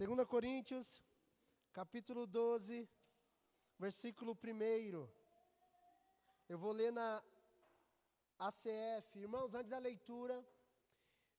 2 0.00 0.24
Coríntios, 0.24 0.98
capítulo 1.74 2.26
12, 2.26 2.88
versículo 3.78 4.32
1. 4.32 5.06
Eu 6.48 6.58
vou 6.58 6.72
ler 6.72 6.90
na 6.90 7.22
ACF. 8.38 9.18
Irmãos, 9.18 9.54
antes 9.54 9.68
da 9.68 9.78
leitura, 9.78 10.42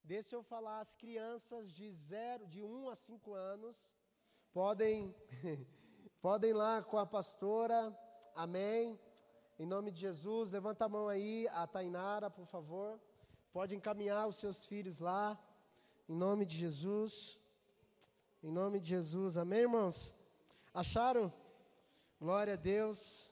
deixa 0.04 0.36
eu 0.36 0.44
falar, 0.44 0.80
as 0.80 0.94
crianças 0.94 1.74
de 1.74 1.92
zero, 1.92 2.46
de 2.46 2.62
1 2.62 2.90
a 2.90 2.94
5 2.94 3.34
anos, 3.34 3.96
podem, 4.54 5.12
podem 6.22 6.52
ir 6.52 6.54
lá 6.54 6.84
com 6.84 7.00
a 7.00 7.06
pastora, 7.18 7.80
amém? 8.36 9.00
Em 9.58 9.66
nome 9.66 9.90
de 9.90 10.02
Jesus, 10.02 10.52
levanta 10.52 10.86
a 10.86 10.90
mão 10.90 11.08
aí, 11.08 11.48
a 11.48 11.66
Tainara, 11.66 12.30
por 12.30 12.46
favor. 12.46 13.02
Pode 13.52 13.76
encaminhar 13.76 14.28
os 14.28 14.36
seus 14.36 14.68
filhos 14.68 15.00
lá, 15.00 15.36
em 16.08 16.16
nome 16.16 16.46
de 16.46 16.56
Jesus. 16.56 17.41
Em 18.44 18.52
nome 18.52 18.80
de 18.80 18.90
Jesus, 18.90 19.38
amém, 19.38 19.60
irmãos? 19.60 20.12
Acharam? 20.74 21.32
Glória 22.20 22.54
a 22.54 22.56
Deus. 22.56 23.30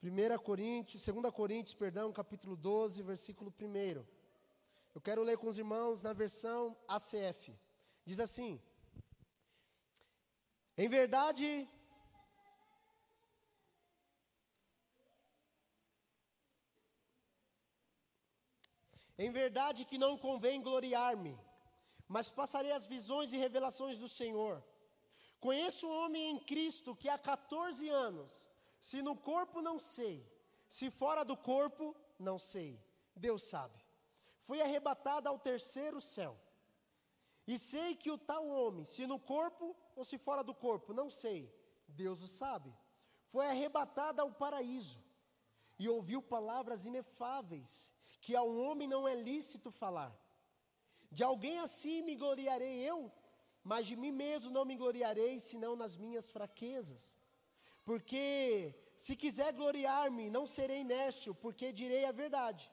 1 0.00 0.38
Coríntios, 0.38 1.04
2 1.04 1.34
Coríntios, 1.34 1.74
perdão, 1.74 2.12
capítulo 2.12 2.54
12, 2.54 3.02
versículo 3.02 3.52
1. 3.60 4.06
Eu 4.94 5.00
quero 5.00 5.24
ler 5.24 5.36
com 5.36 5.48
os 5.48 5.58
irmãos 5.58 6.00
na 6.00 6.12
versão 6.12 6.76
ACF. 6.86 7.52
Diz 8.04 8.20
assim: 8.20 8.62
Em 10.78 10.88
verdade, 10.88 11.68
Em 19.18 19.30
verdade 19.32 19.84
que 19.84 19.98
não 19.98 20.16
convém 20.16 20.62
gloriar-me 20.62 21.36
mas 22.12 22.28
passarei 22.28 22.72
as 22.72 22.86
visões 22.86 23.32
e 23.32 23.38
revelações 23.38 23.96
do 23.96 24.06
Senhor. 24.06 24.62
Conheço 25.40 25.86
um 25.86 25.96
homem 26.00 26.32
em 26.32 26.38
Cristo 26.38 26.94
que 26.94 27.08
há 27.08 27.16
14 27.16 27.88
anos, 27.88 28.30
se 28.82 29.00
no 29.00 29.16
corpo 29.16 29.62
não 29.62 29.78
sei, 29.80 30.22
se 30.68 30.90
fora 30.90 31.24
do 31.24 31.34
corpo 31.34 31.96
não 32.18 32.38
sei, 32.38 32.78
Deus 33.16 33.48
sabe. 33.48 33.80
Foi 34.42 34.60
arrebatado 34.60 35.26
ao 35.26 35.38
terceiro 35.38 36.02
céu. 36.02 36.38
E 37.46 37.58
sei 37.58 37.96
que 37.96 38.10
o 38.10 38.18
tal 38.18 38.46
homem, 38.46 38.84
se 38.84 39.06
no 39.06 39.18
corpo 39.18 39.74
ou 39.96 40.04
se 40.04 40.18
fora 40.18 40.44
do 40.44 40.54
corpo, 40.54 40.92
não 40.92 41.10
sei, 41.10 41.50
Deus 41.88 42.20
o 42.20 42.28
sabe. 42.28 42.70
Foi 43.28 43.46
arrebatado 43.46 44.20
ao 44.20 44.30
paraíso 44.30 45.02
e 45.78 45.88
ouviu 45.88 46.20
palavras 46.20 46.84
inefáveis 46.84 47.90
que 48.20 48.36
a 48.36 48.42
um 48.42 48.62
homem 48.66 48.86
não 48.86 49.08
é 49.08 49.14
lícito 49.14 49.70
falar. 49.70 50.21
De 51.16 51.22
alguém 51.30 51.56
assim 51.66 51.96
me 52.08 52.14
gloriarei 52.22 52.76
eu, 52.90 52.98
mas 53.70 53.86
de 53.88 53.96
mim 54.02 54.12
mesmo 54.24 54.50
não 54.56 54.64
me 54.70 54.76
gloriarei, 54.82 55.34
senão 55.50 55.72
nas 55.82 55.94
minhas 56.04 56.30
fraquezas. 56.36 57.02
Porque 57.88 58.74
se 59.04 59.14
quiser 59.22 59.50
gloriar-me, 59.60 60.30
não 60.36 60.46
serei 60.46 60.80
inércio, 60.80 61.34
porque 61.34 61.78
direi 61.80 62.04
a 62.06 62.12
verdade. 62.22 62.64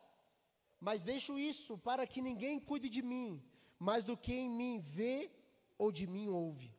Mas 0.88 1.04
deixo 1.04 1.34
isto 1.38 1.78
para 1.78 2.08
que 2.08 2.22
ninguém 2.22 2.60
cuide 2.60 2.90
de 2.98 3.02
mim, 3.12 3.44
mais 3.78 4.06
do 4.10 4.16
que 4.16 4.34
em 4.34 4.50
mim 4.50 4.80
vê 4.80 5.30
ou 5.78 5.92
de 5.92 6.08
mim 6.08 6.30
ouve. 6.30 6.74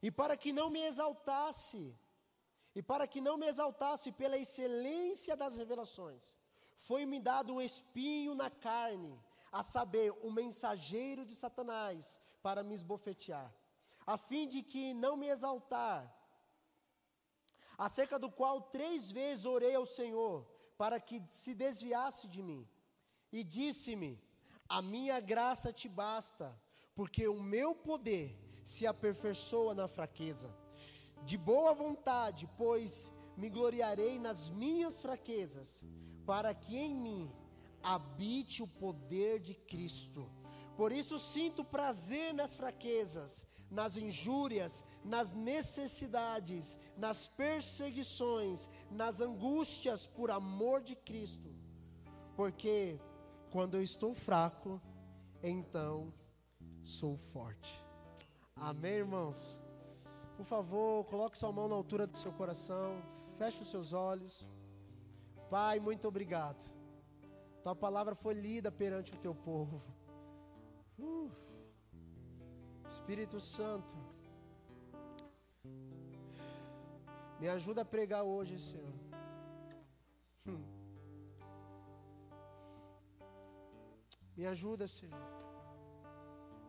E 0.00 0.10
para 0.10 0.36
que 0.36 0.52
não 0.52 0.68
me 0.70 0.82
exaltasse, 0.90 1.82
e 2.74 2.82
para 2.90 3.08
que 3.08 3.20
não 3.20 3.36
me 3.36 3.48
exaltasse 3.52 4.12
pela 4.12 4.38
excelência 4.38 5.34
das 5.36 5.56
revelações, 5.56 6.36
foi-me 6.76 7.18
dado 7.18 7.54
um 7.54 7.60
espinho 7.60 8.34
na 8.34 8.50
carne, 8.50 9.18
a 9.58 9.62
saber, 9.62 10.10
o 10.22 10.30
mensageiro 10.30 11.24
de 11.24 11.34
Satanás, 11.34 12.20
para 12.42 12.62
me 12.62 12.74
esbofetear, 12.74 13.50
a 14.06 14.18
fim 14.18 14.46
de 14.46 14.62
que 14.62 14.92
não 14.92 15.16
me 15.16 15.28
exaltar, 15.28 16.00
acerca 17.78 18.18
do 18.18 18.30
qual 18.30 18.60
três 18.76 19.10
vezes 19.10 19.46
orei 19.46 19.74
ao 19.74 19.86
Senhor, 19.86 20.46
para 20.76 21.00
que 21.00 21.22
se 21.28 21.54
desviasse 21.54 22.28
de 22.28 22.42
mim, 22.42 22.68
e 23.32 23.42
disse-me: 23.42 24.12
A 24.68 24.82
minha 24.82 25.18
graça 25.20 25.72
te 25.72 25.88
basta, 25.88 26.54
porque 26.94 27.26
o 27.26 27.42
meu 27.42 27.74
poder 27.74 28.26
se 28.62 28.86
aperfeiçoa 28.86 29.74
na 29.74 29.88
fraqueza. 29.88 30.54
De 31.22 31.38
boa 31.38 31.72
vontade, 31.72 32.46
pois 32.58 33.10
me 33.38 33.48
gloriarei 33.48 34.18
nas 34.18 34.50
minhas 34.50 35.00
fraquezas, 35.00 35.86
para 36.26 36.54
que 36.54 36.76
em 36.76 36.94
mim 36.94 37.45
habite 37.86 38.62
o 38.62 38.66
poder 38.66 39.38
de 39.40 39.54
Cristo. 39.54 40.28
Por 40.76 40.92
isso 40.92 41.18
sinto 41.18 41.64
prazer 41.64 42.34
nas 42.34 42.54
fraquezas, 42.56 43.44
nas 43.70 43.96
injúrias, 43.96 44.84
nas 45.04 45.32
necessidades, 45.32 46.76
nas 46.96 47.26
perseguições, 47.26 48.68
nas 48.90 49.20
angústias 49.20 50.06
por 50.06 50.30
amor 50.30 50.82
de 50.82 50.94
Cristo. 50.96 51.54
Porque 52.34 53.00
quando 53.50 53.76
eu 53.76 53.82
estou 53.82 54.14
fraco, 54.14 54.80
então 55.42 56.12
sou 56.82 57.16
forte. 57.16 57.82
Amém, 58.56 58.96
irmãos? 58.96 59.58
Por 60.36 60.44
favor, 60.44 61.04
coloque 61.04 61.38
sua 61.38 61.52
mão 61.52 61.68
na 61.68 61.74
altura 61.74 62.06
do 62.06 62.16
seu 62.16 62.32
coração, 62.32 63.02
feche 63.38 63.62
os 63.62 63.70
seus 63.70 63.92
olhos. 63.94 64.46
Pai, 65.48 65.80
muito 65.80 66.06
obrigado 66.06 66.75
tua 67.66 67.74
palavra 67.74 68.14
foi 68.14 68.32
lida 68.32 68.70
perante 68.70 69.12
o 69.12 69.18
teu 69.24 69.34
povo. 69.34 69.82
Uh. 70.96 71.28
Espírito 72.88 73.40
Santo, 73.40 73.96
me 77.40 77.48
ajuda 77.48 77.80
a 77.82 77.84
pregar 77.84 78.22
hoje, 78.22 78.56
Senhor. 78.60 78.94
Hum. 80.46 80.62
Me 84.36 84.46
ajuda, 84.46 84.86
Senhor. 84.86 85.26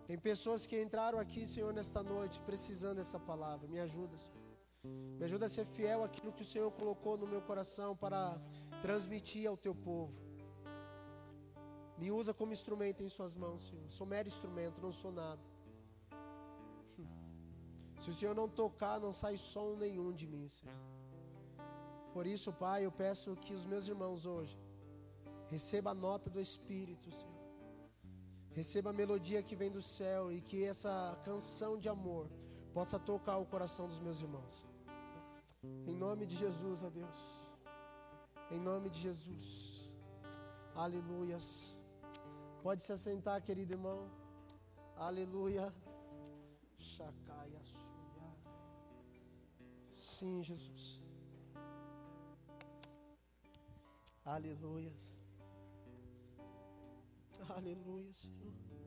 Tem 0.08 0.18
pessoas 0.18 0.66
que 0.66 0.82
entraram 0.82 1.20
aqui, 1.20 1.46
Senhor, 1.46 1.72
nesta 1.72 2.02
noite, 2.02 2.42
precisando 2.42 2.98
dessa 2.98 3.20
palavra. 3.20 3.68
Me 3.68 3.80
ajuda, 3.80 4.18
Senhor. 4.18 4.48
Me 5.20 5.26
ajuda 5.26 5.46
a 5.46 5.50
ser 5.58 5.66
fiel 5.66 6.04
àquilo 6.04 6.34
que 6.34 6.42
o 6.42 6.52
Senhor 6.54 6.72
colocou 6.72 7.16
no 7.20 7.28
meu 7.28 7.44
coração 7.44 7.96
para 7.96 8.42
transmitir 8.82 9.48
ao 9.48 9.56
teu 9.56 9.76
povo. 9.76 10.27
Me 11.98 12.12
usa 12.12 12.34
como 12.34 12.54
instrumento 12.54 13.02
em 13.04 13.10
Suas 13.10 13.34
mãos, 13.34 13.68
Senhor. 13.68 13.90
Sou 13.90 14.06
mero 14.06 14.28
instrumento, 14.28 14.82
não 14.82 14.92
sou 14.92 15.12
nada. 15.12 15.42
Se 18.00 18.10
o 18.10 18.14
Senhor 18.14 18.36
não 18.36 18.48
tocar, 18.48 19.00
não 19.00 19.12
sai 19.12 19.36
som 19.38 19.76
nenhum 19.76 20.12
de 20.14 20.28
mim, 20.28 20.48
Senhor. 20.48 20.76
Por 22.14 22.26
isso, 22.26 22.52
Pai, 22.54 22.86
eu 22.86 22.92
peço 22.92 23.36
que 23.36 23.54
os 23.54 23.66
meus 23.66 23.88
irmãos 23.88 24.26
hoje 24.26 24.58
recebam 25.50 25.92
a 25.92 25.96
nota 25.96 26.30
do 26.30 26.40
Espírito, 26.40 27.12
Senhor. 27.12 27.38
Receba 28.52 28.90
a 28.90 28.94
melodia 28.94 29.44
que 29.44 29.56
vem 29.56 29.70
do 29.70 29.82
céu 29.82 30.32
e 30.32 30.42
que 30.42 30.64
essa 30.64 31.16
canção 31.24 31.78
de 31.78 31.88
amor 31.88 32.28
possa 32.74 32.98
tocar 32.98 33.38
o 33.38 33.46
coração 33.46 33.88
dos 33.88 34.00
meus 34.00 34.22
irmãos. 34.22 34.66
Em 35.86 35.96
nome 35.96 36.26
de 36.26 36.36
Jesus, 36.36 36.84
ó 36.84 36.90
Deus. 36.90 37.48
Em 38.50 38.60
nome 38.60 38.90
de 38.90 39.00
Jesus. 39.00 39.96
Aleluias. 40.76 41.77
Pode 42.62 42.84
se 42.84 42.92
assentar, 42.92 43.42
querido 43.42 43.74
irmão. 43.74 44.10
Aleluia. 44.96 45.74
Chacaia 46.80 47.64
suia. 47.64 48.30
Sim, 49.94 50.44
Jesus. 50.44 51.02
Aleluia. 54.26 54.94
Aleluia, 57.50 58.14
Senhor. 58.14 58.87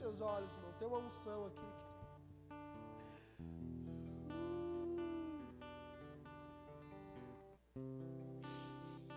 Seus 0.00 0.20
olhos, 0.20 0.52
irmão. 0.56 0.72
Tem 0.78 0.88
uma 0.88 1.00
unção 1.06 1.40
aqui. 1.48 1.68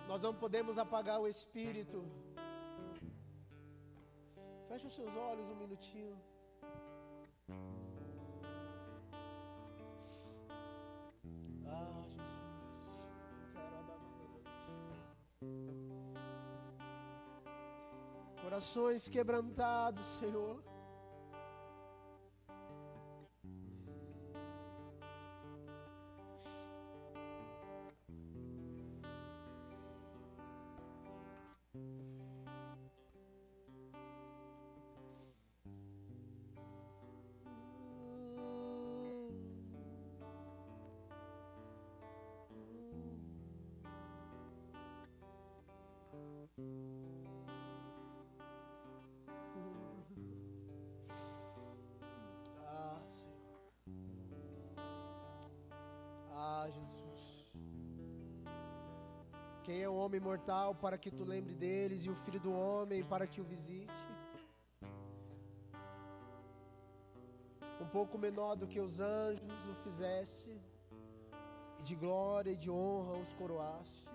Nós 0.09 0.21
não 0.25 0.33
podemos 0.43 0.77
apagar 0.77 1.19
o 1.21 1.27
Espírito. 1.27 1.99
Feche 4.67 4.87
os 4.89 4.95
seus 4.99 5.15
olhos 5.15 5.47
um 5.53 5.55
minutinho. 5.63 6.15
Corações 18.63 19.09
quebrantados, 19.09 20.05
Senhor. 20.05 20.72
Para 60.81 60.97
que 60.97 61.11
tu 61.11 61.23
lembre 61.23 61.53
deles, 61.53 62.05
e 62.05 62.09
o 62.09 62.15
filho 62.15 62.39
do 62.39 62.53
homem 62.53 63.03
para 63.03 63.25
que 63.25 63.39
o 63.39 63.43
visite? 63.43 64.07
Um 67.81 67.87
pouco 67.87 68.17
menor 68.17 68.55
do 68.55 68.67
que 68.67 68.79
os 68.79 68.99
anjos 68.99 69.67
o 69.67 69.75
fizeste, 69.75 70.51
e 71.79 71.83
de 71.83 71.95
glória 71.95 72.51
e 72.51 72.57
de 72.57 72.69
honra 72.69 73.17
os 73.17 73.33
coroaste. 73.33 74.09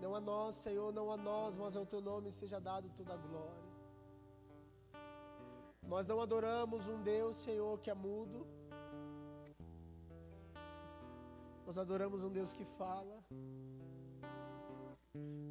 Não 0.00 0.14
a 0.14 0.20
nós, 0.20 0.54
Senhor, 0.54 0.92
não 0.92 1.12
a 1.12 1.16
nós, 1.16 1.56
mas 1.56 1.76
ao 1.76 1.84
teu 1.84 2.00
nome 2.00 2.32
seja 2.32 2.58
dado 2.58 2.88
toda 2.96 3.12
a 3.14 3.16
glória. 3.16 3.70
Nós 5.82 6.06
não 6.06 6.20
adoramos 6.20 6.88
um 6.88 7.02
Deus, 7.02 7.36
Senhor, 7.36 7.78
que 7.78 7.90
é 7.90 7.94
mudo. 7.94 8.46
Nós 11.70 11.78
adoramos 11.78 12.24
um 12.26 12.32
Deus 12.36 12.52
que 12.58 12.64
fala. 12.64 13.16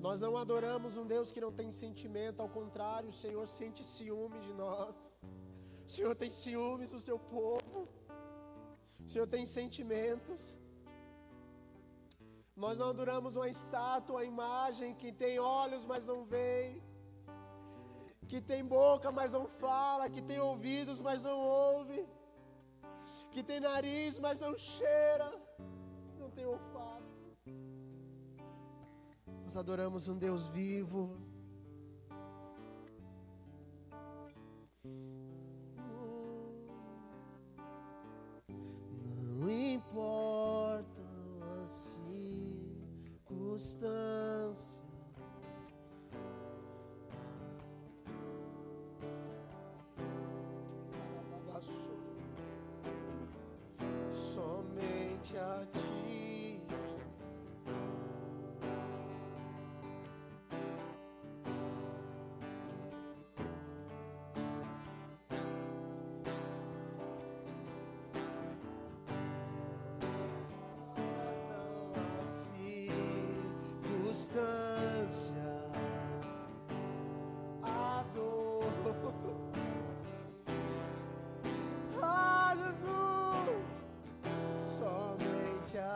Nós 0.06 0.18
não 0.24 0.32
adoramos 0.36 0.98
um 1.02 1.06
Deus 1.12 1.32
que 1.32 1.40
não 1.46 1.52
tem 1.60 1.70
sentimento, 1.72 2.42
ao 2.42 2.50
contrário, 2.58 3.08
o 3.08 3.18
Senhor 3.20 3.46
sente 3.48 3.86
ciúme 3.92 4.38
de 4.48 4.52
nós. 4.54 4.98
O 5.88 5.90
Senhor 5.96 6.14
tem 6.22 6.30
ciúmes 6.30 6.92
do 6.96 7.00
seu 7.00 7.18
povo. 7.18 7.88
O 9.06 9.08
Senhor 9.08 9.28
tem 9.36 9.46
sentimentos. 9.46 10.60
Nós 12.64 12.78
não 12.78 12.90
adoramos 12.90 13.38
uma 13.38 13.50
estátua, 13.58 14.18
uma 14.18 14.30
imagem 14.36 14.94
que 14.96 15.14
tem 15.24 15.40
olhos, 15.40 15.86
mas 15.86 16.06
não 16.06 16.20
vê, 16.26 16.82
que 18.28 18.42
tem 18.42 18.66
boca, 18.78 19.10
mas 19.10 19.32
não 19.32 19.46
fala, 19.48 20.10
que 20.10 20.22
tem 20.22 20.40
ouvidos, 20.52 21.00
mas 21.00 21.22
não 21.22 21.40
ouve, 21.40 22.06
que 23.32 23.42
tem 23.42 23.62
nariz, 23.62 24.20
mas 24.20 24.42
não 24.42 24.58
cheira, 24.58 25.30
tem 26.40 26.46
olfato. 26.46 27.04
Nós 29.44 29.58
adoramos 29.58 30.08
um 30.08 30.18
Deus 30.18 30.48
vivo. 30.48 31.18
Não 39.18 39.50
importam 39.50 40.86
as 41.62 41.70
circunstâncias. 43.26 44.82
Somente 54.10 55.38
a 55.38 55.66
ti. 55.74 56.09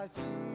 Ti, 0.04 0.53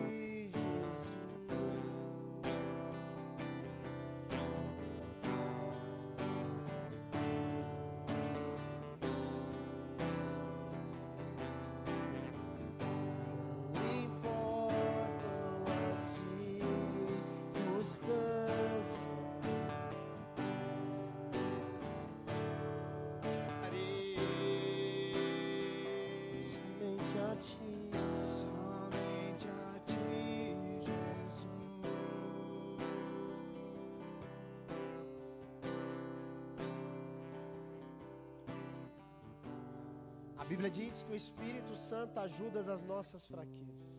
Bíblia 40.51 40.71
diz 40.71 41.03
que 41.05 41.13
o 41.13 41.19
Espírito 41.23 41.75
Santo 41.77 42.19
ajuda 42.27 42.61
nas 42.69 42.83
nossas 42.91 43.23
fraquezas. 43.33 43.91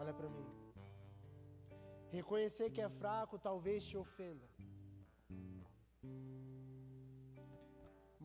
Olha 0.00 0.12
para 0.12 0.28
mim. 0.36 0.48
Reconhecer 2.18 2.68
que 2.74 2.82
é 2.88 2.90
fraco 3.02 3.38
talvez 3.48 3.86
te 3.90 3.96
ofenda. 4.04 4.48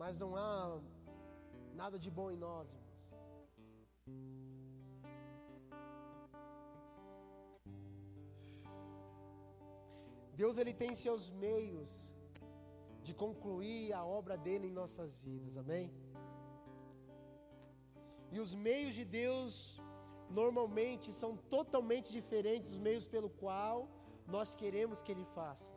Mas 0.02 0.18
não 0.18 0.30
há 0.36 0.80
nada 1.82 1.96
de 2.04 2.10
bom 2.18 2.28
em 2.34 2.40
nós, 2.48 2.74
irmãos. 2.74 2.87
Deus 10.40 10.56
ele 10.62 10.72
tem 10.82 10.92
seus 11.04 11.22
meios 11.46 11.90
de 13.06 13.12
concluir 13.22 13.92
a 14.00 14.02
obra 14.18 14.36
dele 14.46 14.66
em 14.68 14.78
nossas 14.80 15.10
vidas, 15.26 15.56
amém? 15.62 15.86
E 18.34 18.38
os 18.44 18.52
meios 18.68 18.94
de 18.98 19.04
Deus 19.20 19.80
normalmente 20.40 21.08
são 21.20 21.30
totalmente 21.56 22.08
diferentes 22.18 22.68
dos 22.70 22.80
meios 22.88 23.06
pelo 23.14 23.30
qual 23.42 23.76
nós 24.36 24.54
queremos 24.60 25.02
que 25.02 25.12
ele 25.14 25.26
faça. 25.38 25.72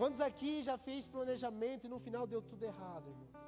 Quantos 0.00 0.20
aqui 0.28 0.54
já 0.68 0.78
fez 0.86 1.08
planejamento 1.16 1.84
e 1.84 1.92
no 1.94 2.00
final 2.06 2.24
deu 2.32 2.40
tudo 2.50 2.64
errado, 2.72 3.08
irmãos? 3.14 3.47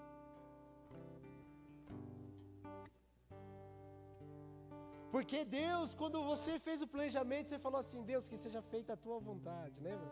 Porque 5.14 5.44
Deus, 5.44 5.94
quando 6.00 6.18
você 6.30 6.52
fez 6.66 6.80
o 6.82 6.86
planejamento, 6.92 7.48
você 7.48 7.58
falou 7.58 7.80
assim: 7.84 8.02
Deus, 8.12 8.28
que 8.28 8.36
seja 8.36 8.62
feita 8.62 8.92
a 8.92 9.02
tua 9.04 9.18
vontade, 9.18 9.80
lembra? 9.88 10.10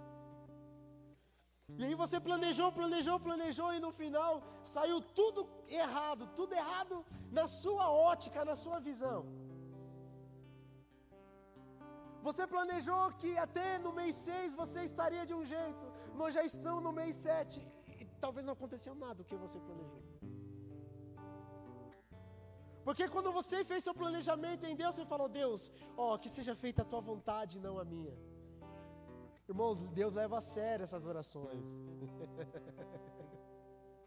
E 1.76 1.84
aí 1.84 1.94
você 2.02 2.18
planejou, 2.18 2.68
planejou, 2.72 3.16
planejou 3.20 3.72
e 3.74 3.80
no 3.86 3.92
final 3.92 4.42
saiu 4.74 5.00
tudo 5.18 5.40
errado, 5.68 6.26
tudo 6.38 6.54
errado 6.54 7.04
na 7.30 7.46
sua 7.46 7.90
ótica, 7.90 8.44
na 8.44 8.56
sua 8.64 8.80
visão. 8.80 9.20
Você 12.22 12.46
planejou 12.54 13.12
que 13.20 13.36
até 13.46 13.78
no 13.78 13.92
mês 13.92 14.14
6 14.16 14.54
você 14.54 14.82
estaria 14.82 15.24
de 15.24 15.34
um 15.34 15.44
jeito, 15.44 15.84
nós 16.14 16.34
já 16.34 16.42
estamos 16.42 16.82
no 16.82 16.92
mês 17.00 17.14
7 17.16 17.64
e 18.00 18.04
talvez 18.24 18.44
não 18.46 18.54
aconteceu 18.54 18.94
nada 18.94 19.16
do 19.16 19.24
que 19.24 19.36
você 19.36 19.60
planejou. 19.60 20.07
Porque 22.88 23.06
quando 23.14 23.30
você 23.30 23.62
fez 23.70 23.84
seu 23.84 23.92
planejamento 23.92 24.64
em 24.64 24.74
Deus, 24.74 24.94
você 24.94 25.04
falou: 25.04 25.28
Deus, 25.28 25.70
ó, 25.94 26.16
que 26.16 26.28
seja 26.36 26.54
feita 26.54 26.80
a 26.80 26.84
tua 26.86 27.02
vontade, 27.08 27.60
não 27.60 27.78
a 27.78 27.84
minha. 27.84 28.14
Irmãos, 29.46 29.82
Deus 29.98 30.14
leva 30.14 30.38
a 30.38 30.40
sério 30.40 30.84
essas 30.84 31.04
orações. 31.06 31.66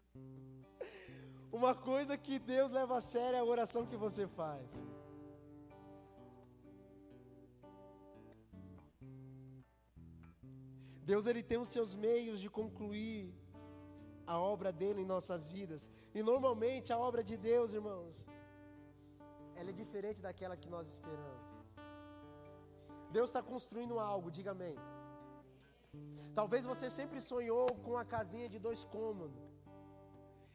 Uma 1.52 1.76
coisa 1.76 2.18
que 2.18 2.40
Deus 2.40 2.72
leva 2.72 2.96
a 2.96 3.00
sério 3.00 3.36
é 3.36 3.38
a 3.38 3.44
oração 3.44 3.86
que 3.86 3.96
você 3.96 4.26
faz. 4.26 4.68
Deus 11.04 11.26
ele 11.26 11.44
tem 11.44 11.58
os 11.58 11.68
seus 11.68 11.94
meios 11.94 12.40
de 12.40 12.50
concluir 12.50 13.32
a 14.26 14.36
obra 14.40 14.72
dele 14.72 15.02
em 15.02 15.12
nossas 15.14 15.48
vidas. 15.48 15.88
E 16.12 16.20
normalmente 16.20 16.92
a 16.92 16.98
obra 16.98 17.22
de 17.22 17.36
Deus, 17.36 17.74
irmãos, 17.74 18.26
ela 19.56 19.70
é 19.70 19.72
diferente 19.82 20.20
daquela 20.26 20.56
que 20.56 20.70
nós 20.74 20.88
esperamos. 20.94 21.48
Deus 23.10 23.28
está 23.28 23.42
construindo 23.42 23.98
algo, 23.98 24.30
diga 24.30 24.52
amém. 24.52 24.76
Talvez 26.34 26.64
você 26.64 26.88
sempre 26.88 27.20
sonhou 27.20 27.66
com 27.86 27.96
a 27.96 28.04
casinha 28.04 28.48
de 28.48 28.58
dois 28.58 28.82
cômodos. 28.84 29.44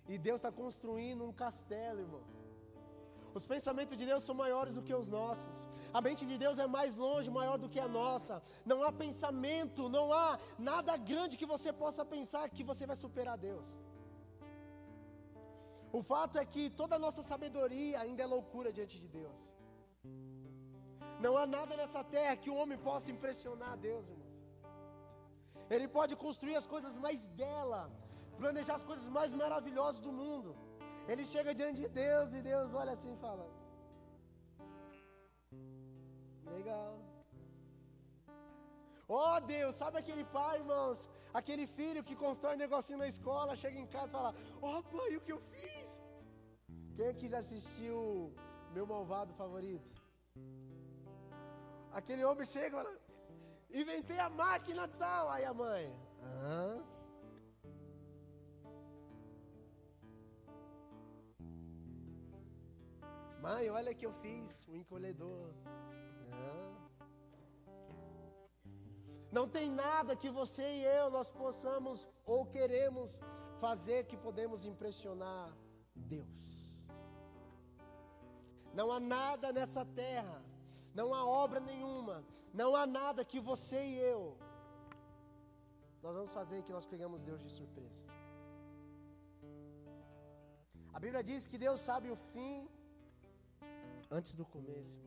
E 0.07 0.17
Deus 0.17 0.39
está 0.39 0.51
construindo 0.51 1.23
um 1.23 1.33
castelo, 1.43 1.99
irmãos. 1.99 2.37
Os 3.37 3.45
pensamentos 3.45 3.95
de 3.95 4.05
Deus 4.11 4.23
são 4.23 4.33
maiores 4.33 4.73
do 4.73 4.81
que 4.81 4.93
os 5.01 5.07
nossos. 5.07 5.57
A 5.93 6.01
mente 6.01 6.25
de 6.25 6.37
Deus 6.43 6.57
é 6.57 6.65
mais 6.65 6.95
longe, 6.95 7.29
maior 7.29 7.57
do 7.63 7.69
que 7.69 7.79
a 7.79 7.87
nossa. 7.87 8.41
Não 8.65 8.81
há 8.81 8.91
pensamento, 8.91 9.89
não 9.97 10.11
há 10.11 10.39
nada 10.57 10.97
grande 10.97 11.37
que 11.37 11.45
você 11.45 11.71
possa 11.71 12.03
pensar 12.03 12.49
que 12.49 12.63
você 12.63 12.85
vai 12.87 12.95
superar 12.95 13.37
Deus. 13.37 13.67
O 15.97 16.01
fato 16.11 16.35
é 16.41 16.45
que 16.53 16.63
toda 16.79 16.93
a 16.95 17.03
nossa 17.05 17.21
sabedoria 17.29 17.95
ainda 18.03 18.21
é 18.25 18.33
loucura 18.35 18.71
diante 18.77 18.97
de 19.03 19.07
Deus. 19.19 19.43
Não 21.25 21.33
há 21.39 21.45
nada 21.57 21.73
nessa 21.79 22.01
terra 22.15 22.41
que 22.41 22.51
o 22.53 22.57
homem 22.61 22.77
possa 22.89 23.07
impressionar 23.15 23.71
a 23.75 23.79
Deus, 23.87 24.05
irmãos. 24.15 24.35
Ele 25.75 25.87
pode 25.97 26.13
construir 26.25 26.55
as 26.61 26.67
coisas 26.73 26.93
mais 27.05 27.21
belas, 27.41 27.91
planejar 28.41 28.75
as 28.81 28.85
coisas 28.91 29.07
mais 29.17 29.33
maravilhosas 29.43 29.99
do 30.07 30.13
mundo. 30.21 30.51
Ele 31.11 31.25
chega 31.33 31.57
diante 31.59 31.81
de 31.83 31.89
Deus 32.03 32.31
e 32.37 32.41
Deus 32.51 32.75
olha 32.81 32.93
assim 32.97 33.13
e 33.15 33.19
fala: 33.25 33.45
Legal. 36.57 36.93
Oh 39.09 39.39
Deus, 39.55 39.73
sabe 39.81 39.97
aquele 39.99 40.25
pai, 40.37 40.53
irmãos? 40.61 41.09
Aquele 41.39 41.65
filho 41.77 42.03
que 42.07 42.15
constrói 42.23 42.55
um 42.55 42.63
negocinho 42.65 42.99
na 43.03 43.07
escola, 43.13 43.55
chega 43.63 43.77
em 43.83 43.87
casa 43.95 44.07
e 44.09 44.15
fala: 44.17 44.31
Oh 44.61 44.79
pai, 44.95 45.11
o 45.15 45.21
que 45.25 45.33
eu 45.35 45.41
fiz? 45.51 45.86
Quem 46.97 47.09
aqui 47.09 47.27
já 47.29 47.37
assistiu 47.37 48.33
meu 48.73 48.85
malvado 48.91 49.31
favorito? 49.41 49.93
Aquele 51.91 52.23
homem 52.25 52.43
chega 52.53 52.69
e 52.69 52.71
fala: 52.71 52.93
Inventei 53.81 54.17
a 54.17 54.29
máquina 54.31 54.87
tal. 54.87 55.29
Aí 55.29 55.45
a 55.45 55.53
mãe: 55.53 55.85
Hã? 56.23 56.83
Mãe, 63.45 63.69
olha 63.69 63.93
que 63.93 64.07
eu 64.07 64.13
fiz, 64.23 64.67
o 64.67 64.75
encolhedor. 64.75 65.53
Hã? 66.33 66.55
Não 69.31 69.47
tem 69.47 69.69
nada 69.69 70.15
que 70.15 70.31
você 70.31 70.67
e 70.79 70.83
eu 70.83 71.11
nós 71.11 71.29
possamos 71.29 72.09
ou 72.25 72.43
queremos 72.47 73.19
fazer 73.59 74.05
que 74.05 74.17
podemos 74.17 74.65
impressionar 74.65 75.55
Deus. 75.95 76.56
Não 78.79 78.87
há 78.93 78.99
nada 78.99 79.47
nessa 79.57 79.83
terra, 80.03 80.37
não 80.99 81.07
há 81.15 81.21
obra 81.43 81.59
nenhuma, 81.71 82.17
não 82.61 82.69
há 82.79 82.85
nada 82.99 83.29
que 83.31 83.39
você 83.51 83.79
e 83.93 83.95
eu 84.13 84.21
nós 86.07 86.15
vamos 86.15 86.33
fazer 86.39 86.57
que 86.63 86.71
nós 86.75 86.85
pegamos 86.91 87.21
Deus 87.21 87.39
de 87.45 87.49
surpresa. 87.49 88.03
A 90.93 90.99
Bíblia 91.03 91.21
diz 91.29 91.45
que 91.45 91.57
Deus 91.57 91.79
sabe 91.81 92.09
o 92.09 92.15
fim 92.33 92.69
antes 94.09 94.33
do 94.35 94.45
começo. 94.45 95.01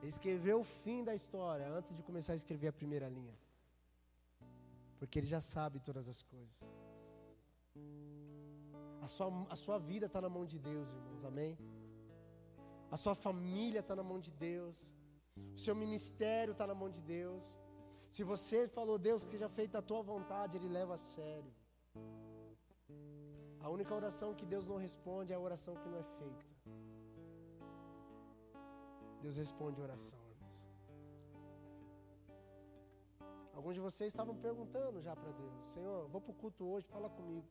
Ele 0.00 0.08
escreveu 0.08 0.56
o 0.60 0.64
fim 0.64 1.04
da 1.04 1.14
história 1.14 1.68
antes 1.68 1.94
de 1.96 2.02
começar 2.02 2.32
a 2.32 2.40
escrever 2.42 2.68
a 2.68 2.72
primeira 2.72 3.08
linha. 3.08 3.36
Porque 4.98 5.18
ele 5.20 5.26
já 5.26 5.40
sabe 5.40 5.78
todas 5.78 6.08
as 6.08 6.22
coisas. 6.22 6.58
A 9.00 9.06
sua, 9.06 9.46
a 9.48 9.56
sua 9.56 9.78
vida 9.78 10.06
está 10.06 10.20
na 10.20 10.28
mão 10.28 10.44
de 10.44 10.58
Deus, 10.58 10.92
irmãos, 10.92 11.24
amém? 11.24 11.56
A 12.90 12.96
sua 12.96 13.14
família 13.14 13.80
está 13.80 13.94
na 13.96 14.02
mão 14.02 14.18
de 14.20 14.30
Deus. 14.30 14.92
O 15.54 15.58
seu 15.58 15.74
ministério 15.74 16.52
está 16.52 16.66
na 16.66 16.74
mão 16.74 16.88
de 16.88 17.00
Deus. 17.00 17.56
Se 18.10 18.22
você 18.22 18.68
falou, 18.68 18.98
Deus, 18.98 19.24
que 19.24 19.32
seja 19.32 19.48
feita 19.48 19.78
a 19.78 19.82
tua 19.82 20.02
vontade, 20.02 20.56
Ele 20.56 20.68
leva 20.68 20.94
a 20.94 20.96
sério. 20.96 21.52
A 23.60 23.68
única 23.68 23.92
oração 23.94 24.34
que 24.34 24.46
Deus 24.46 24.66
não 24.66 24.76
responde 24.76 25.32
é 25.32 25.36
a 25.36 25.40
oração 25.40 25.74
que 25.76 25.88
não 25.88 25.98
é 25.98 26.04
feita. 26.18 26.46
Deus 29.20 29.36
responde 29.36 29.80
oração, 29.80 30.20
irmãos. 30.30 30.66
Alguns 33.52 33.74
de 33.74 33.80
vocês 33.80 34.12
estavam 34.12 34.36
perguntando 34.36 35.02
já 35.02 35.16
para 35.16 35.32
Deus: 35.32 35.66
Senhor, 35.66 36.06
vou 36.08 36.20
para 36.20 36.30
o 36.30 36.34
culto 36.34 36.64
hoje, 36.64 36.86
fala 36.86 37.10
comigo. 37.10 37.48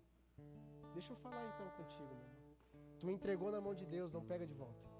Deixa 0.94 1.12
eu 1.12 1.18
falar 1.18 1.46
então 1.48 1.70
contigo, 1.72 2.16
meu 2.16 2.26
irmão. 2.26 2.46
Tu 3.00 3.10
entregou 3.10 3.52
na 3.52 3.60
mão 3.60 3.76
de 3.76 3.86
Deus, 3.86 4.14
não 4.14 4.24
pega 4.24 4.48
de 4.48 4.54
volta. 4.54 4.95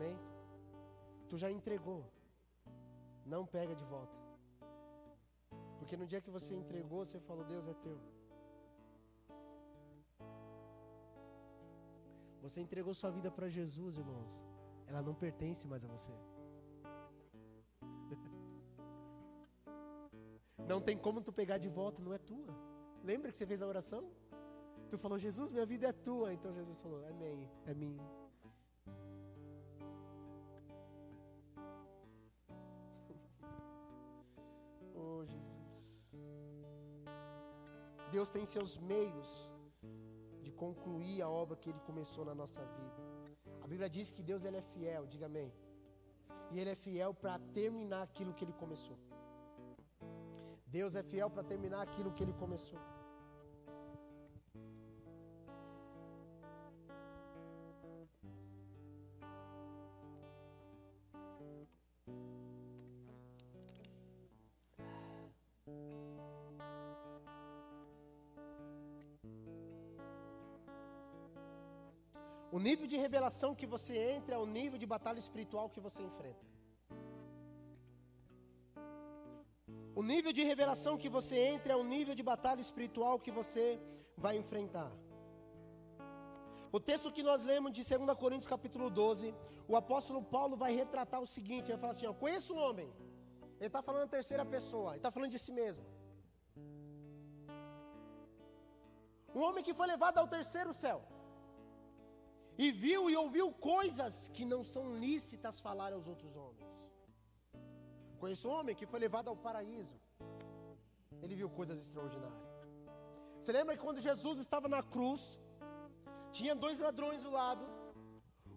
Amém? 0.00 0.18
Tu 1.28 1.36
já 1.36 1.50
entregou, 1.50 2.02
não 3.26 3.44
pega 3.54 3.74
de 3.80 3.84
volta. 3.84 4.16
Porque 5.78 5.94
no 5.94 6.06
dia 6.06 6.22
que 6.22 6.30
você 6.36 6.54
entregou, 6.54 7.04
você 7.04 7.20
falou: 7.20 7.44
Deus 7.44 7.68
é 7.68 7.74
teu. 7.74 7.98
Você 12.40 12.62
entregou 12.62 12.94
sua 12.94 13.10
vida 13.10 13.30
para 13.30 13.46
Jesus, 13.58 13.98
irmãos. 13.98 14.42
Ela 14.86 15.02
não 15.02 15.14
pertence 15.14 15.68
mais 15.68 15.84
a 15.84 15.88
você. 15.88 16.12
Não 20.70 20.80
tem 20.80 20.96
como 20.96 21.20
tu 21.20 21.32
pegar 21.32 21.58
de 21.58 21.68
volta, 21.68 22.00
não 22.00 22.12
é 22.14 22.18
tua. 22.18 22.54
Lembra 23.02 23.32
que 23.32 23.38
você 23.38 23.46
fez 23.46 23.60
a 23.60 23.66
oração? 23.66 24.02
Tu 24.88 24.96
falou, 24.98 25.18
Jesus, 25.18 25.50
minha 25.50 25.66
vida 25.66 25.88
é 25.88 25.92
tua. 25.92 26.32
Então 26.32 26.52
Jesus 26.52 26.80
falou, 26.80 27.00
minha, 27.12 27.50
é 27.66 27.74
minha. 27.74 28.19
Deus 38.14 38.28
tem 38.36 38.44
seus 38.44 38.72
meios 38.92 39.30
de 40.44 40.50
concluir 40.62 41.18
a 41.22 41.28
obra 41.42 41.56
que 41.60 41.70
Ele 41.70 41.80
começou 41.88 42.24
na 42.30 42.34
nossa 42.34 42.62
vida. 42.76 43.00
A 43.64 43.66
Bíblia 43.72 43.88
diz 43.96 44.10
que 44.10 44.22
Deus 44.30 44.44
ele 44.44 44.58
é 44.62 44.64
fiel, 44.72 45.06
diga 45.06 45.26
amém. 45.26 45.50
E 46.52 46.58
Ele 46.60 46.70
é 46.70 46.78
fiel 46.86 47.12
para 47.22 47.38
terminar 47.58 48.02
aquilo 48.08 48.34
que 48.34 48.44
Ele 48.44 48.56
começou. 48.62 48.98
Deus 50.66 50.94
é 51.00 51.02
fiel 51.02 51.28
para 51.34 51.44
terminar 51.52 51.82
aquilo 51.82 52.12
que 52.12 52.22
Ele 52.24 52.32
começou. 52.44 52.80
Revelação 73.10 73.56
que 73.60 73.66
você 73.74 73.94
entra 74.16 74.36
é 74.36 74.40
o 74.44 74.48
nível 74.58 74.78
de 74.82 74.86
batalha 74.94 75.20
espiritual 75.24 75.66
que 75.74 75.80
você 75.86 76.00
enfrenta. 76.08 76.44
O 80.00 80.02
nível 80.10 80.32
de 80.36 80.42
revelação 80.50 80.94
que 81.02 81.10
você 81.16 81.36
entra 81.54 81.72
é 81.72 81.78
o 81.82 81.86
nível 81.94 82.14
de 82.18 82.24
batalha 82.32 82.62
espiritual 82.66 83.18
que 83.24 83.32
você 83.40 83.64
vai 84.24 84.34
enfrentar. 84.42 84.90
O 86.76 86.80
texto 86.88 87.12
que 87.16 87.24
nós 87.30 87.42
lemos 87.50 87.72
de 87.76 87.82
2 87.82 88.16
Coríntios 88.22 88.52
capítulo 88.54 88.88
12, 88.88 89.34
o 89.66 89.76
apóstolo 89.82 90.22
Paulo 90.36 90.56
vai 90.64 90.72
retratar 90.82 91.20
o 91.20 91.30
seguinte, 91.36 91.68
ele 91.68 91.82
fala 91.84 91.94
assim, 91.96 92.06
ó, 92.06 92.14
conheço 92.24 92.54
um 92.54 92.60
homem, 92.66 92.88
ele 93.58 93.70
está 93.72 93.82
falando 93.86 94.02
na 94.06 94.16
terceira 94.18 94.44
pessoa, 94.56 94.90
ele 94.90 95.00
está 95.00 95.10
falando 95.16 95.32
de 95.36 95.40
si 95.46 95.52
mesmo. 95.60 95.84
Um 99.38 99.42
homem 99.46 99.64
que 99.64 99.74
foi 99.80 99.88
levado 99.94 100.18
ao 100.18 100.28
terceiro 100.28 100.72
céu 100.84 101.00
e 102.64 102.70
viu 102.84 103.02
e 103.10 103.14
ouviu 103.22 103.46
coisas 103.72 104.14
que 104.34 104.44
não 104.52 104.62
são 104.72 104.82
lícitas 105.04 105.60
falar 105.66 105.90
aos 105.94 106.06
outros 106.12 106.32
homens. 106.40 106.74
Conheço 108.22 108.48
um 108.48 108.52
homem 108.56 108.76
que 108.78 108.88
foi 108.90 109.00
levado 109.04 109.28
ao 109.30 109.36
paraíso. 109.46 109.96
Ele 111.22 111.34
viu 111.40 111.48
coisas 111.58 111.78
extraordinárias. 111.84 112.50
Você 113.38 113.50
lembra 113.56 113.74
que 113.76 113.84
quando 113.86 114.06
Jesus 114.08 114.36
estava 114.44 114.68
na 114.74 114.82
cruz, 114.94 115.22
tinha 116.36 116.54
dois 116.64 116.78
ladrões 116.86 117.22
do 117.26 117.30
lado. 117.30 117.64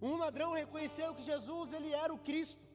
Um 0.10 0.18
ladrão 0.24 0.52
reconheceu 0.52 1.16
que 1.16 1.30
Jesus 1.32 1.72
ele 1.72 1.94
era 2.04 2.14
o 2.14 2.22
Cristo. 2.28 2.66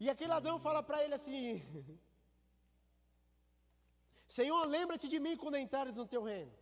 E 0.00 0.10
aquele 0.10 0.32
ladrão 0.36 0.58
fala 0.66 0.82
para 0.82 1.00
ele 1.04 1.14
assim: 1.20 1.62
Senhor, 4.26 4.64
lembra-te 4.76 5.08
de 5.14 5.20
mim 5.20 5.36
quando 5.36 5.62
entrares 5.64 5.94
no 5.94 6.10
teu 6.14 6.24
reino. 6.24 6.52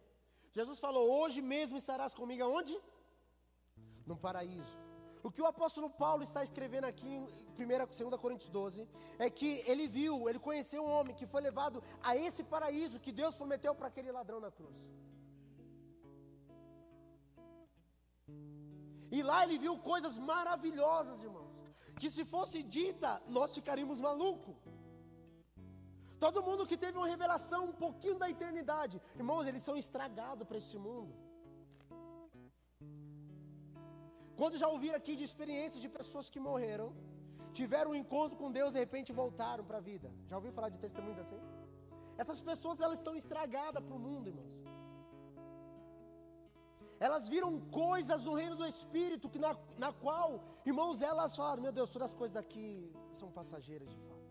Jesus 0.59 0.79
falou: 0.87 1.05
Hoje 1.19 1.41
mesmo 1.41 1.79
estarás 1.79 2.13
comigo 2.13 2.45
aonde? 2.45 2.79
No 4.07 4.17
paraíso. 4.17 4.79
O 5.23 5.31
que 5.31 5.43
o 5.43 5.47
apóstolo 5.47 5.91
Paulo 5.91 6.23
está 6.23 6.43
escrevendo 6.43 6.85
aqui 6.85 7.09
em 7.09 7.25
1 7.59 8.09
2 8.09 8.21
Coríntios 8.21 8.49
12 8.49 8.89
é 9.19 9.29
que 9.29 9.63
ele 9.67 9.87
viu, 9.87 10.29
ele 10.29 10.39
conheceu 10.39 10.83
um 10.85 10.91
homem 10.91 11.15
que 11.15 11.27
foi 11.27 11.43
levado 11.43 11.83
a 12.03 12.17
esse 12.17 12.43
paraíso 12.43 13.01
que 13.01 13.13
Deus 13.13 13.35
prometeu 13.35 13.75
para 13.75 13.89
aquele 13.89 14.11
ladrão 14.11 14.41
na 14.41 14.51
cruz. 14.51 14.79
E 19.13 19.23
lá 19.23 19.45
ele 19.45 19.59
viu 19.59 19.77
coisas 19.77 20.17
maravilhosas, 20.17 21.23
irmãos, 21.23 21.65
que 21.99 22.09
se 22.09 22.25
fosse 22.25 22.63
dita, 22.63 23.21
nós 23.29 23.55
ficaríamos 23.55 24.01
malucos. 24.01 24.57
Todo 26.19 26.43
mundo 26.43 26.67
que 26.67 26.77
teve 26.77 26.97
uma 26.97 27.09
revelação 27.09 27.65
um 27.65 27.73
pouquinho 27.73 28.19
da 28.19 28.29
eternidade, 28.31 29.01
irmãos, 29.17 29.47
eles 29.47 29.63
são 29.63 29.77
estragados 29.77 30.47
para 30.47 30.59
esse 30.59 30.79
mundo. 30.79 31.13
Quando 34.41 34.57
já 34.63 34.69
ouviram 34.75 34.97
aqui 35.01 35.15
de 35.21 35.25
experiências 35.29 35.81
de 35.85 35.89
pessoas 35.97 36.27
que 36.33 36.41
morreram, 36.49 36.87
tiveram 37.59 37.91
um 37.91 37.99
encontro 38.03 38.37
com 38.41 38.51
Deus, 38.59 38.71
de 38.77 38.81
repente 38.85 39.13
voltaram 39.23 39.65
para 39.69 39.79
a 39.81 39.85
vida. 39.89 40.09
Já 40.31 40.37
ouviu 40.39 40.53
falar 40.59 40.71
de 40.75 40.79
testemunhos 40.85 41.19
assim? 41.25 41.41
Essas 42.23 42.41
pessoas 42.41 42.81
elas 42.81 42.99
estão 43.01 43.15
estragadas 43.23 43.83
para 43.87 43.97
o 43.99 44.03
mundo, 44.07 44.29
irmãos. 44.33 44.55
Elas 47.07 47.29
viram 47.35 47.53
coisas 47.83 48.25
no 48.29 48.35
reino 48.41 48.57
do 48.61 48.67
Espírito 48.75 49.29
que 49.29 49.39
na, 49.45 49.53
na 49.85 49.93
qual, 50.05 50.29
irmãos, 50.71 51.03
elas 51.11 51.37
falaram: 51.41 51.63
Meu 51.67 51.75
Deus, 51.79 51.91
todas 51.91 52.11
as 52.11 52.17
coisas 52.23 52.35
daqui 52.41 52.67
são 53.21 53.31
passageiras 53.41 53.91
de 53.95 53.99
fato. 54.07 54.27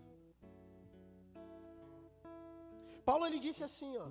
Paulo 3.09 3.25
ele 3.27 3.39
disse 3.47 3.63
assim, 3.63 3.93
ó 4.05 4.07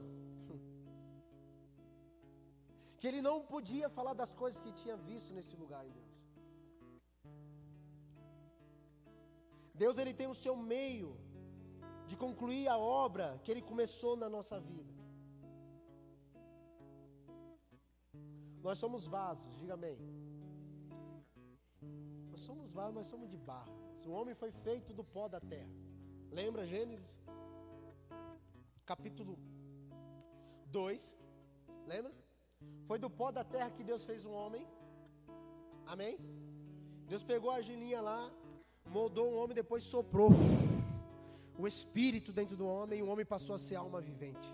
que 2.99 3.07
ele 3.07 3.23
não 3.29 3.37
podia 3.53 3.89
falar 3.89 4.15
das 4.23 4.35
coisas 4.35 4.61
que 4.61 4.73
tinha 4.73 4.97
visto 4.97 5.33
nesse 5.33 5.55
lugar 5.57 5.83
em 5.87 5.93
Deus. 6.01 6.17
Deus 9.83 9.97
ele 9.99 10.13
tem 10.13 10.27
o 10.27 10.35
seu 10.35 10.57
meio 10.57 11.11
de 12.09 12.17
concluir 12.17 12.67
a 12.69 12.77
obra 12.77 13.39
que 13.43 13.51
ele 13.53 13.63
começou 13.63 14.17
na 14.17 14.29
nossa 14.29 14.59
vida. 14.59 14.93
Nós 18.67 18.79
somos 18.79 19.07
vasos, 19.07 19.57
diga 19.61 19.75
amém. 19.75 19.99
Nós 22.33 22.43
somos 22.43 22.73
vasos, 22.73 22.95
nós 22.95 23.07
somos 23.07 23.29
de 23.31 23.37
barro. 23.37 23.77
O 24.09 24.11
homem 24.11 24.35
foi 24.35 24.51
feito 24.51 24.93
do 24.93 25.05
pó 25.05 25.29
da 25.29 25.39
terra. 25.39 25.71
Lembra 26.31 26.67
Gênesis? 26.67 27.21
Capítulo 28.85 29.39
2. 30.67 31.17
Lembra? 31.87 32.13
Foi 32.87 32.99
do 32.99 33.11
pó 33.11 33.31
da 33.31 33.45
terra 33.45 33.71
que 33.71 33.85
Deus 33.85 34.05
fez 34.05 34.25
o 34.25 34.31
homem. 34.31 34.67
Amém? 35.87 36.19
Deus 37.07 37.23
pegou 37.23 37.51
a 37.51 37.57
argilinha 37.57 38.01
lá, 38.01 38.31
moldou 38.87 39.31
um 39.31 39.37
homem, 39.37 39.55
depois 39.55 39.85
soprou 39.85 40.31
o 41.59 41.67
espírito 41.67 42.33
dentro 42.33 42.57
do 42.57 42.67
homem 42.67 43.01
e 43.01 43.03
o 43.03 43.09
homem 43.09 43.27
passou 43.27 43.55
a 43.55 43.59
ser 43.59 43.77
alma 43.77 44.01
vivente. 44.01 44.49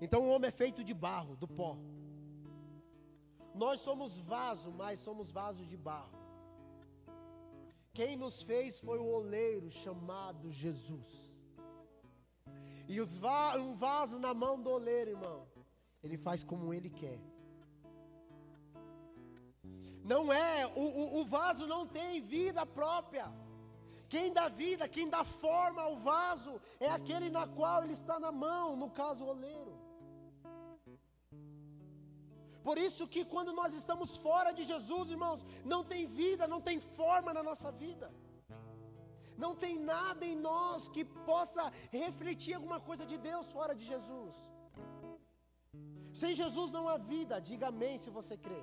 Então 0.00 0.22
o 0.22 0.30
homem 0.30 0.48
é 0.48 0.52
feito 0.52 0.82
de 0.82 0.94
barro, 0.94 1.36
do 1.36 1.46
pó. 1.46 1.76
Nós 3.54 3.80
somos 3.80 4.16
vaso, 4.18 4.70
mas 4.72 5.00
somos 5.00 5.30
vasos 5.30 5.68
de 5.68 5.76
barro. 5.76 6.16
Quem 7.92 8.16
nos 8.16 8.42
fez 8.42 8.80
foi 8.80 8.98
o 8.98 9.06
oleiro 9.06 9.70
chamado 9.70 10.52
Jesus. 10.52 11.42
E 12.86 13.00
os 13.00 13.16
va 13.16 13.56
um 13.56 13.74
vaso 13.74 14.18
na 14.18 14.32
mão 14.32 14.60
do 14.62 14.70
oleiro, 14.70 15.10
irmão. 15.10 15.46
Ele 16.02 16.16
faz 16.16 16.42
como 16.42 16.72
ele 16.72 16.90
quer. 16.90 17.18
Não 20.12 20.32
é, 20.32 20.66
o, 20.68 20.80
o, 20.80 21.20
o, 21.20 21.24
vaso 21.24 21.66
não 21.66 21.86
tem 21.86 22.20
vida 22.20 22.64
própria. 22.64 23.26
Quem 24.08 24.32
dá 24.32 24.48
vida, 24.48 24.88
quem 24.88 25.06
dá 25.08 25.22
forma 25.22 25.82
ao 25.82 25.96
vaso, 25.96 26.52
é 26.80 26.88
aquele 26.88 27.28
na 27.28 27.46
qual 27.46 27.84
ele 27.84 27.92
está 27.92 28.18
na 28.18 28.32
mão, 28.32 28.74
no 28.74 28.88
caso 28.90 29.24
o 29.24 29.28
oleiro. 29.28 29.74
Por 32.62 32.78
isso 32.86 33.06
que 33.06 33.24
quando 33.24 33.52
nós 33.52 33.74
estamos 33.74 34.16
fora 34.16 34.50
de 34.52 34.64
Jesus, 34.64 35.10
irmãos, 35.10 35.44
não 35.72 35.82
tem 35.84 36.06
vida, 36.06 36.46
não 36.54 36.60
tem 36.60 36.78
forma 36.80 37.32
na 37.34 37.42
nossa 37.42 37.70
vida. 37.70 38.08
Não 39.44 39.54
tem 39.54 39.78
nada 39.78 40.24
em 40.26 40.36
nós 40.36 40.88
que 40.88 41.04
possa 41.04 41.72
refletir 41.92 42.54
alguma 42.54 42.80
coisa 42.80 43.04
de 43.06 43.16
Deus 43.16 43.46
fora 43.56 43.74
de 43.74 43.84
Jesus. 43.92 44.34
Sem 46.20 46.34
Jesus 46.42 46.72
não 46.76 46.84
há 46.88 46.96
vida, 46.96 47.40
diga 47.48 47.68
amém 47.68 47.96
se 48.04 48.10
você 48.18 48.36
crê. 48.36 48.62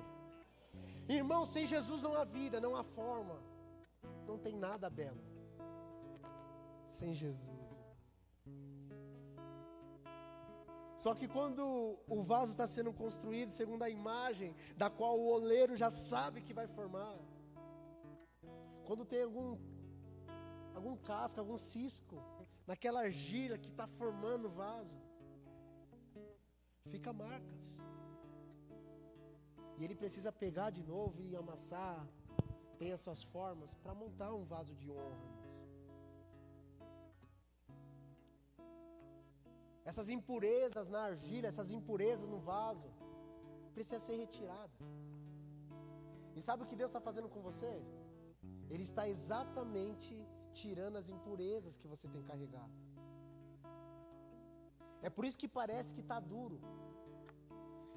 Irmão, 1.08 1.42
sem 1.46 1.66
Jesus 1.66 2.02
não 2.06 2.12
há 2.14 2.24
vida, 2.38 2.60
não 2.64 2.72
há 2.76 2.82
forma, 2.98 3.36
não 4.28 4.36
tem 4.44 4.54
nada 4.54 4.90
belo. 4.90 5.22
Sem 6.98 7.14
Jesus. 7.14 7.62
Só 10.98 11.14
que 11.14 11.28
quando 11.36 11.64
o 12.16 12.22
vaso 12.22 12.50
está 12.50 12.66
sendo 12.66 12.92
construído 12.92 13.50
segundo 13.50 13.84
a 13.84 13.88
imagem 13.88 14.54
da 14.76 14.90
qual 14.90 15.18
o 15.18 15.30
oleiro 15.36 15.76
já 15.76 15.90
sabe 15.90 16.42
que 16.42 16.58
vai 16.60 16.66
formar, 16.66 17.16
quando 18.86 19.04
tem 19.04 19.22
algum 19.22 19.50
algum 20.74 20.94
casco, 21.10 21.40
algum 21.40 21.56
cisco 21.56 22.16
naquela 22.66 23.00
argila 23.00 23.56
que 23.56 23.70
está 23.70 23.86
formando 23.86 24.46
o 24.48 24.56
vaso, 24.64 25.05
fica 26.92 27.12
marcas. 27.12 27.66
E 29.78 29.84
ele 29.84 29.96
precisa 30.02 30.30
pegar 30.44 30.70
de 30.70 30.82
novo 30.82 31.20
e 31.22 31.36
amassar, 31.36 32.00
tem 32.78 32.92
as 32.92 33.00
suas 33.00 33.22
formas 33.22 33.74
para 33.82 33.94
montar 33.94 34.32
um 34.32 34.44
vaso 34.44 34.74
de 34.74 34.90
honra. 34.90 35.36
Essas 39.90 40.08
impurezas 40.08 40.88
na 40.94 41.02
argila, 41.10 41.46
essas 41.46 41.70
impurezas 41.70 42.28
no 42.34 42.38
vaso, 42.52 42.88
precisa 43.74 44.00
ser 44.06 44.16
retirada. 44.16 44.78
E 46.36 46.40
sabe 46.46 46.62
o 46.62 46.66
que 46.66 46.78
Deus 46.80 46.90
está 46.90 47.00
fazendo 47.00 47.28
com 47.34 47.40
você? 47.40 47.74
Ele 48.68 48.82
está 48.82 49.08
exatamente 49.08 50.14
tirando 50.52 50.96
as 50.96 51.08
impurezas 51.08 51.78
que 51.78 51.86
você 51.86 52.08
tem 52.08 52.22
carregado. 52.30 52.85
É 55.02 55.10
por 55.10 55.24
isso 55.24 55.38
que 55.38 55.48
parece 55.48 55.94
que 55.94 56.00
está 56.00 56.18
duro. 56.18 56.60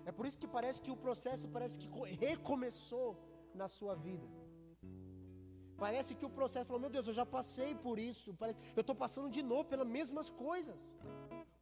É 0.06 0.12
por 0.12 0.26
isso 0.26 0.40
que 0.40 0.48
parece 0.48 0.82
que 0.82 0.92
o 0.92 0.98
processo 0.98 1.48
parece 1.48 1.78
que 1.80 1.88
recomeçou 2.28 3.18
na 3.54 3.68
sua 3.68 3.96
vida. 3.96 4.28
Parece 5.78 6.14
que 6.14 6.26
o 6.26 6.30
processo 6.30 6.66
falou: 6.66 6.82
Meu 6.82 6.90
Deus, 6.90 7.08
eu 7.08 7.14
já 7.14 7.26
passei 7.26 7.74
por 7.74 7.98
isso. 7.98 8.36
Eu 8.76 8.82
estou 8.82 8.96
passando 8.96 9.30
de 9.30 9.42
novo 9.42 9.66
pelas 9.66 9.88
mesmas 9.88 10.30
coisas. 10.30 10.96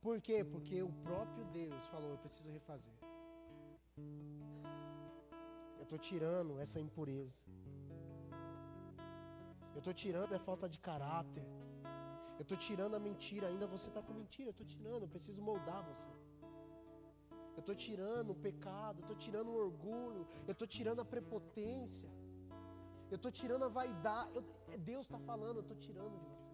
Por 0.02 0.20
quê? 0.22 0.44
Porque 0.44 0.82
o 0.82 0.92
próprio 1.08 1.46
Deus 1.60 1.84
falou: 1.88 2.10
Eu 2.12 2.18
preciso 2.18 2.50
refazer. 2.50 2.98
Eu 5.78 5.84
estou 5.84 6.00
tirando 6.00 6.60
essa 6.60 6.80
impureza. 6.80 7.46
Eu 9.76 9.80
estou 9.80 9.94
tirando 9.94 10.34
a 10.34 10.40
falta 10.40 10.68
de 10.68 10.80
caráter. 10.80 11.46
Eu 12.40 12.44
estou 12.46 12.58
tirando 12.66 12.96
a 13.00 13.02
mentira. 13.08 13.48
Ainda 13.52 13.68
você 13.76 13.88
está 13.92 14.02
com 14.08 14.14
mentira. 14.22 14.50
Eu 14.50 14.56
estou 14.58 14.68
tirando. 14.76 15.02
Eu 15.06 15.12
preciso 15.16 15.42
moldar 15.50 15.82
você. 15.92 16.12
Eu 17.58 17.62
estou 17.64 17.76
tirando 17.86 18.30
o 18.36 18.38
pecado. 18.48 18.98
Eu 19.00 19.06
estou 19.06 19.18
tirando 19.26 19.50
o 19.54 19.58
orgulho. 19.66 20.24
Eu 20.50 20.54
estou 20.56 20.68
tirando 20.78 21.02
a 21.06 21.08
prepotência. 21.16 22.10
Eu 23.12 23.18
estou 23.20 23.32
tirando 23.40 23.64
a 23.70 23.72
vaidade. 23.80 24.32
Eu, 24.38 24.44
é 24.76 24.78
Deus 24.92 25.06
está 25.08 25.20
falando. 25.32 25.58
Eu 25.62 25.66
estou 25.68 25.78
tirando 25.88 26.16
de 26.24 26.28
você. 26.34 26.54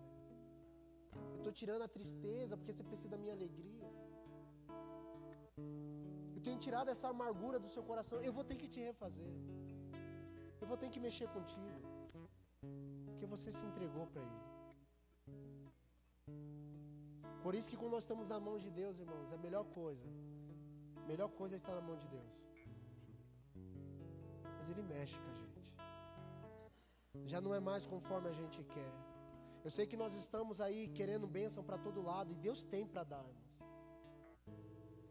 Eu 1.33 1.39
estou 1.41 1.53
tirando 1.61 1.83
a 1.87 1.89
tristeza 1.97 2.55
porque 2.57 2.73
você 2.73 2.85
precisa 2.91 3.09
da 3.15 3.19
minha 3.23 3.35
alegria. 3.39 3.89
Eu 6.35 6.41
tenho 6.45 6.59
tirado 6.65 6.89
essa 6.95 7.09
amargura 7.09 7.59
do 7.65 7.69
seu 7.75 7.83
coração. 7.91 8.19
Eu 8.29 8.33
vou 8.37 8.45
ter 8.49 8.57
que 8.61 8.69
te 8.75 8.81
refazer. 8.89 9.33
Eu 10.61 10.67
vou 10.71 10.77
ter 10.77 10.89
que 10.89 10.99
mexer 11.07 11.27
contigo. 11.37 11.79
Porque 13.05 13.25
você 13.35 13.51
se 13.51 13.65
entregou 13.69 14.07
para 14.07 14.21
Ele. 14.21 14.52
Por 17.43 17.53
isso 17.57 17.69
que 17.69 17.77
quando 17.79 17.93
nós 17.95 18.03
estamos 18.03 18.27
na 18.33 18.39
mão 18.39 18.57
de 18.57 18.69
Deus, 18.81 18.99
irmãos, 19.05 19.31
é 19.31 19.35
a 19.35 19.43
melhor 19.45 19.65
coisa. 19.79 20.07
A 21.03 21.05
melhor 21.11 21.29
coisa 21.39 21.55
é 21.55 21.57
estar 21.61 21.75
na 21.79 21.81
mão 21.89 21.97
de 22.03 22.07
Deus. 22.15 22.33
Mas 24.57 24.69
Ele 24.69 24.83
mexe 24.93 25.17
com 25.23 25.29
a 25.31 25.35
gente. 25.41 25.61
Já 27.31 27.39
não 27.45 27.53
é 27.53 27.59
mais 27.59 27.85
conforme 27.85 28.29
a 28.29 28.35
gente 28.41 28.63
quer. 28.75 28.91
Eu 29.65 29.69
sei 29.69 29.85
que 29.85 29.97
nós 30.03 30.13
estamos 30.13 30.59
aí 30.65 30.87
querendo 30.99 31.27
bênção 31.39 31.63
para 31.63 31.77
todo 31.77 32.01
lado 32.01 32.31
e 32.31 32.35
Deus 32.47 32.63
tem 32.63 32.85
para 32.87 33.03
dar, 33.03 33.25
irmãos. 33.33 33.53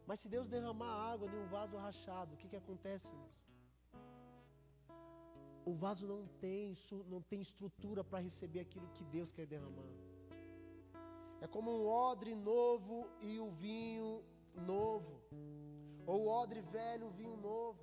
Mas 0.07 0.21
se 0.21 0.29
Deus 0.35 0.49
derramar 0.55 0.95
água 1.13 1.29
em 1.29 1.39
um 1.43 1.47
vaso 1.47 1.77
rachado, 1.77 2.35
o 2.35 2.39
que, 2.39 2.49
que 2.49 2.57
acontece, 2.57 3.09
irmãos? 3.13 3.37
O 5.65 5.75
vaso 5.75 6.07
não 6.07 6.27
tem, 6.45 6.73
não 7.07 7.21
tem 7.23 7.41
estrutura 7.41 8.03
para 8.03 8.19
receber 8.19 8.61
aquilo 8.61 8.89
que 8.89 9.05
Deus 9.05 9.31
quer 9.31 9.47
derramar. 9.47 9.91
É 11.43 11.47
como 11.49 11.73
um 11.77 11.89
odre 11.89 12.37
novo 12.37 13.11
e 13.21 13.41
o 13.41 13.51
vinho 13.51 14.23
novo. 14.55 15.21
Ou 16.07 16.27
o 16.27 16.29
odre 16.29 16.61
velho, 16.61 17.09
o 17.09 17.11
vinho 17.11 17.37
novo. 17.37 17.81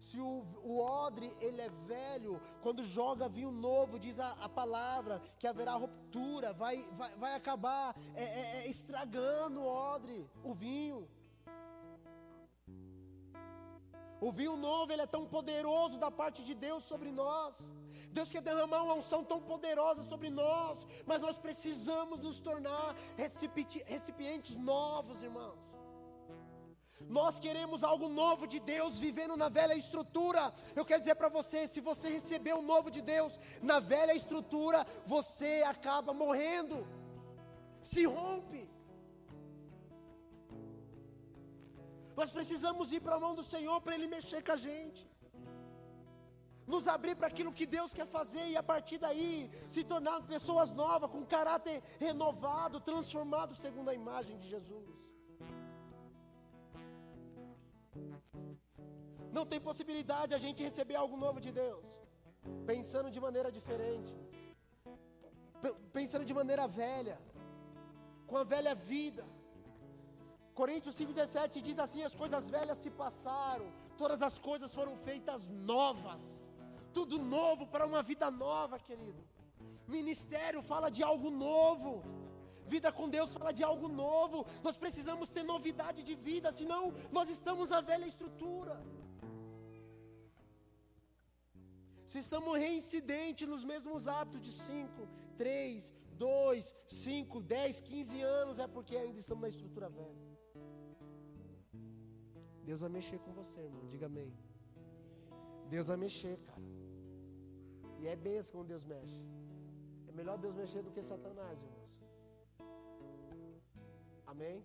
Se 0.00 0.18
o, 0.18 0.46
o 0.62 0.78
odre 0.80 1.36
ele 1.38 1.60
é 1.60 1.68
velho, 1.68 2.40
quando 2.62 2.82
joga 2.82 3.28
vinho 3.28 3.50
novo, 3.50 3.98
diz 3.98 4.18
a, 4.18 4.30
a 4.46 4.48
palavra 4.48 5.20
que 5.38 5.46
haverá 5.46 5.74
ruptura, 5.74 6.54
vai, 6.54 6.76
vai, 6.92 7.14
vai 7.16 7.34
acabar 7.34 7.94
é, 8.14 8.24
é, 8.24 8.56
é, 8.56 8.68
estragando 8.70 9.60
o 9.60 9.66
odre, 9.66 10.26
o 10.42 10.54
vinho. 10.54 11.06
O 14.18 14.32
vinho 14.32 14.56
novo 14.56 14.90
ele 14.92 15.02
é 15.02 15.06
tão 15.06 15.26
poderoso 15.26 15.98
da 15.98 16.10
parte 16.10 16.42
de 16.42 16.54
Deus 16.54 16.84
sobre 16.84 17.10
nós. 17.12 17.70
Deus 18.14 18.30
quer 18.30 18.42
derramar 18.48 18.82
uma 18.84 18.94
unção 18.94 19.22
tão 19.30 19.40
poderosa 19.40 20.02
sobre 20.04 20.30
nós, 20.30 20.86
mas 21.04 21.20
nós 21.20 21.36
precisamos 21.36 22.20
nos 22.20 22.38
tornar 22.48 22.96
recipientes 23.16 24.54
novos, 24.56 25.22
irmãos. 25.28 25.64
Nós 27.08 27.38
queremos 27.38 27.84
algo 27.84 28.08
novo 28.08 28.46
de 28.46 28.60
Deus, 28.60 28.98
vivendo 28.98 29.36
na 29.36 29.48
velha 29.48 29.74
estrutura. 29.74 30.42
Eu 30.74 30.84
quero 30.84 31.00
dizer 31.00 31.16
para 31.16 31.28
você: 31.28 31.66
se 31.66 31.80
você 31.80 32.08
receber 32.08 32.54
o 32.54 32.62
novo 32.62 32.88
de 32.90 33.02
Deus 33.02 33.38
na 33.60 33.78
velha 33.80 34.14
estrutura, 34.14 34.86
você 35.04 35.52
acaba 35.66 36.14
morrendo, 36.14 36.86
se 37.80 38.04
rompe. 38.06 38.62
Nós 42.16 42.30
precisamos 42.30 42.92
ir 42.92 43.00
para 43.00 43.16
a 43.16 43.20
mão 43.20 43.34
do 43.34 43.42
Senhor 43.42 43.80
para 43.80 43.94
Ele 43.96 44.06
mexer 44.06 44.42
com 44.42 44.52
a 44.52 44.56
gente, 44.56 45.02
nos 46.66 46.88
abrir 46.88 47.14
para 47.16 47.28
aquilo 47.28 47.52
que 47.52 47.66
Deus 47.66 47.92
quer 47.92 48.06
fazer 48.06 48.46
e 48.48 48.56
a 48.56 48.62
partir 48.62 48.98
daí 48.98 49.50
se 49.68 49.84
tornar 49.84 50.22
pessoas 50.22 50.70
novas, 50.70 51.10
com 51.10 51.24
caráter 51.24 51.82
renovado, 51.98 52.80
transformado 52.80 53.54
segundo 53.54 53.90
a 53.90 53.94
imagem 53.94 54.38
de 54.38 54.48
Jesus. 54.48 55.04
Não 59.36 59.44
tem 59.44 59.60
possibilidade 59.60 60.34
a 60.34 60.38
gente 60.38 60.62
receber 60.62 60.94
algo 60.94 61.16
novo 61.16 61.40
de 61.40 61.50
Deus, 61.50 61.86
pensando 62.64 63.10
de 63.10 63.20
maneira 63.20 63.50
diferente, 63.50 64.14
pensando 65.92 66.24
de 66.24 66.34
maneira 66.40 66.66
velha, 66.68 67.18
com 68.28 68.36
a 68.36 68.44
velha 68.44 68.74
vida. 68.74 69.24
Coríntios 70.54 70.94
5,17 70.94 71.60
diz 71.68 71.78
assim: 71.84 72.02
as 72.04 72.14
coisas 72.14 72.48
velhas 72.48 72.78
se 72.78 72.90
passaram, 72.90 73.66
todas 73.98 74.22
as 74.22 74.38
coisas 74.38 74.72
foram 74.72 74.96
feitas 75.08 75.48
novas, 75.48 76.48
tudo 76.96 77.18
novo 77.36 77.66
para 77.72 77.86
uma 77.90 78.02
vida 78.10 78.30
nova, 78.30 78.78
querido. 78.88 79.22
Ministério 79.96 80.60
fala 80.72 80.88
de 80.96 81.02
algo 81.02 81.30
novo. 81.30 81.90
Vida 82.74 82.90
com 82.98 83.08
Deus 83.16 83.32
fala 83.38 83.52
de 83.58 83.64
algo 83.70 83.88
novo. 84.04 84.46
Nós 84.66 84.76
precisamos 84.84 85.30
ter 85.30 85.44
novidade 85.54 86.02
de 86.08 86.14
vida, 86.14 86.50
senão 86.60 86.82
nós 87.16 87.28
estamos 87.28 87.68
na 87.74 87.80
velha 87.90 88.06
estrutura. 88.06 88.76
Se 92.06 92.18
estamos 92.24 92.58
reincidentes 92.64 93.46
nos 93.52 93.64
mesmos 93.72 94.06
hábitos 94.08 94.40
de 94.48 94.52
5, 94.52 95.08
3, 95.36 95.92
2, 96.12 96.74
5, 96.86 97.40
10, 97.40 97.80
15 97.80 98.22
anos, 98.22 98.58
é 98.58 98.66
porque 98.66 98.96
ainda 98.96 99.18
estamos 99.18 99.42
na 99.42 99.48
estrutura 99.48 99.88
velha. 99.88 100.24
Deus 102.68 102.80
vai 102.80 102.88
mexer 102.98 103.18
com 103.18 103.32
você, 103.32 103.60
irmão. 103.60 103.86
Diga 103.88 104.06
amém. 104.06 104.32
Deus 105.68 105.88
vai 105.88 105.96
mexer, 105.96 106.38
cara. 106.38 106.62
E 108.04 108.08
é 108.12 108.16
benção 108.24 108.52
quando 108.54 108.68
Deus 108.72 108.84
mexe. 108.92 109.20
É 110.08 110.12
melhor 110.18 110.36
Deus 110.44 110.54
mexer 110.62 110.82
do 110.86 110.90
que 110.94 111.02
Satanás, 111.10 111.62
irmãos. 111.66 111.92
Amém? 114.32 114.58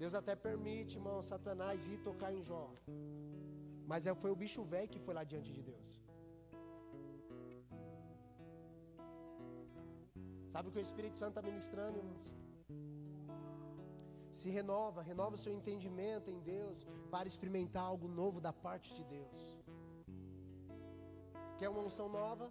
Deus 0.00 0.14
até 0.20 0.34
permite, 0.34 0.96
irmão, 0.98 1.16
Satanás 1.22 1.86
ir 1.86 1.98
tocar 2.08 2.32
em 2.36 2.42
Jó. 2.42 2.64
Mas 3.86 4.04
é, 4.06 4.14
foi 4.22 4.32
o 4.32 4.40
bicho 4.42 4.64
velho 4.64 4.88
que 4.94 4.98
foi 4.98 5.14
lá 5.18 5.22
diante 5.32 5.52
de 5.58 5.62
Deus. 5.62 5.92
Sabe 10.52 10.68
o 10.68 10.72
que 10.72 10.78
o 10.82 10.88
Espírito 10.88 11.16
Santo 11.18 11.36
está 11.36 11.42
ministrando, 11.50 11.98
irmãos? 12.02 12.26
Se 14.40 14.50
renova, 14.50 15.02
renova 15.02 15.36
o 15.36 15.42
seu 15.44 15.52
entendimento 15.52 16.30
em 16.34 16.40
Deus 16.40 16.84
para 17.12 17.28
experimentar 17.28 17.84
algo 17.84 18.08
novo 18.08 18.40
da 18.40 18.52
parte 18.52 18.92
de 18.98 19.04
Deus. 19.04 19.53
Quer 21.58 21.68
uma 21.68 21.80
unção 21.80 22.08
nova? 22.08 22.50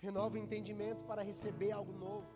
Renova 0.00 0.34
o 0.36 0.38
entendimento 0.38 1.04
para 1.04 1.22
receber 1.22 1.70
algo 1.72 1.92
novo. 1.92 2.26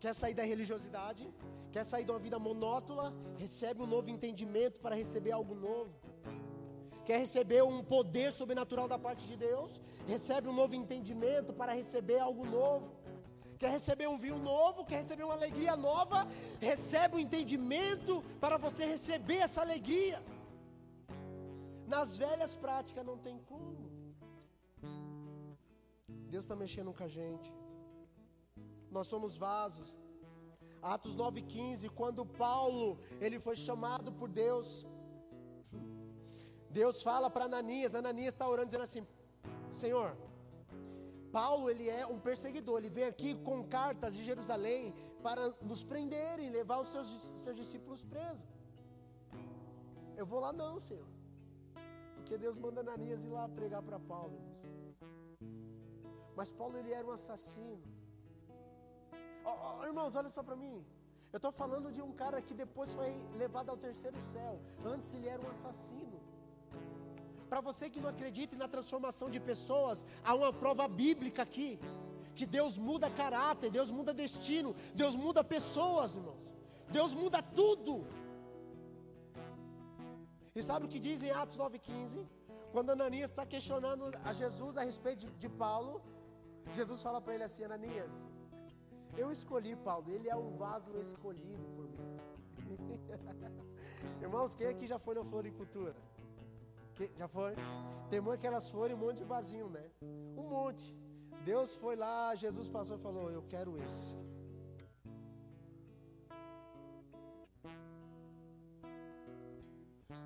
Quer 0.00 0.14
sair 0.14 0.34
da 0.34 0.44
religiosidade? 0.44 1.24
Quer 1.72 1.84
sair 1.84 2.04
de 2.04 2.10
uma 2.10 2.18
vida 2.18 2.38
monótona? 2.38 3.12
Recebe 3.36 3.82
um 3.82 3.86
novo 3.86 4.08
entendimento 4.10 4.80
para 4.80 4.94
receber 4.94 5.32
algo 5.32 5.54
novo. 5.54 5.92
Quer 7.04 7.18
receber 7.18 7.62
um 7.62 7.82
poder 7.82 8.32
sobrenatural 8.32 8.86
da 8.86 8.98
parte 8.98 9.26
de 9.26 9.36
Deus? 9.36 9.80
Recebe 10.06 10.48
um 10.48 10.52
novo 10.52 10.74
entendimento 10.74 11.52
para 11.52 11.72
receber 11.72 12.20
algo 12.20 12.44
novo. 12.44 12.92
Quer 13.58 13.70
receber 13.70 14.08
um 14.08 14.18
vinho 14.18 14.38
novo? 14.38 14.84
Quer 14.84 14.98
receber 14.98 15.24
uma 15.24 15.34
alegria 15.34 15.76
nova? 15.76 16.26
Recebe 16.60 17.14
o 17.14 17.18
um 17.18 17.20
entendimento 17.20 18.22
para 18.40 18.56
você 18.56 18.84
receber 18.84 19.36
essa 19.36 19.60
alegria. 19.60 20.22
Nas 21.94 22.10
velhas 22.24 22.54
práticas 22.64 23.04
não 23.10 23.18
tem 23.26 23.38
como. 23.50 23.84
Deus 26.32 26.44
está 26.44 26.56
mexendo 26.64 26.92
com 26.98 27.04
a 27.08 27.12
gente 27.18 27.50
nós 28.96 29.06
somos 29.06 29.36
vasos. 29.36 29.88
Atos 30.94 31.14
9,15, 31.16 31.90
quando 32.00 32.26
Paulo 32.26 32.98
ele 33.20 33.38
foi 33.38 33.54
chamado 33.54 34.12
por 34.12 34.28
Deus, 34.28 34.84
Deus 36.68 37.02
fala 37.02 37.30
para 37.30 37.44
Ananias, 37.44 37.94
Ananias 37.94 38.34
está 38.34 38.48
orando 38.48 38.66
dizendo 38.66 38.82
assim, 38.88 39.06
Senhor, 39.70 40.16
Paulo 41.30 41.70
ele 41.70 41.88
é 41.88 42.04
um 42.14 42.18
perseguidor, 42.18 42.78
ele 42.78 42.90
vem 42.90 43.04
aqui 43.04 43.30
com 43.48 43.62
cartas 43.64 44.16
de 44.16 44.24
Jerusalém 44.24 44.92
para 45.22 45.50
nos 45.70 45.84
prenderem, 45.84 46.50
levar 46.50 46.80
os 46.80 46.88
seus, 46.88 47.08
seus 47.44 47.56
discípulos 47.56 48.02
presos. 48.04 48.44
Eu 50.16 50.26
vou 50.26 50.40
lá 50.40 50.52
não, 50.52 50.80
Senhor, 50.80 51.06
porque 52.32 52.44
Deus 52.46 52.58
manda 52.64 52.80
Ananias 52.80 53.24
ir 53.26 53.32
lá 53.36 53.46
pregar 53.56 53.82
para 53.86 53.98
Paulo. 54.10 54.36
Mas 56.34 56.50
Paulo 56.50 56.78
ele 56.78 56.90
era 56.98 57.06
um 57.06 57.10
assassino. 57.10 57.82
Oh, 59.44 59.56
oh, 59.80 59.84
irmãos, 59.84 60.16
olha 60.20 60.30
só 60.30 60.42
para 60.42 60.56
mim. 60.56 60.76
Eu 61.30 61.36
estou 61.36 61.52
falando 61.52 61.92
de 61.92 62.00
um 62.00 62.12
cara 62.22 62.40
que 62.40 62.54
depois 62.54 62.94
foi 62.94 63.10
levado 63.42 63.68
ao 63.68 63.76
terceiro 63.76 64.18
céu. 64.32 64.54
Antes 64.92 65.12
ele 65.12 65.28
era 65.28 65.42
um 65.42 65.50
assassino. 65.50 66.18
Para 67.50 67.60
você 67.60 67.90
que 67.90 68.00
não 68.00 68.08
acredita 68.08 68.56
na 68.56 68.66
transformação 68.66 69.28
de 69.28 69.38
pessoas, 69.38 70.02
há 70.24 70.34
uma 70.34 70.54
prova 70.54 70.88
bíblica 70.88 71.42
aqui. 71.42 71.78
Que 72.34 72.46
Deus 72.46 72.78
muda 72.78 73.10
caráter, 73.10 73.70
Deus 73.70 73.90
muda 73.90 74.14
destino, 74.14 74.74
Deus 74.94 75.14
muda 75.14 75.44
pessoas, 75.44 76.14
irmãos. 76.14 76.54
Deus 76.98 77.12
muda 77.12 77.42
tudo. 77.42 78.06
E 80.54 80.62
sabe 80.62 80.86
o 80.86 80.88
que 80.88 81.00
diz 81.00 81.22
em 81.22 81.30
Atos 81.30 81.56
9,15? 81.56 82.26
Quando 82.72 82.90
Ananias 82.90 83.30
está 83.30 83.44
questionando 83.44 84.04
a 84.24 84.32
Jesus 84.32 84.76
a 84.76 84.82
respeito 84.82 85.20
de, 85.20 85.30
de 85.42 85.48
Paulo, 85.48 86.00
Jesus 86.72 87.02
fala 87.02 87.20
para 87.20 87.34
ele 87.34 87.44
assim: 87.44 87.64
Ananias, 87.64 88.12
eu 89.16 89.30
escolhi 89.30 89.74
Paulo, 89.76 90.10
ele 90.10 90.28
é 90.28 90.36
um 90.36 90.50
vaso 90.56 90.96
escolhido 90.98 91.64
por 91.76 91.86
mim. 91.88 92.10
Irmãos, 94.20 94.54
quem 94.54 94.66
aqui 94.66 94.86
já 94.86 94.98
foi 94.98 95.14
na 95.14 95.24
floricultura? 95.24 95.94
Quem, 96.94 97.10
já 97.16 97.28
foi? 97.28 97.54
Tem 98.10 98.20
uma 98.20 98.36
que 98.36 98.46
elas 98.46 98.68
foram 98.68 98.94
um 98.94 98.98
monte 98.98 99.18
de 99.18 99.24
vasinho, 99.24 99.68
né? 99.68 99.84
Um 100.36 100.48
monte. 100.48 100.94
Deus 101.44 101.76
foi 101.76 101.96
lá, 101.96 102.34
Jesus 102.34 102.68
passou 102.68 102.96
e 102.98 103.00
falou: 103.00 103.30
Eu 103.30 103.42
quero 103.42 103.76
esse. 103.82 104.16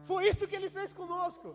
Foi 0.09 0.27
isso 0.31 0.49
que 0.49 0.57
ele 0.59 0.71
fez 0.79 0.93
conosco. 1.01 1.49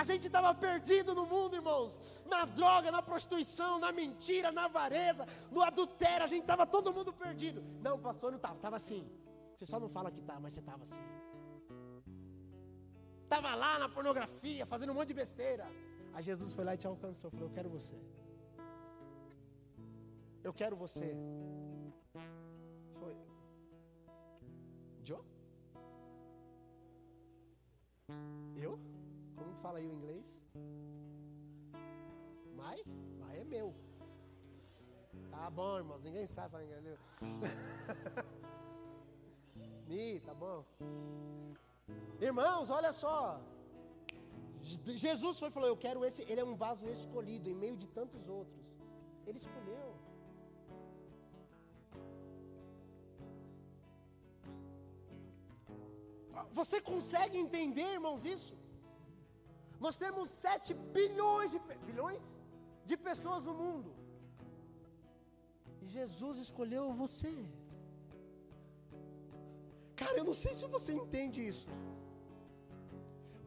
A 0.00 0.02
gente 0.08 0.26
estava 0.26 0.54
perdido 0.54 1.14
no 1.18 1.24
mundo, 1.32 1.56
irmãos. 1.60 1.98
Na 2.32 2.44
droga, 2.58 2.90
na 2.96 3.02
prostituição, 3.10 3.78
na 3.78 3.90
mentira, 4.00 4.50
na 4.58 4.64
avareza, 4.64 5.26
no 5.50 5.62
adultério. 5.62 6.24
A 6.24 6.30
gente 6.32 6.42
estava 6.42 6.66
todo 6.66 6.92
mundo 6.92 7.12
perdido. 7.12 7.62
Não, 7.86 7.98
pastor, 7.98 8.30
não 8.30 8.36
estava. 8.36 8.56
Estava 8.56 8.76
assim. 8.76 9.02
Você 9.54 9.64
só 9.64 9.80
não 9.80 9.88
fala 9.88 10.10
que 10.10 10.20
está, 10.20 10.38
mas 10.38 10.52
você 10.52 10.60
estava 10.60 10.82
assim. 10.82 11.00
Estava 13.24 13.54
lá 13.54 13.78
na 13.78 13.88
pornografia, 13.88 14.66
fazendo 14.66 14.90
um 14.92 14.94
monte 14.94 15.08
de 15.08 15.14
besteira. 15.14 15.66
Aí 16.14 16.22
Jesus 16.22 16.52
foi 16.52 16.64
lá 16.64 16.74
e 16.74 16.78
te 16.78 16.86
alcançou. 16.86 17.30
Falou: 17.30 17.46
Eu 17.48 17.54
quero 17.54 17.70
você. 17.70 17.96
Eu 20.44 20.52
quero 20.60 20.76
você. 20.76 21.08
Foi. 22.98 23.16
Joe? 25.02 25.24
Eu? 28.56 28.78
fala 29.62 29.78
aí 29.78 29.86
o 29.86 29.92
inglês? 29.92 30.40
Mai? 32.54 32.78
Mai 33.20 33.38
é 33.40 33.44
meu. 33.44 33.74
Tá 35.30 35.50
bom, 35.50 35.76
irmãos, 35.78 36.04
ninguém 36.04 36.26
sabe 36.26 36.50
falar 36.52 36.64
inglês. 36.64 36.98
Mi, 39.88 40.20
tá 40.20 40.34
bom. 40.34 40.64
Irmãos, 42.20 42.70
olha 42.70 42.92
só. 42.92 43.40
Je- 44.62 44.98
Jesus 44.98 45.38
foi 45.38 45.48
e 45.48 45.52
falou: 45.52 45.68
Eu 45.68 45.76
quero 45.76 46.04
esse. 46.04 46.22
Ele 46.22 46.40
é 46.40 46.44
um 46.44 46.56
vaso 46.56 46.88
escolhido 46.88 47.48
em 47.48 47.54
meio 47.54 47.76
de 47.76 47.86
tantos 47.88 48.28
outros. 48.28 48.64
Ele 49.26 49.38
escolheu. 49.38 49.94
Você 56.58 56.80
consegue 56.80 57.36
entender, 57.44 57.88
irmãos, 57.98 58.24
isso? 58.24 58.54
Nós 59.84 59.96
temos 59.96 60.30
7 60.30 60.74
bilhões 60.96 61.50
de 61.54 61.58
bilhões 61.88 62.24
de 62.84 62.96
pessoas 63.08 63.44
no 63.48 63.54
mundo. 63.62 63.90
E 65.82 65.86
Jesus 65.86 66.38
escolheu 66.38 66.84
você. 67.02 67.32
Cara, 70.00 70.16
eu 70.20 70.24
não 70.30 70.36
sei 70.44 70.52
se 70.54 70.66
você 70.76 70.92
entende 71.02 71.40
isso. 71.52 71.68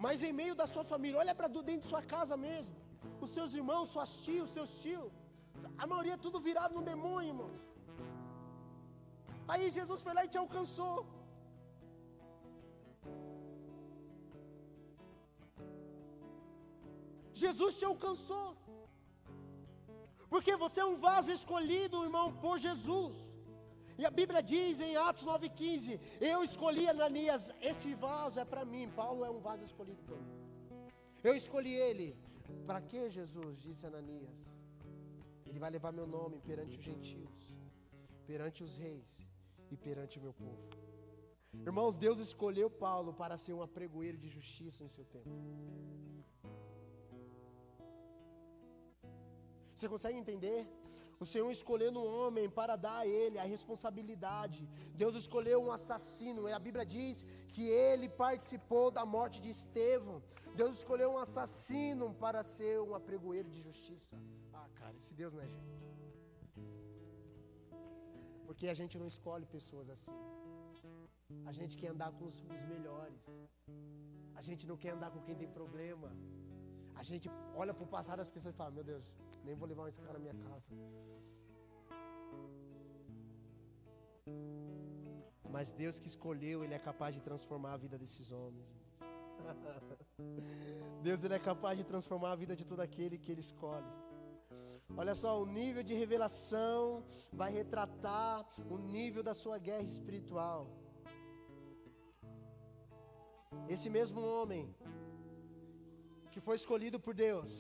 Mas 0.06 0.23
em 0.28 0.34
meio 0.41 0.56
da 0.60 0.65
sua 0.73 0.84
família, 0.91 1.19
olha 1.23 1.36
para 1.39 1.47
dentro 1.47 1.82
de 1.82 1.88
sua 1.93 2.04
casa 2.13 2.36
mesmo. 2.38 2.75
Os 3.23 3.30
seus 3.38 3.54
irmãos, 3.60 3.89
suas 3.95 4.12
tios, 4.25 4.49
seus 4.58 4.71
tios. 4.84 5.12
A 5.78 5.86
maioria 5.91 6.13
é 6.13 6.23
tudo 6.25 6.39
virado 6.39 6.73
num 6.75 6.86
demônio, 6.93 7.30
irmãos. 7.34 7.60
Aí 9.47 9.69
Jesus 9.78 10.02
foi 10.06 10.13
lá 10.13 10.23
e 10.25 10.32
te 10.34 10.38
alcançou. 10.38 10.95
Jesus 17.45 17.80
te 17.80 17.86
alcançou. 17.91 18.47
Porque 20.34 20.54
você 20.63 20.80
é 20.82 20.89
um 20.93 20.97
vaso 21.10 21.32
escolhido, 21.38 22.04
irmão, 22.08 22.28
por 22.45 22.56
Jesus. 22.67 23.15
E 24.02 24.06
a 24.10 24.12
Bíblia 24.19 24.41
diz 24.54 24.80
em 24.88 24.95
Atos 25.10 25.25
9,15: 25.25 25.99
Eu 26.32 26.39
escolhi 26.49 26.86
Ananias, 26.88 27.43
esse 27.71 27.89
vaso 28.08 28.39
é 28.43 28.45
para 28.52 28.63
mim. 28.73 28.86
Paulo 29.02 29.25
é 29.30 29.32
um 29.38 29.41
vaso 29.49 29.63
escolhido 29.69 30.02
por 30.10 30.17
mim. 30.25 30.38
Eu 31.30 31.36
escolhi 31.41 31.75
ele. 31.89 32.10
Para 32.67 32.82
que 32.89 33.10
Jesus? 33.17 33.62
Disse 33.65 33.86
Ananias. 33.91 34.41
Ele 35.45 35.60
vai 35.63 35.71
levar 35.75 35.91
meu 35.91 36.08
nome 36.17 36.38
perante 36.49 36.78
os 36.78 36.86
gentios, 36.89 37.36
perante 38.30 38.63
os 38.63 38.75
reis 38.86 39.28
e 39.71 39.75
perante 39.75 40.19
o 40.19 40.21
meu 40.21 40.34
povo. 40.34 40.63
Irmãos, 41.69 41.95
Deus 42.06 42.19
escolheu 42.19 42.69
Paulo 42.69 43.12
para 43.21 43.36
ser 43.38 43.54
um 43.54 43.62
apregoeiro 43.62 44.17
de 44.17 44.30
justiça 44.38 44.84
em 44.84 44.89
seu 44.95 45.06
tempo. 45.06 45.30
Você 49.79 49.87
consegue 49.87 50.17
entender? 50.23 50.61
O 51.23 51.25
Senhor 51.31 51.49
escolhendo 51.51 51.99
um 52.01 52.07
homem 52.17 52.47
para 52.57 52.75
dar 52.85 52.97
a 53.03 53.07
ele 53.07 53.37
a 53.39 53.45
responsabilidade. 53.55 54.61
Deus 55.01 55.15
escolheu 55.21 55.59
um 55.65 55.71
assassino. 55.77 56.47
A 56.47 56.59
Bíblia 56.67 56.85
diz 56.95 57.25
que 57.53 57.63
ele 57.67 58.07
participou 58.09 58.85
da 58.97 59.05
morte 59.15 59.37
de 59.45 59.49
Estevão. 59.49 60.17
Deus 60.59 60.73
escolheu 60.79 61.09
um 61.11 61.17
assassino 61.17 62.07
para 62.23 62.41
ser 62.43 62.75
um 62.87 62.93
apregoeiro 62.99 63.49
de 63.55 63.61
justiça. 63.67 64.17
Ah, 64.53 64.67
cara, 64.79 64.95
esse 65.01 65.13
Deus 65.13 65.33
não 65.33 65.43
é 65.47 65.49
gente. 65.55 65.77
Porque 68.47 68.67
a 68.67 68.77
gente 68.81 68.97
não 69.01 69.07
escolhe 69.13 69.45
pessoas 69.45 69.89
assim. 69.95 70.19
A 71.45 71.53
gente 71.59 71.77
quer 71.77 71.89
andar 71.95 72.11
com 72.17 72.25
os, 72.25 72.37
os 72.55 72.63
melhores. 72.73 73.21
A 74.35 74.41
gente 74.41 74.65
não 74.67 74.77
quer 74.83 74.91
andar 74.97 75.11
com 75.11 75.21
quem 75.21 75.35
tem 75.35 75.49
problema. 75.59 76.11
A 77.01 77.03
gente 77.09 77.27
olha 77.62 77.73
para 77.73 77.85
o 77.88 77.91
passado 77.95 78.17
das 78.21 78.31
pessoas 78.35 78.53
e 78.53 78.57
fala: 78.57 78.71
Meu 78.77 78.83
Deus, 78.91 79.07
nem 79.45 79.55
vou 79.55 79.67
levar 79.71 79.88
esse 79.91 80.01
cara 80.05 80.13
na 80.17 80.23
minha 80.25 80.38
casa. 80.45 80.69
Mas 85.55 85.71
Deus 85.71 85.97
que 86.01 86.09
escolheu, 86.13 86.57
Ele 86.63 86.75
é 86.79 86.81
capaz 86.89 87.15
de 87.15 87.21
transformar 87.21 87.73
a 87.75 87.77
vida 87.85 87.97
desses 87.97 88.31
homens. 88.31 88.67
Deus 91.07 91.23
ele 91.23 91.35
é 91.35 91.39
capaz 91.39 91.77
de 91.79 91.85
transformar 91.91 92.31
a 92.33 92.35
vida 92.35 92.53
de 92.62 92.65
todo 92.71 92.81
aquele 92.81 93.17
que 93.17 93.31
Ele 93.31 93.39
escolhe. 93.39 93.91
Olha 94.97 95.15
só, 95.15 95.41
o 95.41 95.45
nível 95.45 95.83
de 95.89 95.93
revelação 95.93 97.05
vai 97.31 97.49
retratar 97.59 98.45
o 98.69 98.77
nível 98.77 99.23
da 99.23 99.33
sua 99.33 99.57
guerra 99.57 99.88
espiritual. 99.93 100.67
Esse 103.69 103.89
mesmo 103.89 104.19
homem 104.19 104.75
que 106.31 106.39
foi 106.47 106.55
escolhido 106.61 106.99
por 107.05 107.13
Deus 107.27 107.51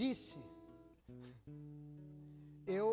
disse: 0.00 0.38
Eu 2.78 2.90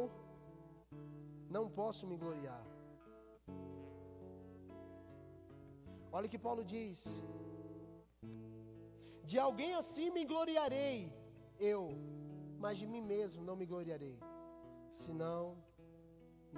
não 1.56 1.66
posso 1.80 2.06
me 2.12 2.18
gloriar. 2.24 2.64
Olha 6.12 6.28
o 6.28 6.34
que 6.34 6.46
Paulo 6.48 6.64
diz: 6.76 7.00
De 9.24 9.38
alguém 9.48 9.74
assim 9.82 10.10
me 10.18 10.26
gloriarei, 10.34 10.98
eu, 11.72 11.82
mas 12.64 12.78
de 12.82 12.88
mim 12.94 13.02
mesmo 13.02 13.44
não 13.50 13.56
me 13.62 13.66
gloriarei, 13.74 14.18
senão 15.04 15.42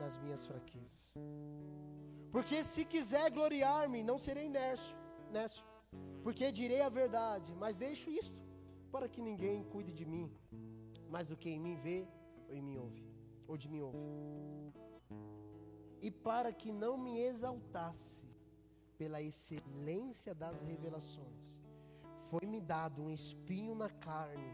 nas 0.02 0.18
minhas 0.24 0.46
fraquezas. 0.46 1.14
Porque 2.32 2.58
se 2.64 2.84
quiser 2.94 3.30
gloriar-me, 3.30 4.02
não 4.10 4.18
serei 4.18 4.48
nércio, 4.48 4.96
nércio, 5.38 5.66
porque 6.24 6.52
direi 6.52 6.82
a 6.82 6.90
verdade, 6.90 7.54
mas 7.56 7.76
deixo 7.76 8.10
isto 8.10 8.40
para 8.92 9.08
que 9.08 9.22
ninguém 9.22 9.64
cuide 9.64 9.92
de 9.92 10.06
mim, 10.06 10.32
mais 11.10 11.28
do 11.28 11.38
que 11.38 11.50
em 11.50 11.60
mim 11.60 11.76
vê 11.76 12.08
ou 12.48 12.56
em 12.56 12.62
mim 12.62 12.78
ouve, 12.78 13.04
ou 13.48 13.58
de 13.58 13.68
mim 13.68 13.82
ouve. 13.82 13.98
E 16.02 16.12
para 16.12 16.52
que 16.52 16.72
não 16.72 16.98
me 16.98 17.20
exaltasse 17.20 18.26
pela 18.98 19.22
excelência 19.22 20.34
das 20.34 20.62
revelações, 20.62 21.60
foi-me 22.30 22.62
dado 22.62 23.02
um 23.04 23.10
espinho 23.10 23.76
na 23.76 23.90
carne, 23.90 24.54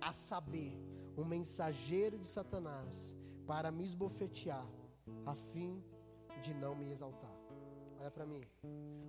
a 0.00 0.12
saber, 0.12 0.72
um 1.16 1.24
mensageiro 1.24 2.18
de 2.18 2.28
Satanás, 2.28 3.16
para 3.46 3.70
me 3.72 3.84
esbofetear, 3.84 4.66
a 5.26 5.34
fim 5.52 5.82
de 6.42 6.54
não 6.54 6.74
me 6.76 6.90
exaltar. 6.90 7.37
Olha 8.00 8.10
para 8.10 8.26
mim. 8.32 8.42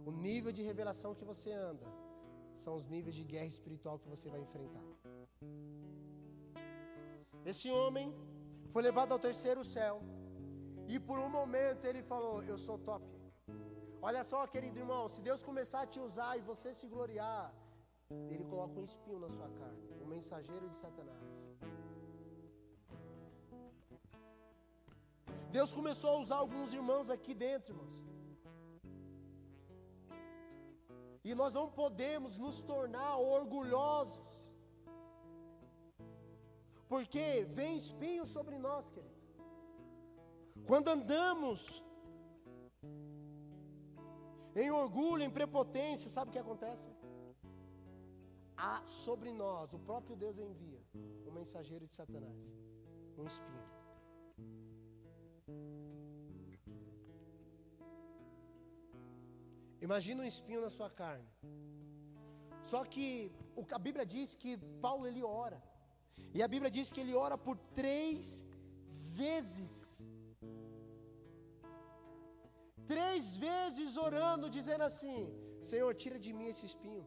O 0.05 0.11
nível 0.11 0.51
de 0.51 0.63
revelação 0.69 1.13
que 1.13 1.25
você 1.31 1.51
anda 1.51 1.87
são 2.63 2.75
os 2.75 2.87
níveis 2.93 3.15
de 3.15 3.23
guerra 3.23 3.51
espiritual 3.55 3.99
que 3.99 4.09
você 4.13 4.27
vai 4.29 4.41
enfrentar. 4.41 4.85
Esse 7.45 7.69
homem 7.71 8.07
foi 8.73 8.81
levado 8.81 9.11
ao 9.13 9.19
terceiro 9.19 9.63
céu. 9.63 10.01
E 10.87 10.99
por 10.99 11.17
um 11.19 11.29
momento 11.29 11.85
ele 11.85 12.01
falou: 12.11 12.35
Eu 12.43 12.57
sou 12.57 12.77
top. 12.89 13.05
Olha 14.01 14.23
só, 14.23 14.39
querido 14.47 14.79
irmão, 14.83 15.01
se 15.09 15.21
Deus 15.21 15.41
começar 15.43 15.81
a 15.81 15.87
te 15.93 15.99
usar 15.99 16.37
e 16.37 16.41
você 16.41 16.69
se 16.73 16.87
gloriar, 16.87 17.53
Ele 18.31 18.45
coloca 18.51 18.79
um 18.79 18.83
espinho 18.83 19.19
na 19.19 19.29
sua 19.29 19.49
carne, 19.49 19.83
um 20.03 20.07
mensageiro 20.07 20.67
de 20.69 20.77
Satanás. 20.83 21.37
Deus 25.51 25.73
começou 25.73 26.11
a 26.11 26.19
usar 26.19 26.37
alguns 26.37 26.73
irmãos 26.73 27.09
aqui 27.09 27.33
dentro, 27.33 27.73
irmãos. 27.73 28.08
E 31.23 31.35
nós 31.35 31.53
não 31.53 31.69
podemos 31.69 32.37
nos 32.37 32.61
tornar 32.61 33.17
orgulhosos. 33.17 34.49
Porque 36.87 37.45
vem 37.57 37.75
espinho 37.77 38.25
sobre 38.25 38.57
nós, 38.57 38.89
querido. 38.89 39.19
Quando 40.65 40.87
andamos 40.87 41.83
em 44.55 44.71
orgulho, 44.71 45.23
em 45.23 45.29
prepotência, 45.29 46.09
sabe 46.09 46.29
o 46.29 46.31
que 46.33 46.39
acontece? 46.39 46.89
Há 48.57 48.83
sobre 48.85 49.31
nós, 49.31 49.73
o 49.73 49.79
próprio 49.79 50.15
Deus 50.15 50.37
envia 50.37 50.81
um 51.27 51.31
mensageiro 51.31 51.87
de 51.87 51.93
Satanás, 51.93 52.37
um 53.17 53.25
espinho. 53.25 53.68
Imagina 59.87 60.23
um 60.23 60.29
espinho 60.33 60.61
na 60.65 60.71
sua 60.77 60.89
carne. 61.01 61.27
Só 62.71 62.79
que 62.93 63.05
a 63.77 63.81
Bíblia 63.87 64.05
diz 64.15 64.35
que 64.41 64.51
Paulo 64.85 65.05
ele 65.09 65.23
ora. 65.23 65.59
E 66.37 66.41
a 66.45 66.49
Bíblia 66.53 66.71
diz 66.77 66.87
que 66.93 67.01
ele 67.03 67.15
ora 67.25 67.37
por 67.45 67.55
três 67.81 68.45
vezes. 69.21 69.71
Três 72.93 73.23
vezes 73.45 73.97
orando, 74.07 74.53
dizendo 74.57 74.83
assim: 74.89 75.19
Senhor, 75.71 75.91
tira 76.03 76.19
de 76.25 76.31
mim 76.37 76.47
esse 76.53 76.65
espinho. 76.71 77.05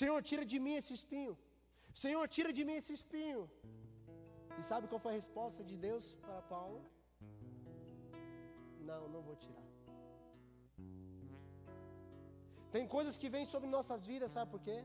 Senhor, 0.00 0.20
tira 0.30 0.44
de 0.52 0.58
mim 0.64 0.74
esse 0.80 0.92
espinho. 0.98 1.34
Senhor, 2.02 2.24
tira 2.36 2.52
de 2.58 2.64
mim 2.68 2.76
esse 2.80 2.92
espinho. 2.98 3.42
E 4.58 4.62
sabe 4.70 4.88
qual 4.90 5.02
foi 5.04 5.12
a 5.12 5.20
resposta 5.22 5.62
de 5.70 5.76
Deus 5.86 6.14
para 6.22 6.40
Paulo? 6.54 6.80
Não, 8.90 9.02
não 9.14 9.22
vou 9.28 9.36
tirar. 9.44 9.71
Tem 12.74 12.84
coisas 12.94 13.16
que 13.20 13.28
vêm 13.34 13.44
sobre 13.52 13.68
nossas 13.76 14.02
vidas, 14.10 14.32
sabe 14.36 14.50
por 14.54 14.60
quê? 14.66 14.78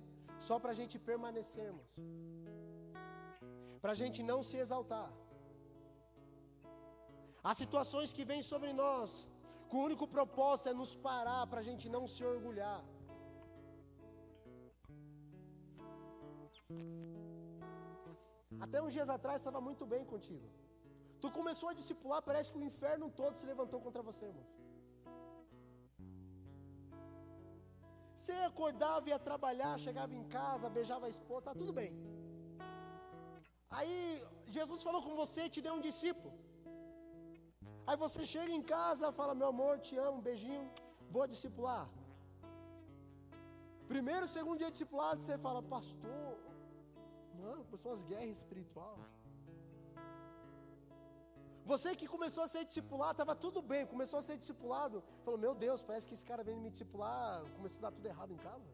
Só 0.48 0.56
para 0.64 0.72
a 0.74 0.78
gente 0.80 0.96
permanecermos, 1.10 1.90
para 3.84 3.94
a 3.96 4.00
gente 4.02 4.20
não 4.32 4.40
se 4.50 4.58
exaltar. 4.64 5.10
Há 7.48 7.54
situações 7.64 8.12
que 8.18 8.26
vêm 8.32 8.42
sobre 8.52 8.72
nós, 8.84 9.10
com 9.70 9.78
o 9.80 9.86
único 9.90 10.06
propósito 10.16 10.70
é 10.70 10.74
nos 10.82 10.94
parar 11.08 11.42
para 11.52 11.62
a 11.64 11.68
gente 11.70 11.88
não 11.96 12.04
se 12.14 12.24
orgulhar. 12.34 12.80
Até 18.66 18.78
uns 18.86 18.94
dias 18.98 19.10
atrás 19.18 19.38
estava 19.38 19.62
muito 19.68 19.86
bem 19.94 20.04
contigo. 20.14 20.48
Tu 21.22 21.30
começou 21.40 21.70
a 21.70 21.78
discipular, 21.80 22.22
parece 22.30 22.52
que 22.52 22.60
o 22.62 22.68
inferno 22.70 23.08
todo 23.22 23.36
se 23.42 23.46
levantou 23.52 23.80
contra 23.86 24.02
você, 24.10 24.26
irmãos. 24.32 24.54
Você 28.28 28.40
acordava, 28.52 29.10
ia 29.10 29.18
trabalhar, 29.28 29.74
chegava 29.84 30.14
em 30.14 30.24
casa, 30.38 30.72
beijava 30.78 31.06
a 31.06 31.12
esposa, 31.14 31.46
tá 31.50 31.54
tudo 31.60 31.72
bem. 31.78 31.92
Aí 33.78 33.94
Jesus 34.56 34.84
falou 34.88 35.02
com 35.06 35.14
você, 35.22 35.44
te 35.54 35.62
deu 35.66 35.76
um 35.76 35.84
discípulo. 35.86 36.34
Aí 37.88 37.96
você 38.04 38.26
chega 38.34 38.52
em 38.58 38.66
casa, 38.74 39.14
fala: 39.20 39.34
Meu 39.42 39.48
amor, 39.54 39.74
te 39.88 39.96
amo, 40.08 40.26
beijinho, 40.28 40.66
vou 41.10 41.26
discipular. 41.34 41.86
Primeiro, 43.94 44.28
segundo 44.36 44.62
dia 44.64 44.76
discipulado, 44.76 45.22
você 45.22 45.38
fala: 45.48 45.62
Pastor, 45.76 46.34
mano, 47.42 47.64
começou 47.64 47.92
umas 47.92 48.04
guerras 48.12 48.40
espirituais. 48.42 49.17
Você 51.72 51.90
que 52.00 52.08
começou 52.16 52.42
a 52.44 52.50
ser 52.52 52.64
discipulado, 52.70 53.14
estava 53.16 53.34
tudo 53.46 53.62
bem, 53.72 53.82
começou 53.94 54.18
a 54.20 54.26
ser 54.28 54.36
discipulado, 54.42 54.98
falou: 55.26 55.40
Meu 55.46 55.54
Deus, 55.64 55.82
parece 55.88 56.08
que 56.08 56.16
esse 56.18 56.28
cara 56.30 56.44
vem 56.50 56.58
me 56.66 56.70
discipular, 56.76 57.32
começou 57.58 57.80
a 57.80 57.84
dar 57.86 57.94
tudo 57.98 58.08
errado 58.14 58.32
em 58.36 58.42
casa. 58.50 58.70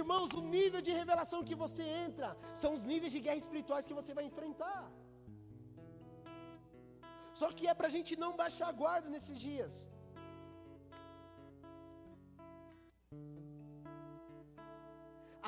Irmãos, 0.00 0.30
o 0.40 0.42
nível 0.56 0.80
de 0.86 0.92
revelação 1.00 1.40
que 1.48 1.56
você 1.64 1.84
entra 2.06 2.28
são 2.62 2.70
os 2.76 2.84
níveis 2.92 3.12
de 3.14 3.20
guerra 3.24 3.42
espirituais 3.44 3.88
que 3.88 3.98
você 4.00 4.12
vai 4.18 4.24
enfrentar. 4.30 4.82
Só 7.40 7.48
que 7.56 7.66
é 7.72 7.74
para 7.78 7.88
a 7.90 7.94
gente 7.96 8.14
não 8.24 8.32
baixar 8.42 8.68
a 8.70 8.78
guarda 8.82 9.08
nesses 9.16 9.38
dias. 9.48 9.72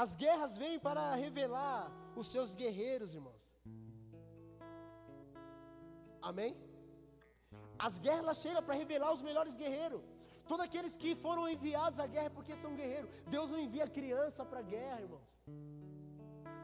As 0.03 0.15
guerras 0.23 0.53
vêm 0.63 0.79
para 0.87 1.05
revelar 1.25 1.81
os 2.21 2.27
seus 2.35 2.51
guerreiros, 2.55 3.15
irmãos. 3.19 3.45
Amém? 6.31 6.53
As 7.87 7.95
guerras 8.07 8.39
chegam 8.45 8.63
para 8.67 8.75
revelar 8.83 9.11
os 9.17 9.23
melhores 9.29 9.57
guerreiros. 9.63 10.03
Todos 10.51 10.65
aqueles 10.67 10.95
que 11.03 11.11
foram 11.25 11.49
enviados 11.55 11.99
à 12.05 12.07
guerra 12.07 12.27
é 12.27 12.37
porque 12.39 12.55
são 12.65 12.75
guerreiros. 12.81 13.11
Deus 13.35 13.51
não 13.51 13.61
envia 13.67 13.95
criança 13.99 14.45
para 14.45 14.61
a 14.61 14.69
guerra, 14.75 15.01
irmãos. 15.07 15.31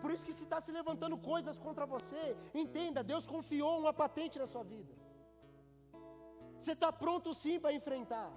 Por 0.02 0.10
isso 0.12 0.26
que 0.26 0.36
se 0.38 0.44
está 0.46 0.60
se 0.60 0.72
levantando 0.78 1.16
coisas 1.32 1.58
contra 1.66 1.86
você, 1.94 2.36
entenda, 2.62 3.08
Deus 3.12 3.24
confiou 3.34 3.74
uma 3.78 3.94
patente 4.02 4.38
na 4.38 4.46
sua 4.46 4.64
vida. 4.74 4.94
Você 6.58 6.72
está 6.72 6.90
pronto 6.92 7.32
sim 7.42 7.58
para 7.58 7.72
enfrentar. 7.80 8.30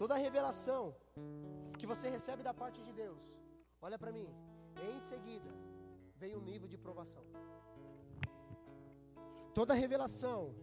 Toda 0.00 0.22
revelação 0.26 0.82
que 1.78 1.86
você 1.90 2.06
recebe 2.08 2.42
da 2.46 2.52
parte 2.60 2.78
de 2.86 2.92
Deus, 3.00 3.24
olha 3.86 3.98
para 4.02 4.12
mim, 4.16 4.28
em 4.88 4.98
seguida 4.98 5.50
vem 6.20 6.32
um 6.38 6.44
nível 6.50 6.68
de 6.72 6.78
provação. 6.84 7.24
Toda 9.58 9.74
revelação 9.74 10.54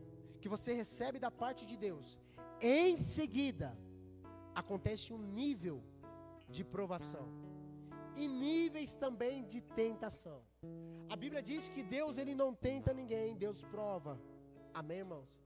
que 0.41 0.49
você 0.53 0.73
recebe 0.73 1.19
da 1.25 1.29
parte 1.29 1.67
de 1.71 1.77
Deus, 1.77 2.17
em 2.59 2.97
seguida 2.97 3.69
acontece 4.55 5.13
um 5.13 5.21
nível 5.41 5.77
de 6.49 6.63
provação 6.63 7.27
e 8.15 8.27
níveis 8.27 8.95
também 8.95 9.45
de 9.53 9.61
tentação. 9.61 10.41
A 11.13 11.15
Bíblia 11.15 11.43
diz 11.51 11.69
que 11.69 11.83
Deus 11.83 12.17
ele 12.17 12.33
não 12.33 12.51
tenta 12.55 12.91
ninguém, 13.01 13.37
Deus 13.45 13.61
prova. 13.75 14.19
Amém, 14.73 14.99
irmãos? 15.05 15.39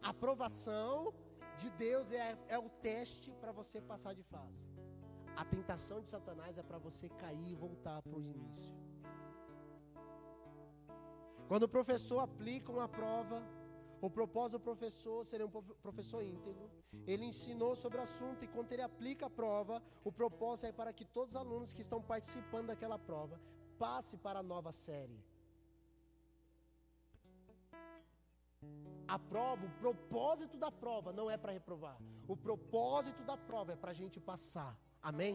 A 0.00 0.14
provação 0.14 1.12
de 1.62 1.70
Deus 1.70 2.10
é, 2.12 2.36
é 2.48 2.58
o 2.58 2.68
teste 2.68 3.30
para 3.40 3.52
você 3.52 3.80
passar 3.80 4.14
de 4.14 4.24
fase. 4.34 4.62
A 5.36 5.44
tentação 5.44 6.00
de 6.00 6.08
Satanás 6.08 6.58
é 6.58 6.62
para 6.62 6.78
você 6.78 7.08
cair 7.08 7.52
e 7.52 7.54
voltar 7.54 8.02
para 8.02 8.16
o 8.18 8.20
início. 8.20 8.74
Quando 11.48 11.64
o 11.64 11.68
professor 11.68 12.20
aplica 12.20 12.72
uma 12.72 12.88
prova, 12.88 13.42
o 14.00 14.10
propósito 14.10 14.58
do 14.58 14.64
professor 14.64 15.24
seria 15.24 15.46
um 15.46 15.50
professor 15.86 16.22
íntegro. 16.22 16.68
Ele 17.06 17.24
ensinou 17.26 17.76
sobre 17.76 17.98
o 17.98 18.02
assunto 18.02 18.44
e 18.44 18.48
quando 18.48 18.72
ele 18.72 18.82
aplica 18.82 19.26
a 19.26 19.30
prova, 19.30 19.80
o 20.02 20.10
propósito 20.10 20.66
é 20.66 20.72
para 20.72 20.92
que 20.92 21.04
todos 21.04 21.34
os 21.34 21.40
alunos 21.40 21.72
que 21.72 21.80
estão 21.80 22.02
participando 22.02 22.66
daquela 22.68 22.98
prova 22.98 23.40
passe 23.78 24.16
para 24.16 24.40
a 24.40 24.42
nova 24.42 24.72
série. 24.72 25.18
A 29.14 29.18
prova, 29.32 29.62
o 29.66 29.72
propósito 29.84 30.56
da 30.62 30.70
prova 30.82 31.10
não 31.18 31.26
é 31.30 31.36
para 31.36 31.52
reprovar. 31.52 31.96
O 32.26 32.34
propósito 32.44 33.22
da 33.30 33.36
prova 33.48 33.72
é 33.74 33.76
para 33.82 33.90
a 33.94 33.98
gente 33.98 34.18
passar. 34.28 34.70
Amém? 35.10 35.34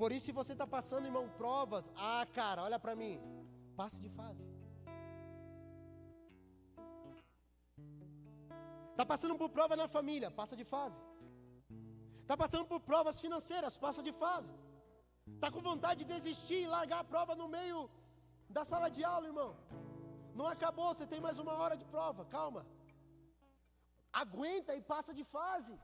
Por 0.00 0.08
isso, 0.14 0.26
se 0.26 0.32
você 0.38 0.52
está 0.56 0.66
passando, 0.74 1.06
irmão, 1.10 1.22
provas, 1.42 1.84
ah, 1.96 2.26
cara, 2.38 2.62
olha 2.66 2.78
para 2.84 2.94
mim, 3.02 3.14
passe 3.78 3.98
de 4.06 4.10
fase. 4.18 4.44
Está 8.90 9.06
passando 9.12 9.36
por 9.42 9.48
prova 9.48 9.74
na 9.82 9.88
família, 9.96 10.30
passa 10.40 10.54
de 10.60 10.66
fase. 10.74 11.00
Está 12.22 12.36
passando 12.42 12.66
por 12.72 12.80
provas 12.90 13.18
financeiras, 13.24 13.78
passa 13.86 14.02
de 14.08 14.12
fase. 14.24 14.52
Está 15.36 15.50
com 15.54 15.62
vontade 15.70 16.00
de 16.04 16.12
desistir 16.16 16.60
e 16.64 16.72
largar 16.76 17.00
a 17.00 17.08
prova 17.14 17.34
no 17.34 17.48
meio 17.48 17.78
da 18.56 18.64
sala 18.72 18.90
de 18.98 19.02
aula, 19.14 19.26
irmão. 19.32 19.50
Não 20.40 20.46
acabou, 20.54 20.90
você 20.92 21.06
tem 21.06 21.22
mais 21.28 21.38
uma 21.44 21.54
hora 21.62 21.78
de 21.82 21.86
prova, 21.94 22.24
calma. 22.36 22.62
Aguenta 24.12 24.74
e 24.74 24.80
passa 24.80 25.12
de 25.14 25.24
fase 25.24 25.74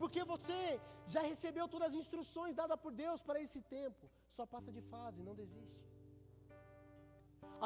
porque 0.00 0.20
você 0.32 0.60
já 1.14 1.22
recebeu 1.30 1.64
todas 1.72 1.88
as 1.88 1.96
instruções 2.02 2.54
dadas 2.60 2.78
por 2.84 2.92
Deus 3.00 3.20
para 3.26 3.40
esse 3.44 3.60
tempo. 3.76 4.04
Só 4.36 4.44
passa 4.54 4.70
de 4.76 4.82
fase, 4.92 5.26
não 5.28 5.34
desiste. 5.40 5.80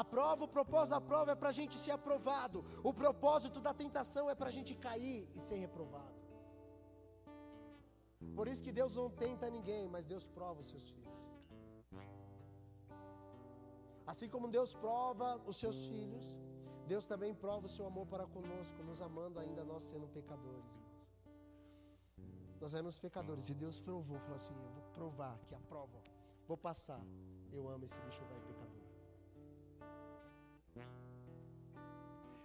A 0.01 0.05
prova, 0.15 0.43
o 0.47 0.53
propósito 0.57 0.95
da 0.97 1.01
prova 1.11 1.31
é 1.35 1.37
para 1.41 1.51
a 1.53 1.57
gente 1.59 1.77
ser 1.85 1.93
aprovado. 1.99 2.59
O 2.91 2.93
propósito 3.03 3.61
da 3.67 3.73
tentação 3.83 4.25
é 4.33 4.35
para 4.41 4.49
a 4.53 4.57
gente 4.57 4.75
cair 4.87 5.21
e 5.37 5.41
ser 5.49 5.59
reprovado. 5.65 6.19
Por 8.39 8.49
isso 8.51 8.65
que 8.67 8.73
Deus 8.81 8.93
não 9.01 9.09
tenta 9.25 9.55
ninguém, 9.57 9.85
mas 9.95 10.11
Deus 10.13 10.27
prova 10.39 10.59
os 10.65 10.69
seus 10.73 10.87
filhos. 10.95 11.21
Assim 14.13 14.29
como 14.35 14.55
Deus 14.59 14.73
prova 14.87 15.29
os 15.51 15.57
seus 15.63 15.79
filhos, 15.93 16.27
Deus 16.87 17.05
também 17.05 17.35
prova 17.35 17.67
o 17.67 17.69
seu 17.69 17.87
amor 17.87 18.07
para 18.07 18.27
conosco, 18.27 18.83
nos 18.83 19.01
amando 19.01 19.39
ainda 19.39 19.65
nós 19.65 19.83
sendo 19.83 20.07
pecadores. 20.09 20.75
Nós 22.61 22.75
éramos 22.75 22.99
pecadores 22.99 23.49
e 23.49 23.55
Deus 23.55 23.79
provou, 23.79 24.19
falou 24.21 24.37
assim: 24.37 24.55
Eu 24.55 24.71
vou 24.77 24.85
provar 24.93 25.39
que 25.47 25.55
a 25.55 25.61
prova, 25.61 25.99
vou 26.47 26.57
passar. 26.57 27.03
Eu 27.53 27.69
amo 27.69 27.85
esse 27.85 27.99
bicho 28.01 28.23
velho 28.25 28.43
pecador. 28.43 28.85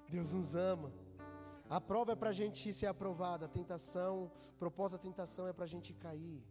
Deus 0.10 0.32
nos 0.34 0.56
ama. 0.56 0.91
A 1.69 1.80
prova 1.80 2.13
é 2.13 2.15
para 2.15 2.30
a 2.30 2.38
gente 2.41 2.73
ser 2.73 2.88
aprovada, 2.88 3.45
a 3.45 3.49
tentação, 3.60 4.32
propósito 4.58 4.97
da 4.97 5.04
tentação 5.10 5.47
é 5.47 5.54
para 5.54 5.65
a 5.65 5.73
gente 5.73 5.93
cair. 5.93 6.41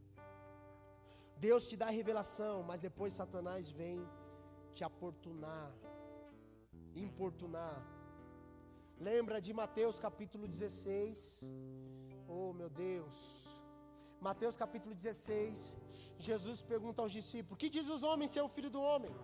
Deus 1.37 1.69
te 1.69 1.77
dá 1.77 1.87
a 1.87 1.97
revelação, 2.01 2.63
mas 2.63 2.81
depois 2.81 3.15
Satanás 3.15 3.69
vem 3.69 4.07
te 4.75 4.85
aportunar, 4.85 5.73
importunar. 7.03 7.77
Lembra 8.99 9.41
de 9.41 9.53
Mateus 9.53 9.99
capítulo 9.99 10.47
16? 10.49 11.45
Oh 12.27 12.53
meu 12.53 12.69
Deus, 12.69 13.17
Mateus 14.21 14.57
capítulo 14.57 14.95
16, 14.95 15.77
Jesus 16.19 16.63
pergunta 16.63 17.01
aos 17.03 17.13
discípulos: 17.13 17.59
Que 17.59 17.71
diz 17.71 17.89
os 17.89 18.03
homens 18.03 18.33
ser 18.33 18.43
o 18.43 18.49
filho 18.49 18.71
do 18.77 18.81
homem? 18.81 19.15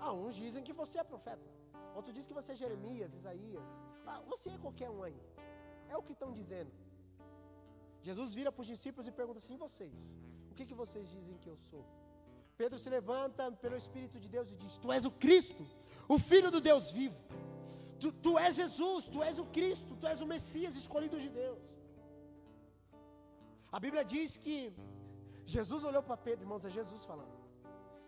Ah, 0.00 0.12
uns 0.12 0.34
dizem 0.34 0.62
que 0.64 0.72
você 0.72 0.98
é 0.98 1.04
profeta, 1.04 1.46
outros 1.94 2.14
dizem 2.14 2.28
que 2.28 2.34
você 2.40 2.52
é 2.52 2.56
Jeremias, 2.56 3.12
Isaías. 3.12 3.70
Ah, 4.06 4.20
você 4.26 4.48
é 4.50 4.58
qualquer 4.58 4.90
um 4.90 5.02
aí. 5.02 5.20
É 5.88 5.96
o 5.96 6.02
que 6.02 6.12
estão 6.12 6.32
dizendo. 6.32 6.72
Jesus 8.02 8.34
vira 8.34 8.50
para 8.50 8.62
os 8.62 8.66
discípulos 8.74 9.06
e 9.06 9.12
pergunta 9.12 9.38
assim: 9.38 9.56
vocês? 9.56 10.16
O 10.50 10.54
que, 10.54 10.64
que 10.64 10.74
vocês 10.74 11.06
dizem 11.08 11.36
que 11.36 11.48
eu 11.48 11.58
sou? 11.70 11.84
Pedro 12.56 12.78
se 12.78 12.90
levanta 12.90 13.50
pelo 13.52 13.76
Espírito 13.76 14.18
de 14.18 14.28
Deus 14.28 14.50
e 14.50 14.56
diz: 14.56 14.76
Tu 14.78 14.90
és 14.90 15.04
o 15.04 15.10
Cristo, 15.10 15.66
o 16.14 16.18
Filho 16.30 16.50
do 16.54 16.60
Deus 16.68 16.90
vivo. 16.98 17.18
Tu, 18.00 18.08
tu 18.24 18.32
és 18.46 18.54
Jesus, 18.60 19.02
tu 19.14 19.22
és 19.28 19.36
o 19.42 19.44
Cristo, 19.56 19.96
tu 20.00 20.06
és 20.12 20.20
o 20.24 20.26
Messias 20.32 20.74
escolhido 20.82 21.18
de 21.24 21.28
Deus. 21.42 21.64
A 23.76 23.78
Bíblia 23.84 24.04
diz 24.14 24.36
que 24.44 24.56
Jesus 25.54 25.84
olhou 25.90 26.02
para 26.02 26.16
Pedro, 26.16 26.44
irmãos, 26.46 26.64
é 26.64 26.70
Jesus 26.78 27.04
falando. 27.10 27.36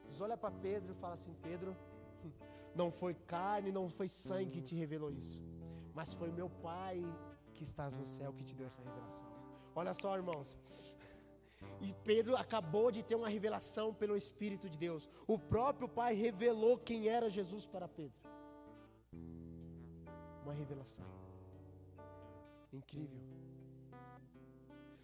Jesus 0.04 0.20
olha 0.26 0.36
para 0.36 0.50
Pedro 0.66 0.92
e 0.94 1.00
fala 1.02 1.14
assim: 1.14 1.34
Pedro, 1.48 1.76
não 2.80 2.90
foi 2.90 3.14
carne, 3.34 3.70
não 3.78 3.88
foi 3.88 4.08
sangue 4.08 4.50
que 4.56 4.62
te 4.62 4.74
revelou 4.74 5.12
isso, 5.12 5.40
mas 5.94 6.12
foi 6.12 6.30
meu 6.40 6.50
Pai 6.68 6.96
que 7.54 7.62
estás 7.62 7.96
no 8.00 8.06
céu 8.16 8.32
que 8.32 8.44
te 8.48 8.54
deu 8.54 8.66
essa 8.66 8.82
revelação. 8.82 9.28
Olha 9.76 9.94
só, 9.94 10.16
irmãos. 10.16 10.56
E 11.80 11.92
Pedro 12.04 12.36
acabou 12.36 12.90
de 12.90 13.02
ter 13.02 13.14
uma 13.14 13.28
revelação 13.28 13.92
pelo 13.92 14.16
Espírito 14.16 14.68
de 14.68 14.78
Deus. 14.78 15.08
O 15.26 15.38
próprio 15.38 15.88
Pai 15.88 16.14
revelou 16.14 16.78
quem 16.78 17.08
era 17.08 17.28
Jesus 17.28 17.66
para 17.66 17.88
Pedro. 17.88 18.20
Uma 20.44 20.52
revelação. 20.52 21.06
Incrível. 22.72 23.20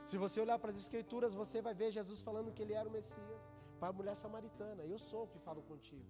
Se 0.06 0.16
você 0.16 0.40
olhar 0.40 0.58
para 0.58 0.70
as 0.70 0.78
Escrituras, 0.78 1.34
você 1.34 1.60
vai 1.60 1.74
ver 1.74 1.90
Jesus 1.92 2.22
falando 2.22 2.52
que 2.52 2.62
ele 2.62 2.72
era 2.72 2.88
o 2.88 2.92
Messias 2.92 3.42
para 3.78 3.88
a 3.88 3.92
mulher 3.92 4.14
samaritana. 4.14 4.82
Eu 4.84 4.98
sou 4.98 5.24
o 5.24 5.28
que 5.28 5.38
falo 5.38 5.62
contigo. 5.62 6.06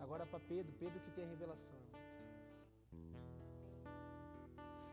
Agora 0.00 0.26
para 0.26 0.40
Pedro, 0.40 0.72
Pedro 0.78 1.00
que 1.00 1.10
tem 1.10 1.24
a 1.24 1.28
revelação. 1.28 1.78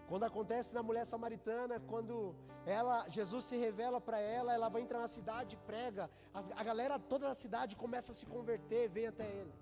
Quando 0.09 0.23
acontece 0.29 0.73
na 0.77 0.81
mulher 0.87 1.05
samaritana, 1.05 1.75
quando 1.91 2.35
ela, 2.65 2.95
Jesus 3.17 3.43
se 3.49 3.55
revela 3.65 3.99
para 4.07 4.19
ela, 4.19 4.53
ela 4.57 4.67
vai 4.67 4.81
entrar 4.81 4.99
na 5.05 5.11
cidade, 5.17 5.55
prega, 5.67 6.09
as, 6.33 6.49
a 6.61 6.63
galera 6.69 6.97
toda 7.11 7.27
da 7.27 7.35
cidade 7.35 7.75
começa 7.83 8.11
a 8.11 8.15
se 8.19 8.25
converter, 8.25 8.89
vem 8.89 9.05
até 9.11 9.27
ele. 9.39 9.53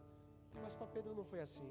Mas 0.63 0.73
para 0.73 0.87
Pedro 0.87 1.13
não 1.19 1.25
foi 1.25 1.41
assim. 1.47 1.69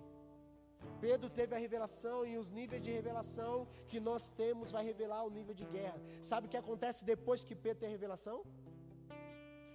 Pedro 1.01 1.31
teve 1.39 1.55
a 1.55 1.59
revelação 1.59 2.18
e 2.27 2.37
os 2.43 2.51
níveis 2.51 2.83
de 2.83 2.91
revelação 2.91 3.66
que 3.89 3.99
nós 3.99 4.29
temos 4.43 4.70
vai 4.77 4.85
revelar 4.85 5.22
o 5.24 5.31
nível 5.39 5.55
de 5.55 5.64
guerra. 5.64 5.99
Sabe 6.31 6.47
o 6.47 6.51
que 6.51 6.62
acontece 6.64 7.03
depois 7.03 7.43
que 7.45 7.57
Pedro 7.64 7.81
tem 7.81 7.89
a 7.89 7.97
revelação? 7.99 8.45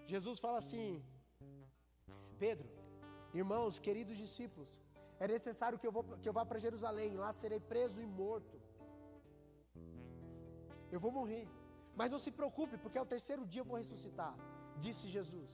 Jesus 0.05 0.39
fala 0.39 0.59
assim: 0.59 1.03
Pedro, 2.37 2.69
irmãos, 3.33 3.79
queridos 3.79 4.15
discípulos, 4.15 4.79
é 5.19 5.27
necessário 5.27 5.79
que 5.79 5.87
eu, 5.87 5.91
vou, 5.91 6.03
que 6.21 6.29
eu 6.29 6.33
vá 6.33 6.45
para 6.45 6.59
Jerusalém, 6.59 7.17
lá 7.17 7.33
serei 7.33 7.59
preso 7.59 7.99
e 7.99 8.05
morto. 8.05 8.60
Eu 10.95 10.99
vou 10.99 11.11
morrer. 11.19 11.45
Mas 11.99 12.11
não 12.13 12.19
se 12.25 12.31
preocupe, 12.39 12.77
porque 12.83 12.99
ao 13.01 13.05
terceiro 13.13 13.45
dia 13.45 13.61
eu 13.61 13.69
vou 13.71 13.77
ressuscitar, 13.83 14.33
disse 14.85 15.07
Jesus. 15.15 15.51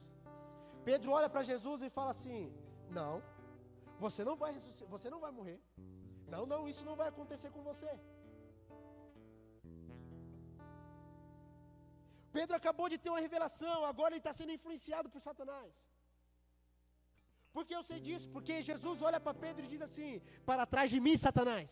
Pedro 0.88 1.12
olha 1.18 1.28
para 1.34 1.42
Jesus 1.50 1.82
e 1.86 1.90
fala 1.98 2.10
assim: 2.16 2.40
Não, 2.98 3.14
você 4.04 4.24
não 4.28 4.36
vai 4.42 4.52
ressuscitar, 4.58 4.90
você 4.96 5.08
não 5.14 5.20
vai 5.24 5.32
morrer. 5.38 5.60
Não, 6.34 6.44
não, 6.52 6.60
isso 6.72 6.84
não 6.88 6.96
vai 7.00 7.08
acontecer 7.08 7.50
com 7.56 7.62
você. 7.70 7.90
Pedro 12.36 12.54
acabou 12.56 12.88
de 12.92 12.98
ter 12.98 13.10
uma 13.10 13.24
revelação, 13.26 13.84
agora 13.92 14.12
ele 14.14 14.20
está 14.24 14.32
sendo 14.32 14.52
influenciado 14.52 15.08
por 15.12 15.20
Satanás. 15.28 15.72
Por 17.52 17.64
que 17.66 17.74
eu 17.74 17.82
sei 17.82 17.98
disso? 18.06 18.28
Porque 18.34 18.62
Jesus 18.70 19.00
olha 19.08 19.18
para 19.18 19.34
Pedro 19.44 19.64
e 19.64 19.72
diz 19.74 19.82
assim: 19.88 20.10
Para 20.50 20.66
trás 20.74 20.90
de 20.90 21.00
mim, 21.06 21.16
Satanás. 21.16 21.70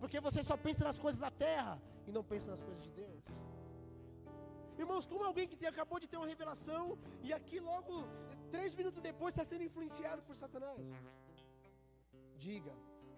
Porque 0.00 0.18
você 0.26 0.42
só 0.42 0.56
pensa 0.56 0.82
nas 0.88 0.98
coisas 0.98 1.20
da 1.20 1.30
terra 1.30 1.74
e 2.10 2.16
não 2.18 2.24
pensa 2.32 2.50
nas 2.52 2.62
coisas 2.68 2.82
de 2.86 2.92
Deus. 3.02 3.24
Irmãos, 4.82 5.06
como 5.10 5.24
alguém 5.30 5.46
que 5.48 5.66
acabou 5.72 5.98
de 6.02 6.08
ter 6.10 6.18
uma 6.20 6.30
revelação 6.34 6.82
e 7.26 7.32
aqui 7.38 7.58
logo, 7.70 7.94
três 8.54 8.74
minutos 8.80 9.02
depois, 9.10 9.32
está 9.32 9.44
sendo 9.50 9.64
influenciado 9.68 10.22
por 10.28 10.36
Satanás. 10.42 10.86
Diga, 12.46 12.74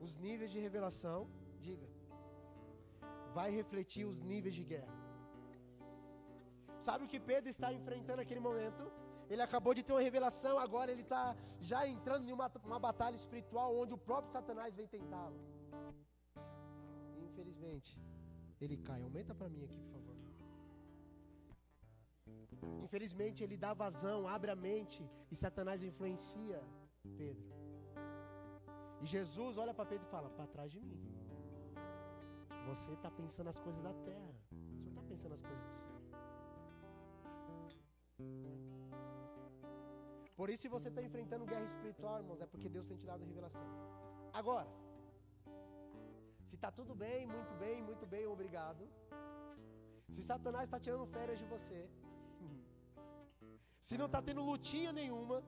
os 0.06 0.14
níveis 0.24 0.50
de 0.54 0.58
revelação, 0.66 1.18
diga, 1.66 1.88
vai 3.38 3.48
refletir 3.60 4.04
os 4.12 4.18
níveis 4.32 4.54
de 4.58 4.64
guerra. 4.72 4.96
Sabe 6.86 7.04
o 7.04 7.10
que 7.12 7.20
Pedro 7.30 7.48
está 7.56 7.68
enfrentando 7.78 8.20
naquele 8.22 8.42
momento? 8.48 8.84
Ele 9.32 9.42
acabou 9.48 9.72
de 9.76 9.82
ter 9.84 9.92
uma 9.92 10.06
revelação, 10.08 10.54
agora 10.66 10.90
ele 10.94 11.04
está 11.08 11.24
já 11.70 11.80
entrando 11.94 12.24
em 12.28 12.32
uma, 12.38 12.48
uma 12.70 12.80
batalha 12.88 13.18
espiritual 13.22 13.68
onde 13.82 13.94
o 13.94 14.02
próprio 14.08 14.32
Satanás 14.32 14.74
vem 14.74 14.88
tentá-lo. 14.96 15.38
Infelizmente, 17.26 17.92
ele 18.64 18.76
cai. 18.88 19.00
Aumenta 19.02 19.34
para 19.34 19.48
mim 19.54 19.62
aqui, 19.66 19.78
por 19.84 19.90
favor. 19.94 20.16
Infelizmente, 22.86 23.42
ele 23.44 23.56
dá 23.64 23.72
vazão, 23.84 24.18
abre 24.36 24.50
a 24.50 24.58
mente 24.68 25.02
e 25.30 25.36
Satanás 25.44 25.82
influencia 25.90 26.58
Pedro. 27.20 27.50
E 29.02 29.06
Jesus 29.14 29.58
olha 29.62 29.74
para 29.78 29.86
Pedro 29.92 30.06
e 30.06 30.10
fala: 30.16 30.28
Para 30.30 30.46
trás 30.54 30.70
de 30.74 30.80
mim. 30.80 31.00
Você 32.68 32.92
está 32.98 33.10
pensando 33.10 33.48
as 33.54 33.58
coisas 33.64 33.82
da 33.88 33.92
terra. 34.08 34.34
Você 34.76 34.88
não 34.88 34.94
está 34.96 35.02
pensando 35.12 35.34
as 35.38 35.42
coisas 35.48 35.64
do 35.68 35.74
céu. 35.80 35.92
Por 40.36 40.48
isso, 40.50 40.62
se 40.62 40.68
você 40.68 40.88
está 40.88 41.02
enfrentando 41.08 41.50
guerra 41.52 41.64
espiritual, 41.64 42.14
irmãos, 42.22 42.40
é 42.40 42.46
porque 42.52 42.68
Deus 42.76 42.86
tem 42.88 42.96
te 42.96 43.06
dado 43.10 43.24
revelação. 43.24 43.66
Agora, 44.32 44.68
se 46.52 46.56
está 46.56 46.70
tudo 46.70 46.94
bem, 46.94 47.20
muito 47.26 47.54
bem, 47.54 47.76
muito 47.82 48.06
bem, 48.06 48.24
obrigado. 48.26 48.86
Se 50.14 50.22
Satanás 50.22 50.64
está 50.64 50.78
tirando 50.78 51.06
férias 51.06 51.38
de 51.38 51.46
você, 51.52 51.88
se 53.80 53.96
não 53.96 54.04
está 54.04 54.20
tendo 54.20 54.42
lutinha 54.42 54.92
nenhuma, 54.92 55.42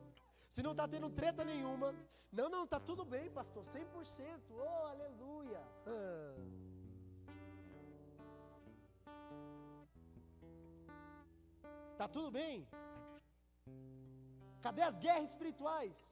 se 0.48 0.62
não 0.62 0.70
está 0.70 0.88
tendo 0.88 1.10
treta 1.10 1.44
nenhuma, 1.44 1.94
não, 2.32 2.48
não, 2.48 2.64
está 2.64 2.80
tudo 2.80 3.04
bem, 3.04 3.30
pastor, 3.30 3.64
100%, 3.64 4.40
oh, 4.52 4.86
aleluia. 4.92 5.60
Ah. 5.86 6.36
Tá 11.98 12.08
tudo 12.08 12.30
bem? 12.30 12.66
Cadê 14.62 14.80
as 14.80 14.96
guerras 14.96 15.28
espirituais? 15.28 16.10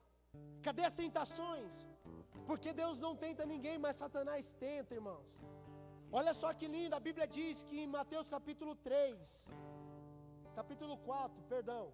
Cadê 0.62 0.84
as 0.84 0.94
tentações? 0.94 1.86
Porque 2.52 2.72
Deus 2.80 2.96
não 3.04 3.12
tenta 3.22 3.42
ninguém, 3.52 3.76
mas 3.84 4.00
Satanás 4.02 4.46
tenta, 4.64 4.96
irmãos. 4.98 5.28
Olha 6.18 6.32
só 6.40 6.48
que 6.58 6.66
lindo, 6.74 6.94
a 6.98 7.00
Bíblia 7.06 7.26
diz 7.36 7.62
que 7.68 7.76
em 7.82 7.86
Mateus 7.94 8.26
capítulo 8.34 8.72
3, 8.88 9.50
capítulo 10.58 10.94
4, 10.98 11.42
perdão. 11.52 11.84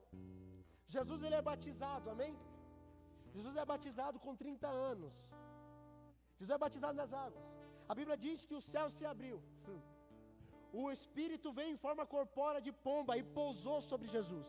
Jesus 0.94 1.22
ele 1.22 1.36
é 1.40 1.42
batizado, 1.50 2.10
amém? 2.14 2.34
Jesus 3.36 3.54
é 3.62 3.64
batizado 3.72 4.18
com 4.24 4.34
30 4.44 4.66
anos. 4.90 5.14
Jesus 6.38 6.54
é 6.56 6.60
batizado 6.66 6.98
nas 7.02 7.12
águas. 7.26 7.48
A 7.88 7.94
Bíblia 8.00 8.18
diz 8.26 8.44
que 8.48 8.58
o 8.60 8.64
céu 8.72 8.88
se 8.96 9.06
abriu. 9.12 9.38
O 10.80 10.90
Espírito 10.96 11.52
veio 11.58 11.72
em 11.74 11.82
forma 11.86 12.10
corpórea 12.16 12.62
de 12.68 12.72
pomba 12.88 13.16
e 13.20 13.28
pousou 13.40 13.80
sobre 13.90 14.08
Jesus. 14.16 14.48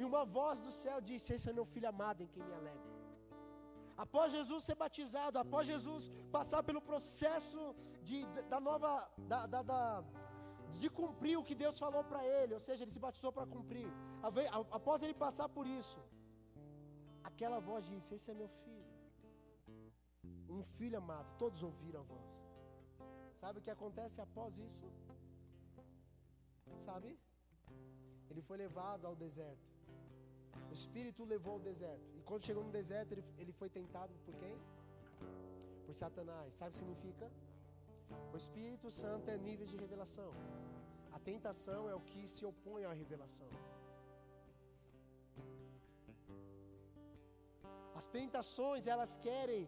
E 0.00 0.04
uma 0.10 0.24
voz 0.38 0.58
do 0.66 0.72
céu 0.84 0.98
disse: 1.10 1.34
Esse 1.36 1.50
é 1.50 1.60
meu 1.60 1.68
filho 1.74 1.90
amado 1.94 2.22
em 2.24 2.32
quem 2.34 2.44
me 2.48 2.56
alegro. 2.60 2.91
Após 4.04 4.26
Jesus 4.36 4.60
ser 4.68 4.76
batizado, 4.82 5.36
após 5.42 5.64
Jesus 5.72 6.02
passar 6.36 6.60
pelo 6.68 6.82
processo 6.90 7.62
de, 8.08 8.18
da 8.52 8.58
nova, 8.68 8.90
da, 9.30 9.40
da, 9.52 9.60
da, 9.70 9.80
de 10.80 10.88
cumprir 11.00 11.36
o 11.38 11.44
que 11.48 11.56
Deus 11.62 11.76
falou 11.84 12.02
para 12.10 12.22
ele, 12.38 12.52
ou 12.58 12.62
seja, 12.66 12.82
ele 12.82 12.94
se 12.96 13.02
batizou 13.06 13.32
para 13.36 13.46
cumprir. 13.54 13.88
Após 14.78 15.02
ele 15.04 15.14
passar 15.26 15.48
por 15.56 15.66
isso, 15.80 16.00
aquela 17.30 17.60
voz 17.68 17.84
disse: 17.92 18.14
Esse 18.16 18.30
é 18.32 18.34
meu 18.42 18.50
filho, 18.62 18.92
um 20.58 20.64
filho 20.78 20.98
amado. 21.02 21.28
Todos 21.42 21.62
ouviram 21.70 22.00
a 22.00 22.08
voz. 22.14 22.32
Sabe 23.42 23.58
o 23.58 23.62
que 23.66 23.74
acontece 23.76 24.18
após 24.26 24.58
isso? 24.68 24.88
Sabe? 26.88 27.10
Ele 28.30 28.42
foi 28.48 28.58
levado 28.66 29.06
ao 29.06 29.14
deserto. 29.24 29.70
O 30.70 30.74
Espírito 30.80 31.24
levou 31.34 31.54
ao 31.54 31.64
deserto. 31.70 32.11
Quando 32.28 32.46
chegou 32.48 32.64
no 32.68 32.72
deserto, 32.80 33.12
ele, 33.12 33.24
ele 33.42 33.52
foi 33.60 33.68
tentado 33.78 34.12
por 34.26 34.34
quem? 34.42 34.56
Por 35.86 35.94
Satanás. 36.02 36.54
Sabe 36.54 36.70
o 36.70 36.72
que 36.72 36.78
significa? 36.78 37.30
O 38.32 38.36
Espírito 38.36 38.90
Santo 38.90 39.28
é 39.34 39.36
nível 39.36 39.66
de 39.72 39.76
revelação. 39.84 40.30
A 41.16 41.18
tentação 41.30 41.82
é 41.92 41.94
o 41.94 42.04
que 42.10 42.22
se 42.34 42.44
opõe 42.52 42.84
à 42.84 42.92
revelação. 43.02 43.50
As 48.00 48.08
tentações, 48.18 48.86
elas 48.86 49.16
querem 49.26 49.62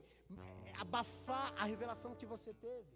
abafar 0.84 1.46
a 1.62 1.64
revelação 1.72 2.14
que 2.20 2.26
você 2.34 2.52
teve. 2.68 2.94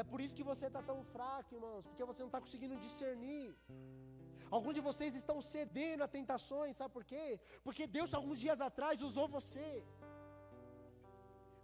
É 0.00 0.02
por 0.10 0.20
isso 0.20 0.34
que 0.38 0.46
você 0.50 0.66
está 0.66 0.82
tão 0.90 0.98
fraco, 1.14 1.54
irmãos, 1.54 1.86
porque 1.86 2.04
você 2.10 2.20
não 2.22 2.28
está 2.32 2.40
conseguindo 2.40 2.76
discernir. 2.86 3.54
Alguns 4.50 4.74
de 4.74 4.82
vocês 4.88 5.14
estão 5.20 5.38
cedendo 5.40 6.02
a 6.04 6.08
tentações, 6.16 6.76
sabe 6.76 6.92
por 6.96 7.04
quê? 7.04 7.40
Porque 7.64 7.86
Deus, 7.86 8.14
alguns 8.14 8.38
dias 8.44 8.60
atrás, 8.60 9.02
usou 9.02 9.26
você. 9.28 9.68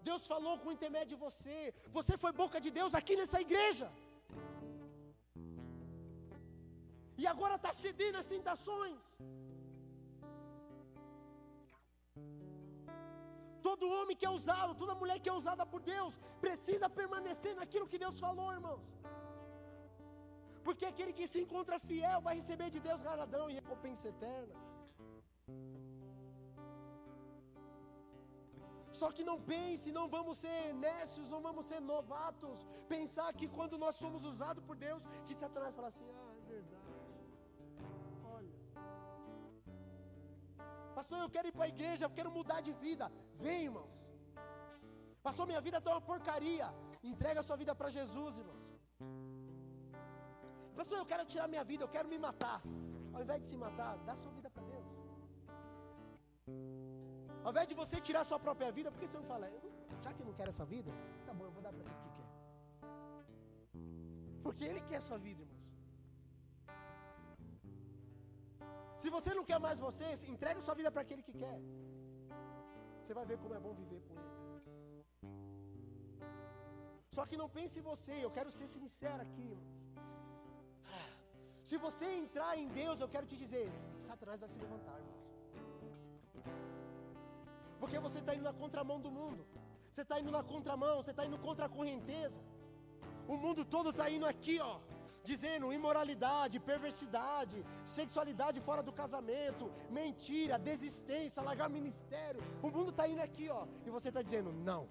Deus 0.09 0.23
falou 0.33 0.55
com 0.59 0.69
o 0.71 0.77
intermédio 0.79 1.15
de 1.15 1.23
você. 1.27 1.59
Você 1.99 2.17
foi 2.23 2.33
boca 2.43 2.61
de 2.65 2.71
Deus 2.79 2.95
aqui 3.01 3.15
nessa 3.21 3.41
igreja. 3.47 3.89
E 7.23 7.27
agora 7.33 7.57
está 7.57 7.73
cedendo 7.85 8.17
às 8.21 8.27
tentações. 8.35 9.03
Todo 13.69 13.93
homem 13.97 14.17
que 14.21 14.27
é 14.27 14.33
usado, 14.39 14.75
toda 14.75 15.01
mulher 15.03 15.19
que 15.21 15.31
é 15.33 15.37
usada 15.41 15.65
por 15.73 15.81
Deus, 15.95 16.15
precisa 16.45 16.89
permanecer 17.01 17.55
naquilo 17.61 17.87
que 17.91 18.03
Deus 18.05 18.19
falou, 18.19 18.49
irmãos. 18.59 18.87
Porque 20.67 20.85
aquele 20.91 21.13
que 21.19 21.27
se 21.33 21.41
encontra 21.45 21.85
fiel 21.89 22.21
vai 22.27 22.35
receber 22.41 22.69
de 22.75 22.81
Deus 22.89 23.01
galardão 23.09 23.47
e 23.51 23.55
recompensa 23.61 24.09
eterna. 24.15 24.57
Só 29.01 29.09
que 29.17 29.25
não 29.29 29.37
pense, 29.53 29.95
não 29.99 30.07
vamos 30.17 30.37
ser 30.45 30.59
nécios, 30.75 31.29
não 31.35 31.41
vamos 31.47 31.65
ser 31.71 31.81
novatos. 31.81 32.59
Pensar 32.97 33.29
que 33.39 33.49
quando 33.57 33.79
nós 33.85 33.95
somos 34.03 34.23
usados 34.33 34.63
por 34.69 34.77
Deus, 34.77 35.03
que 35.27 35.35
Satanás 35.35 35.75
fala 35.75 35.89
assim: 35.89 36.07
ah, 36.23 36.33
é 36.41 36.43
verdade. 36.55 36.93
olha. 38.37 38.59
Pastor, 40.99 41.19
eu 41.25 41.31
quero 41.31 41.49
ir 41.49 41.53
para 41.53 41.65
a 41.65 41.75
igreja, 41.77 42.05
eu 42.05 42.15
quero 42.19 42.31
mudar 42.39 42.61
de 42.61 42.75
vida. 42.85 43.11
Vem, 43.47 43.65
irmãos. 43.65 43.97
Pastor, 45.23 45.47
minha 45.47 45.61
vida 45.61 45.79
está 45.79 45.91
uma 45.93 46.01
porcaria. 46.13 46.69
Entrega 47.03 47.41
a 47.41 47.43
sua 47.43 47.57
vida 47.57 47.75
para 47.75 47.91
Jesus, 47.91 48.39
irmãos. 48.39 48.82
Pastor, 50.79 50.99
eu 50.99 51.07
quero 51.11 51.25
tirar 51.33 51.47
minha 51.55 51.65
vida, 51.71 51.85
eu 51.85 51.93
quero 51.97 52.09
me 52.13 52.19
matar. 52.27 52.61
Ao 53.15 53.21
invés 53.25 53.41
de 53.43 53.47
se 53.51 53.57
matar, 53.65 53.93
dá 54.09 54.15
sua 54.23 54.33
vida 54.39 54.49
para 54.55 54.65
Deus. 54.73 54.89
Ao 57.45 57.51
invés 57.53 57.67
de 57.71 57.75
você 57.83 57.97
tirar 58.09 58.25
sua 58.31 58.39
própria 58.47 58.71
vida, 58.79 58.91
por 58.91 58.99
que 59.01 59.09
você 59.09 59.19
não 59.23 59.29
fala, 59.33 59.47
"Eu 59.49 59.61
não- 59.65 60.03
já 60.05 60.11
que 60.13 60.21
eu 60.23 60.27
não 60.27 60.37
quero 60.39 60.51
essa 60.55 60.65
vida, 60.75 60.91
tá 61.27 61.33
bom, 61.39 61.45
eu 61.49 61.55
vou 61.57 61.63
dar 61.67 61.73
para 61.73 61.83
aquele 61.83 62.01
que 62.05 62.11
quer. 62.19 62.31
Porque 64.45 64.65
ele 64.71 64.83
quer 64.91 65.01
sua 65.09 65.19
vida, 65.27 65.43
irmãos. 65.43 65.63
Se 69.03 69.11
você 69.17 69.31
não 69.39 69.45
quer 69.51 69.59
mais 69.67 69.79
você, 69.87 70.07
entrega 70.35 70.61
sua 70.61 70.75
vida 70.81 70.91
para 70.95 71.03
aquele 71.03 71.23
que 71.29 71.35
quer. 71.43 71.59
Você 73.01 73.13
vai 73.19 73.25
ver 73.31 73.39
como 73.43 73.55
é 73.59 73.61
bom 73.67 73.73
viver 73.83 74.01
com 74.07 74.15
ele. 74.15 74.33
Só 77.17 77.23
que 77.29 77.37
não 77.41 77.49
pense 77.57 77.75
em 77.79 77.83
você, 77.93 78.13
eu 78.27 78.31
quero 78.37 78.51
ser 78.59 78.67
sincero 78.67 79.21
aqui, 79.27 79.43
irmãos. 79.55 79.92
Se 81.73 81.79
você 81.79 82.07
entrar 82.23 82.55
em 82.59 82.69
Deus, 82.69 83.01
eu 83.01 83.09
quero 83.09 83.27
te 83.27 83.35
dizer, 83.35 83.67
Satanás 84.07 84.39
vai 84.39 84.49
se 84.55 84.59
levantar, 84.59 84.95
irmãos. 85.03 86.03
Porque 87.81 87.99
você 87.99 88.19
está 88.19 88.35
indo 88.35 88.43
na 88.43 88.53
contramão 88.53 89.01
do 89.01 89.11
mundo. 89.11 89.47
Você 89.91 90.03
está 90.03 90.21
indo 90.21 90.31
na 90.31 90.43
contramão, 90.43 91.03
você 91.03 91.13
está 91.13 91.25
indo 91.25 91.39
contra 91.39 91.65
a 91.65 91.71
correnteza. 91.71 92.39
O 93.27 93.39
mundo 93.39 93.65
todo 93.65 93.89
está 93.89 94.11
indo 94.11 94.27
aqui, 94.27 94.59
ó, 94.61 94.81
dizendo 95.25 95.73
imoralidade, 95.73 96.61
perversidade, 96.61 97.65
sexualidade 97.87 98.61
fora 98.61 98.83
do 98.83 98.93
casamento, 98.93 99.73
mentira, 99.89 100.59
desistência, 100.59 101.43
largar 101.43 101.71
ministério. 101.71 102.43
O 102.63 102.71
mundo 102.71 102.91
está 102.91 103.09
indo 103.09 103.23
aqui, 103.23 103.49
ó, 103.49 103.67
e 103.87 103.89
você 103.89 104.09
está 104.09 104.21
dizendo: 104.21 104.53
não, 104.53 104.87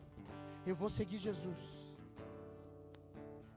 eu 0.65 0.75
vou 0.75 0.89
seguir 0.89 1.19
Jesus. 1.19 1.80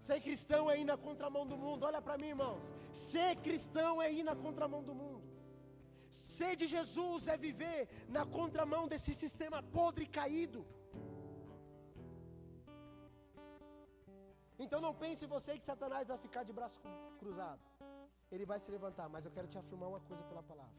Ser 0.07 0.19
cristão 0.27 0.63
é 0.71 0.75
ir 0.81 0.87
na 0.93 0.97
contramão 1.07 1.45
do 1.51 1.57
mundo. 1.65 1.85
Olha 1.89 2.01
para 2.07 2.17
mim, 2.23 2.31
irmãos. 2.35 2.65
Ser 3.11 3.31
cristão 3.47 3.93
é 4.07 4.09
ir 4.19 4.25
na 4.31 4.35
contramão 4.45 4.83
do 4.89 4.95
mundo. 5.03 5.23
Ser 6.11 6.53
de 6.61 6.67
Jesus 6.75 7.27
é 7.35 7.37
viver 7.47 7.81
na 8.17 8.25
contramão 8.39 8.83
desse 8.93 9.13
sistema 9.23 9.59
podre 9.77 10.05
e 10.05 10.13
caído. 10.19 10.61
Então 14.65 14.81
não 14.87 14.95
pense 15.03 15.25
você 15.35 15.57
que 15.59 15.65
Satanás 15.73 16.07
vai 16.13 16.19
ficar 16.27 16.43
de 16.49 16.53
braço 16.59 16.79
cru- 16.85 16.93
cruzado. 17.23 17.61
Ele 18.31 18.47
vai 18.53 18.59
se 18.65 18.71
levantar, 18.77 19.09
mas 19.09 19.25
eu 19.25 19.33
quero 19.37 19.49
te 19.53 19.59
afirmar 19.63 19.89
uma 19.95 20.01
coisa 20.01 20.23
pela 20.31 20.43
palavra. 20.43 20.79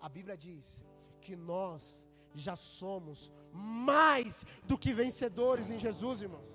A 0.00 0.08
Bíblia 0.08 0.36
diz 0.36 0.82
que 1.24 1.34
nós 1.52 2.04
já 2.34 2.56
somos 2.56 3.30
mais 3.52 4.44
do 4.64 4.76
que 4.76 4.92
vencedores 4.92 5.70
em 5.70 5.78
Jesus, 5.78 6.20
irmãos. 6.28 6.50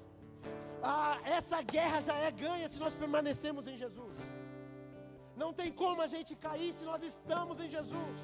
Ah, 0.83 1.17
essa 1.37 1.61
guerra 1.61 1.99
já 2.01 2.15
é 2.15 2.31
ganha 2.31 2.67
se 2.67 2.79
nós 2.79 2.95
permanecemos 2.95 3.67
em 3.67 3.77
Jesus. 3.77 4.17
Não 5.35 5.53
tem 5.53 5.71
como 5.71 6.01
a 6.01 6.07
gente 6.07 6.35
cair 6.35 6.73
se 6.73 6.83
nós 6.83 7.03
estamos 7.03 7.59
em 7.59 7.69
Jesus. 7.69 8.17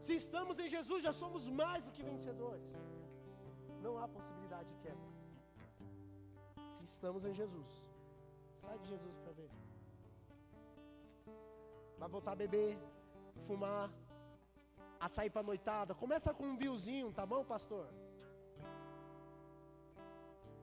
Se 0.00 0.14
estamos 0.14 0.58
em 0.58 0.68
Jesus, 0.68 1.02
já 1.02 1.12
somos 1.12 1.48
mais 1.50 1.84
do 1.84 1.92
que 1.92 2.02
vencedores. 2.02 2.68
Não 3.82 3.98
há 3.98 4.08
possibilidade 4.08 4.68
de 4.70 4.78
queda. 4.84 5.06
Se 6.76 6.84
estamos 6.84 7.24
em 7.24 7.34
Jesus, 7.34 7.68
sai 8.62 8.78
de 8.78 8.88
Jesus 8.88 9.16
para 9.18 9.32
ver. 9.32 9.50
Vai 11.98 12.08
voltar 12.08 12.32
a 12.32 12.36
beber, 12.36 12.78
fumar, 13.46 13.90
a 14.98 15.08
sair 15.08 15.30
para 15.30 15.42
noitada. 15.42 15.94
Começa 15.94 16.32
com 16.32 16.44
um 16.44 16.56
viozinho, 16.56 17.12
tá 17.12 17.26
bom, 17.26 17.44
pastor? 17.44 17.86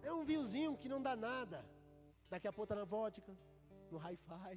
É 0.09 0.11
um 0.13 0.23
viozinho 0.31 0.77
que 0.81 0.89
não 0.93 1.01
dá 1.07 1.15
nada. 1.15 1.59
Daqui 2.29 2.47
a 2.47 2.53
pouco 2.53 2.69
tá 2.71 2.75
na 2.81 2.85
vodka, 2.95 3.31
no 3.91 3.97
hi-fi. 4.05 4.55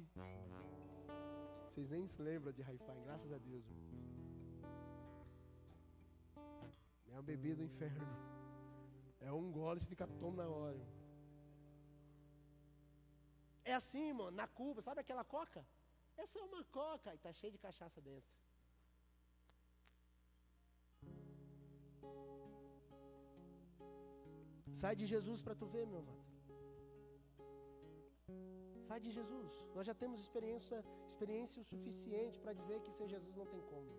Vocês 1.67 1.89
nem 1.89 2.05
se 2.13 2.21
lembram 2.21 2.51
de 2.57 2.61
hi-fi, 2.61 2.97
graças 3.07 3.31
a 3.37 3.39
Deus. 3.49 3.65
É 7.07 7.13
uma 7.15 7.23
bebida 7.31 7.57
do 7.57 7.63
inferno. 7.63 8.07
É 9.19 9.31
um 9.31 9.51
gole 9.51 9.79
e 9.81 9.85
fica 9.85 10.05
tom 10.21 10.33
na 10.41 10.47
hora. 10.47 10.83
É 13.71 13.73
assim, 13.73 14.13
mano, 14.13 14.35
na 14.41 14.47
Cuba, 14.47 14.81
sabe 14.81 15.01
aquela 15.01 15.23
coca? 15.23 15.65
Essa 16.15 16.39
é 16.39 16.43
uma 16.43 16.63
coca 16.65 17.13
e 17.15 17.17
tá 17.17 17.31
cheio 17.39 17.51
de 17.51 17.57
cachaça 17.57 17.99
dentro. 18.01 18.31
Sai 24.71 24.95
de 24.95 25.05
Jesus 25.05 25.41
para 25.41 25.55
tu 25.55 25.65
ver, 25.65 25.85
meu 25.85 25.99
amado. 25.99 26.25
Sai 28.87 28.99
de 28.99 29.11
Jesus. 29.11 29.51
Nós 29.75 29.85
já 29.85 29.93
temos 29.93 30.19
experiência, 30.19 30.83
experiência 31.07 31.61
o 31.61 31.65
suficiente 31.65 32.39
para 32.39 32.53
dizer 32.53 32.81
que 32.81 32.91
sem 32.91 33.07
Jesus 33.07 33.35
não 33.35 33.45
tem 33.45 33.61
como. 33.61 33.91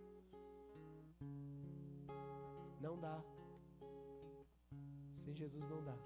Não 2.81 2.99
dá. 2.99 3.23
Sem 5.17 5.35
Jesus 5.35 5.69
não 5.69 5.83
dá. 5.83 5.97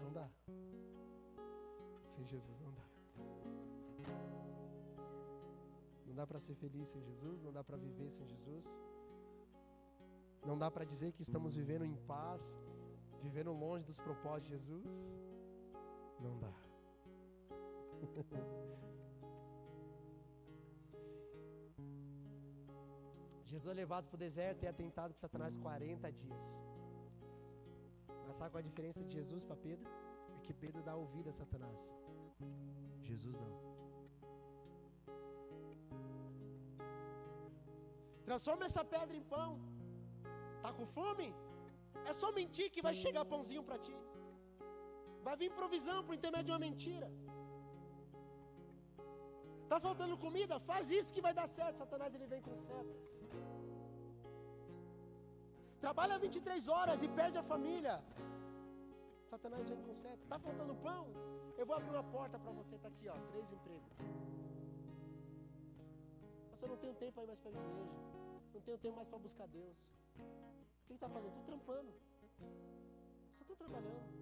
Não 0.00 0.12
dá. 0.12 0.30
Sem 2.08 2.24
Jesus 2.26 2.60
não 2.60 2.72
dá. 2.72 2.86
Não 6.06 6.14
dá 6.14 6.26
para 6.26 6.38
ser 6.38 6.54
feliz 6.54 6.88
sem 6.88 7.02
Jesus, 7.02 7.42
não 7.42 7.52
dá 7.52 7.64
para 7.64 7.76
viver 7.76 8.10
sem 8.10 8.26
Jesus. 8.26 8.66
Não 10.44 10.58
dá 10.58 10.70
para 10.70 10.84
dizer 10.84 11.12
que 11.12 11.22
estamos 11.22 11.56
vivendo 11.56 11.84
em 11.84 11.96
paz, 12.06 12.56
vivendo 13.22 13.52
longe 13.64 13.84
dos 13.90 13.98
propósitos 14.06 14.48
de 14.48 14.54
Jesus. 14.56 14.92
Não 16.20 16.34
dá. 16.44 16.52
Jesus 23.52 23.70
é 23.72 23.74
levado 23.74 24.06
para 24.08 24.16
o 24.16 24.18
deserto 24.18 24.62
e 24.64 24.66
é 24.66 24.72
tentado 24.72 25.12
por 25.14 25.20
Satanás 25.20 25.56
40 25.56 26.10
dias. 26.12 26.44
Mas 28.26 28.36
sabe 28.36 28.50
qual 28.50 28.60
é 28.60 28.64
a 28.64 28.68
diferença 28.70 29.00
de 29.04 29.12
Jesus 29.18 29.44
para 29.44 29.56
Pedro? 29.56 29.88
É 30.36 30.40
que 30.46 30.54
Pedro 30.54 30.82
dá 30.82 30.94
ouvido 30.96 31.28
a 31.28 31.32
Satanás. 31.32 31.80
Jesus 33.08 33.36
não. 33.38 33.52
Transforma 38.24 38.64
essa 38.64 38.82
pedra 38.94 39.14
em 39.16 39.24
pão. 39.34 39.50
Tá 40.62 40.72
com 40.72 40.86
fome? 40.86 41.28
É 42.10 42.12
só 42.20 42.30
mentir 42.38 42.68
que 42.74 42.84
vai 42.86 42.94
chegar 43.02 43.30
pãozinho 43.32 43.64
para 43.68 43.78
ti. 43.86 43.96
Vai 45.26 45.36
vir 45.42 45.50
provisão 45.60 45.98
por 46.04 46.14
intermédio 46.18 46.48
de 46.50 46.52
uma 46.52 46.64
mentira. 46.68 47.08
Tá 49.72 49.78
faltando 49.86 50.16
comida? 50.24 50.54
Faz 50.70 50.90
isso 50.98 51.14
que 51.14 51.24
vai 51.26 51.32
dar 51.38 51.46
certo. 51.58 51.78
Satanás 51.82 52.14
ele 52.16 52.26
vem 52.32 52.42
com 52.46 52.54
setas. 52.54 53.06
Trabalha 55.84 56.18
23 56.24 56.68
horas 56.74 57.02
e 57.02 57.08
perde 57.20 57.38
a 57.42 57.42
família. 57.52 57.94
Satanás 59.30 59.68
vem 59.70 59.80
com 59.86 59.94
seta. 60.02 60.22
Tá 60.32 60.38
faltando 60.46 60.74
pão? 60.88 61.04
Eu 61.56 61.66
vou 61.68 61.76
abrir 61.76 61.92
uma 61.96 62.04
porta 62.16 62.38
para 62.38 62.52
você. 62.58 62.76
Tá 62.84 62.88
aqui, 62.92 63.08
ó, 63.08 63.16
três 63.30 63.50
empregos. 63.56 63.96
Mas 66.50 66.62
eu 66.62 66.68
não 66.68 66.76
tenho 66.76 66.94
tempo 66.94 67.18
aí 67.20 67.26
mais 67.26 67.40
para 67.40 67.50
a 67.50 67.54
igreja. 67.54 67.90
Não 68.54 68.60
tenho 68.60 68.78
tempo 68.84 68.96
mais 68.96 69.08
para 69.08 69.18
buscar 69.26 69.46
Deus. 69.48 69.78
Que 70.92 70.96
está 70.96 71.08
fazendo? 71.08 71.30
Estou 71.30 71.44
trampando. 71.44 71.90
Só 73.38 73.40
estou 73.40 73.56
trabalhando. 73.56 74.12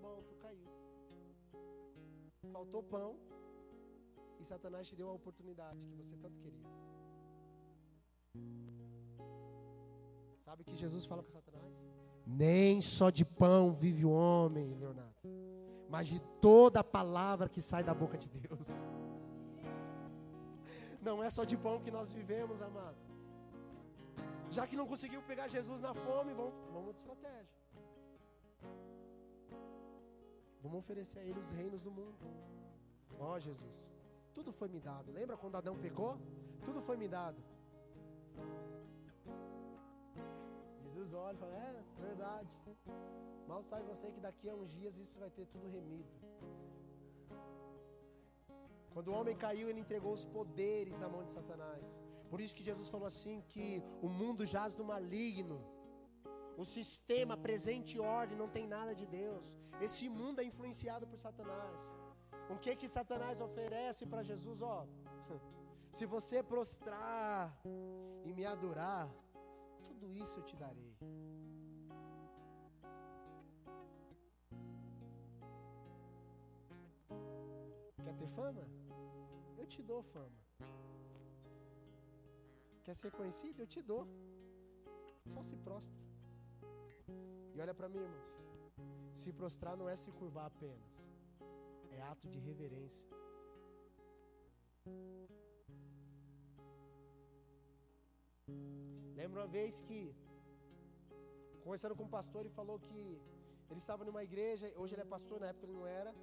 Bom, 0.00 0.22
tu 0.28 0.36
caiu. 0.36 0.68
Faltou 2.52 2.82
pão. 2.84 3.16
E 4.38 4.44
Satanás 4.44 4.86
te 4.86 4.94
deu 4.94 5.08
a 5.08 5.12
oportunidade 5.12 5.80
que 5.84 5.96
você 5.96 6.16
tanto 6.16 6.38
queria. 6.38 6.62
Sabe 10.44 10.62
que 10.62 10.76
Jesus 10.76 11.04
fala 11.06 11.24
para 11.24 11.32
Satanás? 11.32 11.74
Nem 12.24 12.80
só 12.80 13.10
de 13.10 13.24
pão 13.24 13.72
vive 13.72 14.04
o 14.04 14.10
homem, 14.10 14.74
Leonardo, 14.74 15.28
mas 15.88 16.06
de 16.06 16.20
toda 16.40 16.80
a 16.80 16.84
palavra 16.84 17.48
que 17.48 17.60
sai 17.60 17.82
da 17.82 17.92
boca 17.92 18.16
de 18.16 18.28
Deus. 18.28 18.84
Não 21.02 21.20
é 21.20 21.30
só 21.30 21.42
de 21.42 21.56
pão 21.56 21.80
que 21.80 21.90
nós 21.90 22.12
vivemos, 22.12 22.62
amado. 22.62 23.05
Já 24.56 24.64
que 24.68 24.76
não 24.80 24.86
conseguiu 24.92 25.20
pegar 25.30 25.46
Jesus 25.54 25.80
na 25.86 25.92
fome, 26.04 26.32
vamos, 26.38 26.54
vamos 26.74 26.92
de 26.94 27.00
estratégia. 27.02 27.56
Vamos 30.62 30.78
oferecer 30.82 31.18
a 31.18 31.24
Ele 31.28 31.40
os 31.44 31.50
reinos 31.58 31.82
do 31.86 31.90
mundo. 31.98 32.16
Ó 33.18 33.38
Jesus, 33.46 33.76
tudo 34.36 34.52
foi 34.60 34.68
me 34.74 34.80
dado. 34.88 35.12
Lembra 35.18 35.36
quando 35.42 35.58
Adão 35.60 35.76
pecou? 35.86 36.12
Tudo 36.64 36.80
foi 36.88 36.96
me 37.02 37.08
dado. 37.16 37.40
Jesus 40.84 41.12
olha 41.12 41.36
e 41.36 41.40
fala: 41.44 41.54
É, 41.68 41.84
verdade. 42.08 42.56
Mal 43.50 43.62
sabe 43.62 43.84
você 43.92 44.10
que 44.10 44.20
daqui 44.28 44.48
a 44.48 44.56
uns 44.60 44.72
dias 44.78 44.96
isso 45.04 45.20
vai 45.24 45.30
ter 45.38 45.46
tudo 45.54 45.68
remido. 45.76 46.10
Quando 48.94 49.08
o 49.08 49.16
homem 49.18 49.36
caiu, 49.36 49.68
ele 49.68 49.80
entregou 49.86 50.14
os 50.14 50.24
poderes 50.24 50.98
na 50.98 51.10
mão 51.14 51.22
de 51.24 51.32
Satanás. 51.38 51.84
Por 52.30 52.40
isso 52.40 52.56
que 52.56 52.64
Jesus 52.70 52.88
falou 52.88 53.06
assim 53.06 53.40
que 53.52 53.82
o 54.02 54.08
mundo 54.08 54.44
jaz 54.54 54.72
do 54.74 54.84
maligno. 54.84 55.58
O 56.56 56.64
sistema 56.64 57.36
presente 57.36 57.96
e 57.96 58.00
ordem 58.00 58.36
não 58.42 58.48
tem 58.48 58.66
nada 58.66 58.94
de 58.94 59.06
Deus. 59.06 59.44
Esse 59.80 60.08
mundo 60.08 60.40
é 60.40 60.44
influenciado 60.44 61.06
por 61.06 61.18
Satanás. 61.18 61.80
O 62.48 62.56
que 62.58 62.74
que 62.76 62.88
Satanás 62.88 63.40
oferece 63.40 64.06
para 64.06 64.22
Jesus, 64.22 64.62
ó? 64.62 64.86
Se 65.96 66.06
você 66.06 66.42
prostrar 66.42 67.60
e 68.24 68.32
me 68.32 68.44
adorar, 68.44 69.08
tudo 69.88 70.12
isso 70.12 70.40
eu 70.40 70.44
te 70.44 70.56
darei. 70.56 70.94
Quer 78.04 78.14
ter 78.14 78.28
fama? 78.28 78.66
Eu 79.58 79.66
te 79.66 79.82
dou 79.82 80.02
fama. 80.02 80.45
Quer 82.86 82.94
ser 82.94 83.10
conhecido? 83.18 83.60
Eu 83.62 83.68
te 83.74 83.80
dou. 83.90 84.02
Só 85.32 85.40
se 85.42 85.56
prostra. 85.66 86.00
E 87.54 87.60
olha 87.64 87.74
para 87.78 87.88
mim, 87.92 88.02
irmãos. 88.08 88.30
Se 89.20 89.32
prostrar 89.38 89.74
não 89.80 89.88
é 89.92 89.96
se 90.02 90.10
curvar 90.18 90.46
apenas, 90.46 90.94
é 91.96 92.00
ato 92.10 92.28
de 92.28 92.38
reverência. 92.38 93.08
Lembro 99.20 99.40
uma 99.40 99.48
vez 99.48 99.82
que, 99.88 100.00
conversando 101.64 101.96
com 101.96 102.04
um 102.04 102.14
pastor, 102.18 102.42
ele 102.42 102.54
falou 102.60 102.78
que 102.78 103.04
ele 103.70 103.80
estava 103.84 104.04
numa 104.04 104.22
igreja, 104.22 104.72
hoje 104.76 104.94
ele 104.94 105.02
é 105.02 105.14
pastor, 105.16 105.40
na 105.40 105.48
época 105.48 105.66
ele 105.66 105.78
não 105.80 105.86
era. 106.00 106.14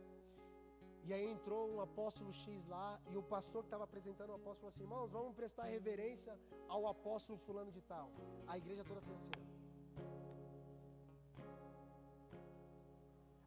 E 1.08 1.14
aí 1.14 1.26
entrou 1.36 1.62
um 1.74 1.80
apóstolo 1.82 2.32
X 2.32 2.66
lá, 2.74 2.88
e 3.12 3.18
o 3.22 3.24
pastor 3.34 3.62
que 3.64 3.68
estava 3.68 3.84
apresentando 3.84 4.30
o 4.30 4.36
apóstolo 4.41 4.60
falou 4.60 4.74
assim: 4.74 4.84
irmãos, 4.84 5.10
vamos 5.18 5.34
prestar 5.41 5.64
reverência 5.64 6.34
ao 6.70 6.88
apóstolo 6.88 7.38
fulano 7.45 7.72
de 7.78 7.82
tal. 7.82 8.10
A 8.47 8.58
igreja 8.58 8.86
toda 8.89 9.01
fez 9.01 9.18
assim. 9.20 9.32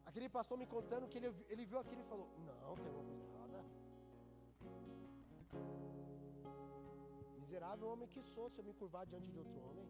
Aquele 0.09 0.29
pastor 0.29 0.57
me 0.57 0.67
contando 0.75 1.07
que 1.07 1.17
ele, 1.19 1.29
ele 1.49 1.65
viu 1.65 1.79
aquilo 1.79 2.01
e 2.01 2.09
falou: 2.11 2.27
Não, 2.45 2.75
tem 2.75 2.87
alguma 2.91 3.05
coisa 3.09 3.23
errada. 3.31 3.65
Miserável 7.39 7.89
homem 7.89 8.07
que 8.07 8.21
sou, 8.21 8.49
se 8.49 8.59
eu 8.61 8.65
me 8.69 8.73
curvar 8.73 9.05
diante 9.05 9.29
de 9.31 9.39
outro 9.39 9.59
homem. 9.67 9.86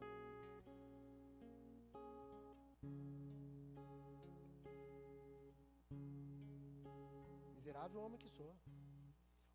Miserável 7.67 8.01
homem 8.01 8.19
que 8.23 8.29
sou. 8.35 8.51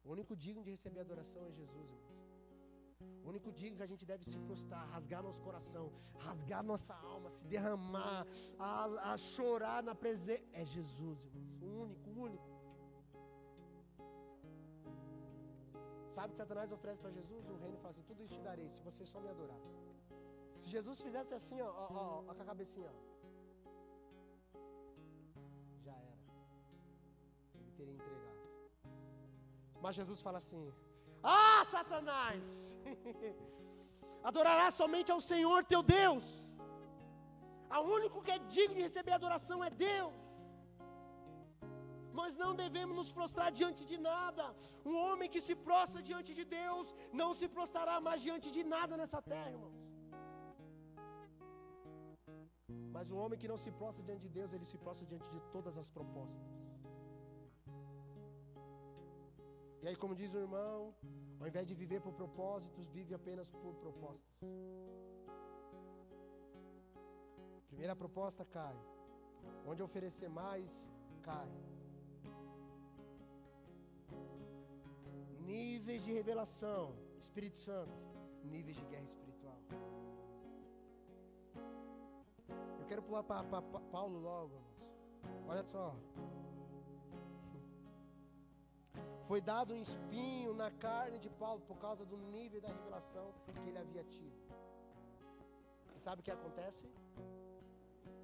O 0.04 0.08
único 0.14 0.32
digno 0.44 0.62
de 0.64 0.70
receber 0.74 1.00
adoração 1.00 1.42
é 1.50 1.52
Jesus, 1.58 1.86
irmãos. 1.92 2.18
O 3.22 3.28
único 3.30 3.50
digno 3.58 3.78
que 3.78 3.86
a 3.86 3.90
gente 3.92 4.04
deve 4.10 4.24
se 4.30 4.38
prostrar, 4.46 4.82
rasgar 4.94 5.22
nosso 5.26 5.40
coração, 5.46 5.84
rasgar 6.26 6.62
nossa 6.72 6.94
alma, 7.12 7.30
se 7.36 7.44
derramar, 7.52 8.26
a, 8.58 9.12
a 9.12 9.16
chorar 9.16 9.78
na 9.88 9.94
presença. 10.02 10.44
É 10.52 10.62
Jesus, 10.74 11.24
irmãos. 11.24 11.62
O 11.62 11.70
único, 11.84 12.10
o 12.10 12.18
único. 12.26 12.48
Sabe 16.16 16.32
que 16.32 16.40
Satanás 16.42 16.70
oferece 16.78 17.00
para 17.04 17.12
Jesus? 17.20 17.48
O 17.54 17.56
reino 17.64 17.78
fala 17.78 17.92
assim: 17.94 18.06
tudo 18.10 18.22
isso 18.26 18.34
te 18.34 18.44
darei, 18.50 18.68
se 18.76 18.82
você 18.88 19.06
só 19.14 19.20
me 19.20 19.30
adorar. 19.36 19.62
Se 20.60 20.68
Jesus 20.76 21.00
fizesse 21.06 21.32
assim, 21.40 21.60
ó, 21.62 21.70
ó, 21.84 21.86
ó, 22.02 22.06
ó, 22.28 22.34
com 22.34 22.42
a 22.42 22.50
cabecinha, 22.52 22.90
ó. 22.94 23.11
Teria 27.82 27.94
entregado. 27.98 28.40
Mas 29.84 29.96
Jesus 30.00 30.20
fala 30.26 30.38
assim: 30.44 30.64
Ah, 31.22 31.62
Satanás! 31.74 32.46
Adorarás 34.30 34.74
somente 34.82 35.10
ao 35.14 35.22
Senhor 35.30 35.60
teu 35.72 35.82
Deus. 35.98 36.26
A 37.76 37.80
único 37.96 38.22
que 38.24 38.32
é 38.36 38.38
digno 38.56 38.76
de 38.76 38.82
receber 38.88 39.14
adoração 39.14 39.58
é 39.68 39.70
Deus. 39.70 40.20
Nós 42.18 42.32
não 42.42 42.52
devemos 42.62 42.94
nos 43.00 43.10
prostrar 43.18 43.48
diante 43.60 43.82
de 43.90 43.96
nada. 44.10 44.44
Um 44.90 44.96
homem 45.04 45.28
que 45.34 45.40
se 45.46 45.54
prostra 45.68 46.00
diante 46.10 46.32
de 46.38 46.44
Deus 46.58 46.88
não 47.20 47.30
se 47.40 47.48
prostrará 47.56 47.96
mais 48.08 48.20
diante 48.26 48.48
de 48.56 48.62
nada 48.74 48.96
nessa 49.00 49.20
terra, 49.32 49.50
irmãos. 49.56 49.82
Mas 52.96 53.10
o 53.14 53.16
homem 53.22 53.38
que 53.42 53.50
não 53.52 53.58
se 53.64 53.70
prostra 53.80 54.04
diante 54.08 54.24
de 54.26 54.32
Deus, 54.38 54.52
ele 54.52 54.66
se 54.72 54.78
prostra 54.84 55.06
diante 55.12 55.28
de 55.34 55.40
todas 55.54 55.76
as 55.82 55.88
propostas. 55.96 56.58
E 59.82 59.88
aí, 59.88 59.96
como 59.96 60.14
diz 60.14 60.32
o 60.32 60.38
irmão, 60.38 60.94
ao 61.40 61.46
invés 61.48 61.66
de 61.66 61.74
viver 61.74 62.00
por 62.00 62.12
propósitos, 62.12 62.88
vive 62.90 63.14
apenas 63.14 63.50
por 63.50 63.74
propostas. 63.84 64.38
Primeira 67.66 67.96
proposta 67.96 68.44
cai. 68.44 68.76
Onde 69.66 69.82
oferecer 69.82 70.28
mais, 70.28 70.88
cai. 71.20 71.50
Níveis 75.40 76.04
de 76.04 76.12
revelação, 76.12 76.94
Espírito 77.18 77.58
Santo, 77.58 77.98
níveis 78.44 78.76
de 78.76 78.84
guerra 78.84 79.04
espiritual. 79.04 79.58
Eu 82.78 82.86
quero 82.86 83.02
pular 83.02 83.24
para 83.24 83.42
Paulo 83.96 84.20
logo. 84.20 84.62
Olha 85.48 85.64
só. 85.64 85.96
Foi 89.32 89.40
dado 89.40 89.72
um 89.72 89.80
espinho 89.80 90.50
na 90.52 90.70
carne 90.70 91.18
de 91.18 91.30
Paulo 91.42 91.60
por 91.68 91.76
causa 91.84 92.04
do 92.04 92.16
nível 92.32 92.60
da 92.64 92.68
revelação 92.68 93.32
que 93.60 93.68
ele 93.70 93.78
havia 93.82 94.04
tido. 94.14 94.38
E 95.96 96.00
sabe 96.06 96.20
o 96.20 96.24
que 96.26 96.34
acontece? 96.34 96.84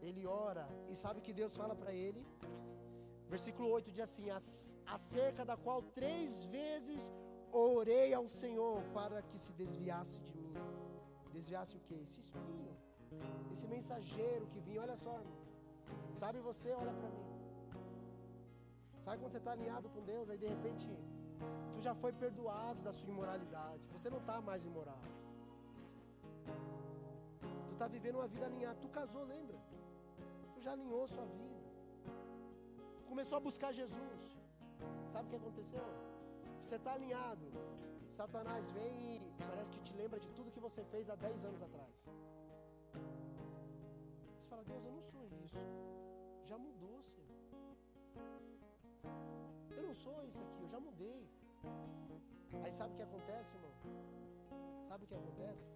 Ele 0.03 0.27
ora 0.27 0.69
e 0.87 0.95
sabe 0.95 1.23
que 1.23 1.33
Deus 1.33 1.57
fala 1.57 1.75
para 1.75 1.95
ele? 1.95 2.27
Versículo 3.27 3.71
8 3.71 3.91
diz 3.91 4.01
assim: 4.01 4.27
Acerca 4.97 5.47
da 5.47 5.57
qual 5.57 5.81
três 6.01 6.45
vezes 6.59 7.11
orei 7.53 8.13
ao 8.13 8.29
Senhor 8.29 8.83
para 8.99 9.23
que 9.23 9.39
se 9.39 9.55
desviasse 9.63 10.21
de 10.29 10.37
mim. 10.37 10.53
Desviasse 11.33 11.75
o 11.79 11.81
que? 11.89 11.99
Esse 12.03 12.21
espinho, 12.21 12.77
esse 13.51 13.67
mensageiro 13.67 14.47
que 14.49 14.61
vinha. 14.61 14.83
Olha 14.83 14.99
só, 15.07 15.15
irmãos. 15.27 15.57
Sabe 16.13 16.39
você, 16.51 16.71
olha 16.73 16.93
para 16.93 17.11
mim. 17.17 17.38
Sabe 19.09 19.21
quando 19.23 19.33
você 19.33 19.43
está 19.43 19.53
alinhado 19.53 19.87
com 19.93 20.01
Deus, 20.09 20.29
aí 20.29 20.39
de 20.43 20.49
repente 20.55 20.87
tu 21.75 21.81
já 21.87 21.93
foi 22.01 22.11
perdoado 22.23 22.81
da 22.87 22.93
sua 22.97 23.09
imoralidade. 23.13 23.85
Você 23.95 24.11
não 24.15 24.19
está 24.23 24.35
mais 24.49 24.65
imoral. 24.71 25.01
Tu 27.69 27.73
está 27.77 27.87
vivendo 27.95 28.17
uma 28.17 28.29
vida 28.35 28.45
alinhada. 28.49 28.77
Tu 28.83 28.89
casou, 28.99 29.23
lembra? 29.35 29.59
Tu 30.53 30.61
já 30.67 30.73
alinhou 30.73 31.09
sua 31.15 31.25
vida. 31.39 31.61
Tu 32.99 33.05
começou 33.13 33.37
a 33.39 33.41
buscar 33.49 33.73
Jesus. 33.81 34.21
Sabe 35.15 35.25
o 35.27 35.31
que 35.31 35.41
aconteceu? 35.43 35.87
Você 36.63 36.77
está 36.81 36.93
alinhado. 36.93 37.47
Satanás 38.19 38.71
vem 38.73 39.17
e 39.17 39.43
parece 39.51 39.71
que 39.71 39.81
te 39.89 39.95
lembra 40.03 40.21
de 40.21 40.31
tudo 40.37 40.55
que 40.57 40.61
você 40.69 40.85
fez 40.93 41.09
há 41.09 41.15
10 41.15 41.47
anos 41.47 41.63
atrás. 41.63 41.95
Você 44.37 44.49
fala, 44.51 44.65
Deus, 44.65 44.85
eu 44.85 44.93
não 44.93 45.03
sou 45.13 45.25
isso. 45.47 45.57
Já 46.45 46.59
mudou, 46.59 47.03
Senhor. 47.15 47.38
Eu 49.89 49.93
não 49.95 50.01
sou 50.07 50.23
isso 50.29 50.41
aqui, 50.47 50.63
eu 50.65 50.71
já 50.73 50.79
mudei. 50.87 51.21
Aí 52.63 52.73
sabe 52.79 52.91
o 52.93 52.97
que 52.99 53.05
acontece, 53.07 53.55
irmão? 53.57 53.75
Sabe 54.89 55.05
o 55.05 55.09
que 55.11 55.15
acontece? 55.21 55.67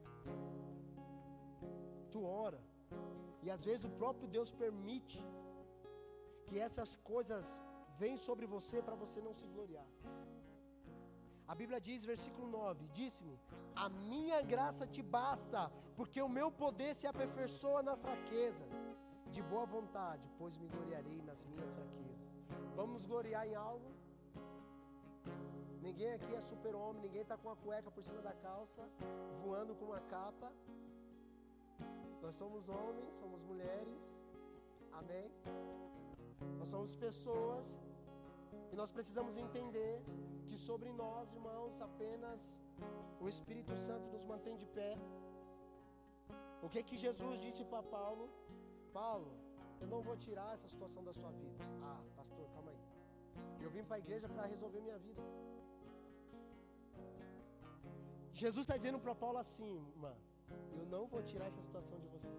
Tu 2.13 2.21
ora. 2.23 2.61
E 3.45 3.51
às 3.55 3.63
vezes 3.69 3.87
o 3.91 3.93
próprio 4.01 4.29
Deus 4.35 4.51
permite 4.63 5.19
que 6.47 6.59
essas 6.67 6.91
coisas 7.13 7.47
venham 8.03 8.19
sobre 8.27 8.45
você 8.55 8.83
para 8.83 9.01
você 9.05 9.19
não 9.29 9.33
se 9.41 9.47
gloriar. 9.55 9.89
A 11.53 11.57
Bíblia 11.61 11.81
diz, 11.89 12.05
versículo 12.13 12.47
9: 12.47 12.91
Disse-me: 13.01 13.41
A 13.85 13.89
minha 14.13 14.43
graça 14.53 14.87
te 14.87 15.03
basta, 15.19 15.63
porque 15.97 16.21
o 16.21 16.35
meu 16.39 16.51
poder 16.65 16.93
se 17.01 17.07
aperfeiçoa 17.15 17.83
na 17.91 17.97
fraqueza. 18.05 18.67
De 19.37 19.43
boa 19.55 19.65
vontade, 19.79 20.31
pois 20.39 20.59
me 20.59 20.69
gloriarei 20.77 21.23
nas 21.31 21.43
minhas 21.51 21.71
fraquezas. 21.79 22.23
Vamos 22.77 23.07
gloriar 23.07 23.47
em 23.49 23.55
algo? 23.55 24.02
Ninguém 25.87 26.11
aqui 26.17 26.33
é 26.35 26.41
super-homem, 26.41 27.03
ninguém 27.03 27.23
está 27.23 27.37
com 27.43 27.51
a 27.51 27.57
cueca 27.63 27.91
por 27.91 28.03
cima 28.09 28.21
da 28.27 28.33
calça, 28.47 28.83
voando 29.43 29.75
com 29.79 29.87
uma 29.87 30.01
capa. 30.15 30.51
Nós 32.25 32.35
somos 32.41 32.69
homens, 32.69 33.15
somos 33.23 33.43
mulheres, 33.51 34.03
amém? 35.01 35.29
Nós 36.59 36.69
somos 36.75 36.95
pessoas 36.95 37.81
e 38.73 38.77
nós 38.81 38.93
precisamos 38.97 39.37
entender 39.45 39.95
que 40.49 40.57
sobre 40.69 40.91
nós, 41.03 41.33
irmãos, 41.39 41.81
apenas 41.89 42.41
o 43.21 43.29
Espírito 43.35 43.75
Santo 43.87 44.07
nos 44.15 44.25
mantém 44.33 44.57
de 44.63 44.67
pé. 44.79 44.93
O 46.63 46.69
que 46.69 46.83
que 46.89 46.97
Jesus 46.97 47.41
disse 47.41 47.65
para 47.65 47.83
Paulo? 47.83 48.27
Paulo, 48.93 49.33
eu 49.81 49.89
não 49.89 50.01
vou 50.09 50.17
tirar 50.17 50.51
essa 50.55 50.69
situação 50.69 51.03
da 51.09 51.13
sua 51.13 51.33
vida. 51.43 51.65
Ah, 51.91 52.01
pastor, 52.17 52.47
calma 52.55 52.71
aí. 52.71 52.83
Eu 53.65 53.71
vim 53.71 53.83
para 53.83 53.97
a 53.97 54.05
igreja 54.05 54.29
para 54.29 54.47
resolver 54.47 54.81
minha 54.81 54.99
vida. 55.07 55.23
Jesus 58.45 58.63
está 58.65 58.77
dizendo 58.81 58.99
para 59.05 59.15
Paulo 59.23 59.39
assim, 59.45 59.73
irmã, 59.95 60.13
eu 60.79 60.85
não 60.95 61.03
vou 61.13 61.21
tirar 61.31 61.47
essa 61.51 61.63
situação 61.67 61.99
de 62.05 62.09
você. 62.15 62.33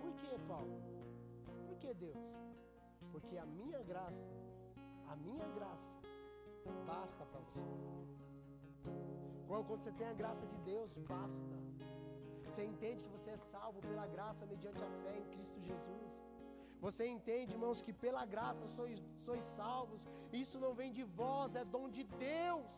Por 0.00 0.12
que, 0.20 0.30
Paulo? 0.50 0.76
Por 1.68 1.76
que 1.82 1.92
Deus? 2.04 2.22
Porque 3.12 3.36
a 3.44 3.46
minha 3.58 3.80
graça, 3.90 4.28
a 5.12 5.16
minha 5.26 5.48
graça, 5.56 5.98
basta 6.92 7.22
para 7.30 7.42
você. 7.48 7.72
Quando 9.48 9.66
você 9.74 9.90
tem 9.98 10.06
a 10.12 10.16
graça 10.22 10.46
de 10.52 10.58
Deus, 10.70 10.92
basta. 11.14 11.56
Você 12.46 12.62
entende 12.72 13.04
que 13.04 13.14
você 13.16 13.30
é 13.36 13.40
salvo 13.52 13.80
pela 13.88 14.06
graça 14.14 14.50
mediante 14.54 14.82
a 14.88 14.90
fé 15.02 15.14
em 15.22 15.28
Cristo 15.34 15.60
Jesus. 15.70 16.14
Você 16.86 17.04
entende, 17.16 17.54
irmãos, 17.56 17.82
que 17.84 17.92
pela 18.06 18.24
graça 18.36 18.64
sois, 18.76 18.98
sois 19.26 19.44
salvos. 19.58 20.02
Isso 20.44 20.58
não 20.64 20.72
vem 20.80 20.92
de 20.98 21.04
vós, 21.20 21.54
é 21.60 21.64
dom 21.76 21.86
de 21.96 22.04
Deus. 22.04 22.74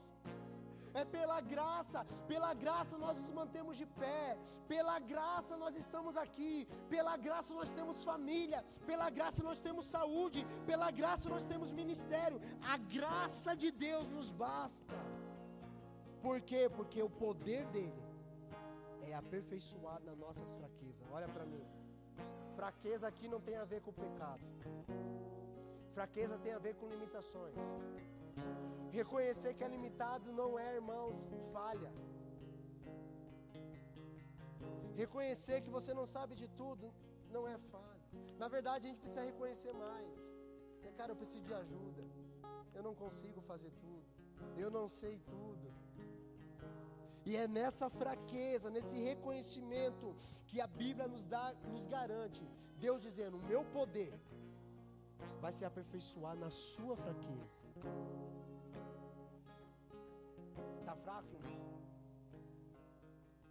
É 1.01 1.05
pela 1.17 1.39
graça, 1.55 2.01
pela 2.31 2.51
graça 2.63 2.95
nós 3.03 3.17
nos 3.23 3.33
mantemos 3.39 3.75
de 3.81 3.87
pé, 4.03 4.39
pela 4.73 4.97
graça 5.13 5.55
nós 5.63 5.75
estamos 5.83 6.15
aqui, 6.23 6.55
pela 6.95 7.15
graça 7.27 7.53
nós 7.59 7.71
temos 7.79 8.03
família, 8.11 8.61
pela 8.91 9.09
graça 9.19 9.43
nós 9.49 9.61
temos 9.67 9.85
saúde, 9.97 10.41
pela 10.71 10.91
graça 11.01 11.29
nós 11.35 11.45
temos 11.53 11.71
ministério. 11.81 12.41
A 12.75 12.79
graça 12.97 13.55
de 13.65 13.71
Deus 13.87 14.09
nos 14.17 14.31
basta. 14.45 14.97
Por 16.25 16.41
quê? 16.41 16.63
Porque 16.79 17.03
o 17.03 17.11
poder 17.25 17.67
dele 17.67 18.03
é 19.11 19.13
aperfeiçoado 19.15 20.07
nas 20.07 20.19
nossas 20.25 20.51
fraquezas. 20.55 21.07
Olha 21.19 21.29
para 21.29 21.45
mim. 21.45 21.65
Fraqueza 22.55 23.07
aqui 23.07 23.29
não 23.29 23.41
tem 23.49 23.59
a 23.59 23.67
ver 23.73 23.83
com 23.83 23.93
pecado. 23.93 24.45
Fraqueza 25.93 26.39
tem 26.39 26.55
a 26.55 26.59
ver 26.59 26.75
com 26.75 26.89
limitações. 26.95 27.55
Reconhecer 29.01 29.51
que 29.57 29.65
é 29.67 29.69
limitado 29.75 30.33
não 30.41 30.51
é, 30.67 30.69
irmãos, 30.81 31.17
falha. 31.55 31.91
Reconhecer 35.03 35.57
que 35.65 35.73
você 35.77 35.93
não 35.99 36.07
sabe 36.15 36.35
de 36.43 36.49
tudo 36.61 36.87
não 37.35 37.43
é 37.55 37.57
falha. 37.73 38.07
Na 38.43 38.49
verdade, 38.55 38.87
a 38.87 38.89
gente 38.89 39.03
precisa 39.05 39.25
reconhecer 39.31 39.73
mais. 39.87 40.19
Porque, 40.73 40.93
cara, 41.01 41.13
eu 41.13 41.19
preciso 41.23 41.45
de 41.49 41.55
ajuda. 41.63 42.05
Eu 42.77 42.83
não 42.87 42.95
consigo 43.03 43.41
fazer 43.51 43.73
tudo. 43.85 44.07
Eu 44.65 44.71
não 44.79 44.87
sei 45.01 45.15
tudo. 45.35 45.67
E 47.29 47.37
é 47.43 47.47
nessa 47.59 47.89
fraqueza, 48.01 48.75
nesse 48.77 48.97
reconhecimento 49.11 50.09
que 50.49 50.59
a 50.67 50.69
Bíblia 50.83 51.07
nos 51.15 51.25
dá, 51.35 51.47
nos 51.75 51.87
garante. 51.97 52.45
Deus 52.87 53.03
dizendo: 53.09 53.37
"O 53.37 53.47
meu 53.53 53.63
poder 53.77 54.15
vai 55.45 55.53
se 55.59 55.65
aperfeiçoar 55.71 56.37
na 56.45 56.51
sua 56.51 56.97
fraqueza". 57.05 57.57
Fraco, 61.05 61.29
irmãos? 61.39 61.67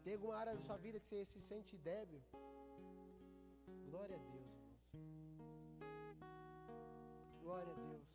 Tem 0.03 0.13
alguma 0.15 0.35
área 0.41 0.53
da 0.55 0.61
sua 0.61 0.77
vida 0.77 0.99
que 0.99 1.07
você 1.07 1.25
se 1.25 1.39
sente 1.41 1.77
débil? 1.77 2.21
Glória 3.89 4.17
a 4.17 4.23
Deus, 4.33 4.51
irmãos. 4.59 4.81
Glória 7.41 7.73
a 7.73 7.79
Deus. 7.89 8.09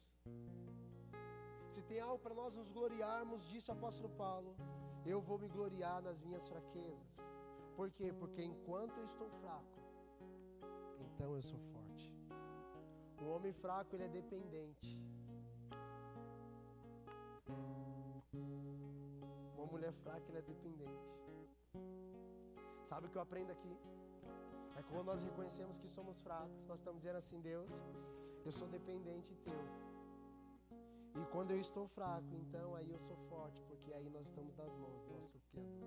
Se 1.69 1.83
tem 1.83 2.01
algo 2.01 2.19
para 2.19 2.35
nós 2.35 2.55
nos 2.55 2.71
gloriarmos, 2.71 3.49
disse 3.49 3.71
o 3.71 3.75
apóstolo 3.75 4.11
Paulo, 4.25 4.55
eu 5.07 5.21
vou 5.21 5.39
me 5.39 5.49
gloriar 5.49 6.01
nas 6.03 6.19
minhas 6.21 6.47
fraquezas. 6.49 7.17
Por 7.77 7.91
quê? 7.91 8.13
Porque 8.13 8.43
enquanto 8.43 8.97
eu 8.99 9.05
estou 9.05 9.29
fraco, 9.41 9.81
então 11.07 11.35
eu 11.35 11.43
sou 11.43 11.59
forte. 11.73 12.15
O 13.23 13.27
homem 13.35 13.53
fraco, 13.53 13.95
ele 13.95 14.05
é 14.05 14.09
dependente. 14.09 15.01
Mulher 19.81 19.95
fraca, 19.95 20.27
ela 20.29 20.41
é 20.41 20.43
dependente. 20.43 21.13
Sabe 22.85 23.07
o 23.07 23.11
que 23.11 23.17
eu 23.17 23.23
aprendo 23.23 23.51
aqui? 23.51 23.75
É 24.77 24.83
quando 24.83 25.07
nós 25.07 25.23
reconhecemos 25.23 25.79
que 25.79 25.89
somos 25.89 26.19
fracos, 26.19 26.67
nós 26.67 26.81
estamos 26.81 27.01
dizendo 27.01 27.17
assim, 27.17 27.41
Deus, 27.41 27.83
eu 28.45 28.53
sou 28.53 28.69
dependente 28.69 29.35
teu. 29.37 29.63
E 31.19 31.25
quando 31.33 31.53
eu 31.53 31.59
estou 31.59 31.87
fraco, 31.89 32.35
então 32.43 32.75
aí 32.75 32.91
eu 32.93 33.01
sou 33.01 33.17
forte, 33.31 33.63
porque 33.69 33.91
aí 33.95 34.11
nós 34.11 34.27
estamos 34.27 34.55
nas 34.55 34.77
mãos 34.77 35.01
do 35.01 35.15
nosso 35.15 35.39
Criador. 35.49 35.81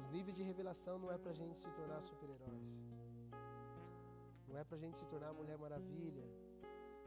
Os 0.00 0.08
níveis 0.10 0.36
de 0.36 0.42
revelação 0.42 0.98
não 0.98 1.12
é 1.12 1.16
para 1.16 1.30
a 1.30 1.34
gente 1.42 1.56
se 1.56 1.70
tornar 1.70 2.00
super-heróis. 2.02 2.93
Não 4.54 4.60
é 4.60 4.64
para 4.70 4.76
a 4.76 4.82
gente 4.82 4.96
se 5.00 5.06
tornar 5.12 5.30
Mulher 5.38 5.56
Maravilha. 5.58 6.24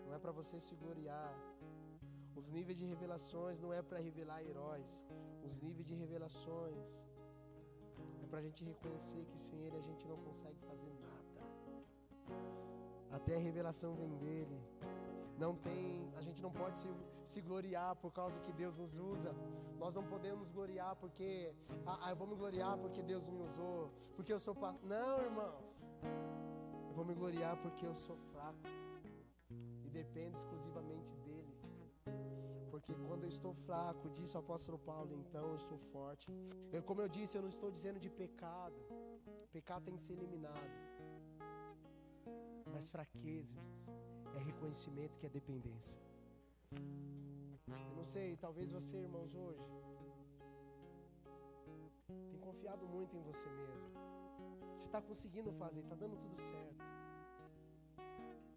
Não 0.06 0.14
é 0.16 0.20
para 0.24 0.34
você 0.40 0.56
se 0.60 0.74
gloriar. 0.82 1.34
Os 2.40 2.48
níveis 2.56 2.78
de 2.80 2.86
revelações 2.94 3.58
não 3.64 3.72
é 3.78 3.82
para 3.82 4.00
revelar 4.08 4.40
heróis. 4.44 4.92
Os 5.48 5.56
níveis 5.62 5.88
de 5.88 5.96
revelações 5.96 6.90
é 8.22 8.26
para 8.28 8.40
a 8.40 8.46
gente 8.48 8.66
reconhecer 8.72 9.24
que 9.32 9.40
sem 9.46 9.58
Ele 9.66 9.78
a 9.78 9.86
gente 9.90 10.06
não 10.12 10.18
consegue 10.28 10.60
fazer 10.72 10.94
nada. 11.06 11.40
Até 13.18 13.38
a 13.38 13.40
revelação 13.40 13.96
vem 14.02 14.14
dele. 14.18 14.60
Não 15.38 15.56
tem, 15.56 16.12
a 16.18 16.22
gente 16.28 16.42
não 16.42 16.52
pode 16.52 16.78
se, 16.80 16.90
se 17.24 17.40
gloriar 17.40 17.96
por 17.96 18.12
causa 18.12 18.42
que 18.42 18.52
Deus 18.52 18.78
nos 18.78 18.98
usa. 18.98 19.34
Nós 19.80 19.94
não 19.94 20.04
podemos 20.04 20.52
gloriar 20.52 20.98
porque, 20.98 21.56
ah, 21.86 22.00
ah, 22.02 22.10
eu 22.10 22.18
vou 22.18 22.28
me 22.28 22.36
gloriar 22.36 22.78
porque 22.78 23.02
Deus 23.02 23.30
me 23.30 23.42
usou, 23.50 23.90
porque 24.18 24.34
eu 24.34 24.40
sou 24.40 24.54
pa... 24.54 24.76
Não, 24.84 25.22
irmãos. 25.30 25.88
Vou 26.98 27.06
me 27.06 27.14
gloriar 27.14 27.56
porque 27.64 27.86
eu 27.86 27.94
sou 27.94 28.18
fraco 28.32 28.68
e 29.86 29.90
dependo 29.98 30.36
exclusivamente 30.36 31.14
dele. 31.18 31.54
Porque 32.72 32.94
quando 33.08 33.24
eu 33.26 33.30
estou 33.30 33.54
fraco, 33.54 34.10
disse 34.10 34.36
o 34.36 34.40
apóstolo 34.40 34.80
Paulo, 34.80 35.14
então 35.14 35.44
eu 35.52 35.58
estou 35.58 35.78
forte. 35.92 36.26
Eu, 36.74 36.82
como 36.82 37.04
eu 37.04 37.08
disse, 37.08 37.38
eu 37.38 37.44
não 37.44 37.50
estou 37.50 37.70
dizendo 37.70 38.00
de 38.00 38.10
pecado. 38.10 38.80
Pecado 39.52 39.86
tem 39.86 39.96
que 39.96 40.02
ser 40.02 40.14
eliminado. 40.14 40.74
Mas 42.74 42.90
fraqueza, 42.90 43.60
é 44.36 44.40
reconhecimento 44.40 45.20
que 45.20 45.28
é 45.28 45.30
dependência. 45.30 46.00
Eu 47.92 47.96
não 47.96 48.06
sei, 48.06 48.36
talvez 48.38 48.72
você, 48.72 48.98
irmãos, 48.98 49.36
hoje 49.36 49.64
tem 52.32 52.40
confiado 52.40 52.88
muito 52.88 53.16
em 53.16 53.22
você 53.22 53.48
mesmo. 53.52 54.17
Você 54.78 54.86
está 54.86 55.02
conseguindo 55.02 55.52
fazer, 55.52 55.80
está 55.80 55.96
dando 55.96 56.16
tudo 56.24 56.38
certo. 56.50 56.84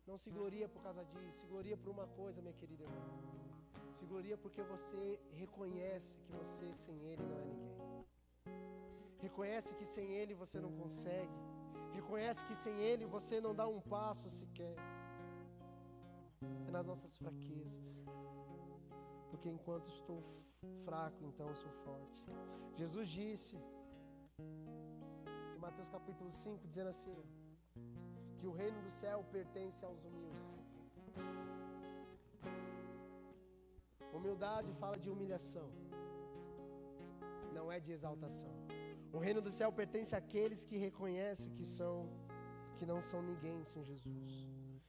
Não 0.06 0.18
se 0.18 0.30
gloria 0.30 0.68
por 0.68 0.82
causa 0.82 1.02
disso, 1.12 1.40
se 1.40 1.46
gloria 1.46 1.76
por 1.76 1.90
uma 1.96 2.06
coisa, 2.20 2.42
minha 2.42 2.54
querida 2.60 2.84
irmã. 2.84 3.06
Se 3.94 4.04
gloria 4.06 4.36
porque 4.36 4.62
você 4.62 5.20
reconhece 5.42 6.18
que 6.18 6.32
você 6.32 6.66
sem 6.74 6.98
Ele 7.10 7.22
não 7.30 7.38
é 7.38 7.44
ninguém. 7.44 8.06
Reconhece 9.26 9.74
que 9.78 9.86
sem 9.94 10.06
Ele 10.20 10.34
você 10.42 10.58
não 10.60 10.72
consegue. 10.72 11.38
Reconhece 11.92 12.44
que 12.44 12.54
sem 12.54 12.76
Ele 12.90 13.06
você 13.16 13.40
não 13.40 13.54
dá 13.54 13.66
um 13.66 13.80
passo 13.80 14.28
sequer. 14.30 14.76
É 16.68 16.70
nas 16.70 16.86
nossas 16.86 17.16
fraquezas. 17.16 17.88
Porque 19.30 19.48
enquanto 19.48 19.88
estou 19.88 20.22
fraco, 20.84 21.24
então 21.24 21.54
sou 21.54 21.72
forte. 21.84 22.24
Jesus 22.80 23.08
disse, 23.08 23.56
Mateus 25.70 25.90
capítulo 25.96 26.30
5, 26.32 26.66
dizendo 26.70 26.90
assim: 26.92 27.16
que 28.38 28.46
o 28.50 28.54
reino 28.60 28.78
do 28.86 28.90
céu 29.00 29.18
pertence 29.34 29.84
aos 29.88 30.00
humildes. 30.06 30.48
Humildade 34.16 34.72
fala 34.80 34.96
de 35.04 35.08
humilhação, 35.12 35.68
não 37.56 37.66
é 37.76 37.78
de 37.86 37.92
exaltação. 37.96 38.54
O 39.16 39.20
reino 39.26 39.40
do 39.46 39.52
céu 39.58 39.70
pertence 39.80 40.12
àqueles 40.20 40.64
que 40.64 40.76
reconhecem 40.86 41.54
que 41.58 41.64
são 41.76 41.94
que 42.76 42.86
não 42.92 43.00
são 43.10 43.22
ninguém 43.30 43.58
sem 43.72 43.84
Jesus, 43.92 44.32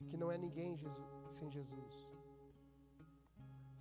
que 0.09 0.17
não 0.21 0.31
é 0.35 0.37
ninguém 0.45 0.75
Jesus, 0.85 1.13
sem 1.39 1.49
Jesus. 1.57 1.95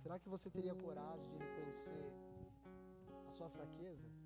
Será 0.03 0.17
que 0.19 0.29
você 0.35 0.49
teria 0.57 0.75
coragem 0.85 1.27
de 1.31 1.37
reconhecer 1.45 2.05
a 3.27 3.31
sua 3.37 3.49
fraqueza? 3.57 4.20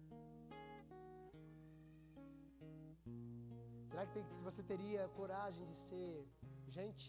Será 3.96 4.06
que 4.08 4.14
tem- 4.16 4.44
você 4.44 4.62
teria 4.62 5.08
coragem 5.20 5.66
de 5.68 5.74
ser 5.74 6.28
gente? 6.68 7.06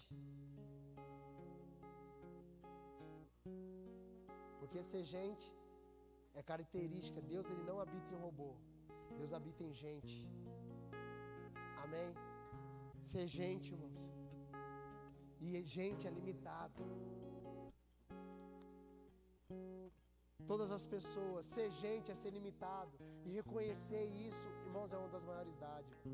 Porque 4.61 4.81
ser 4.91 5.03
gente 5.03 5.47
é 6.33 6.43
característica. 6.51 7.21
Deus 7.21 7.51
ele 7.51 7.65
não 7.71 7.81
habita 7.81 8.15
em 8.15 8.21
robô. 8.27 8.51
Deus 9.19 9.33
habita 9.33 9.65
em 9.65 9.73
gente. 9.73 10.31
Amém? 11.83 12.15
Ser 13.03 13.27
gente, 13.27 13.73
irmãos. 13.73 14.03
E 15.41 15.61
gente 15.65 16.07
é 16.07 16.11
limitado. 16.19 16.85
Todas 20.47 20.71
as 20.77 20.85
pessoas, 20.95 21.45
ser 21.45 21.69
gente 21.83 22.11
é 22.13 22.15
ser 22.15 22.31
limitado. 22.31 22.97
E 23.25 23.31
reconhecer 23.31 24.05
isso, 24.29 24.47
irmãos, 24.67 24.93
é 24.93 24.99
uma 24.99 25.09
das 25.09 25.25
maiores 25.25 25.57
dádivas. 25.57 26.05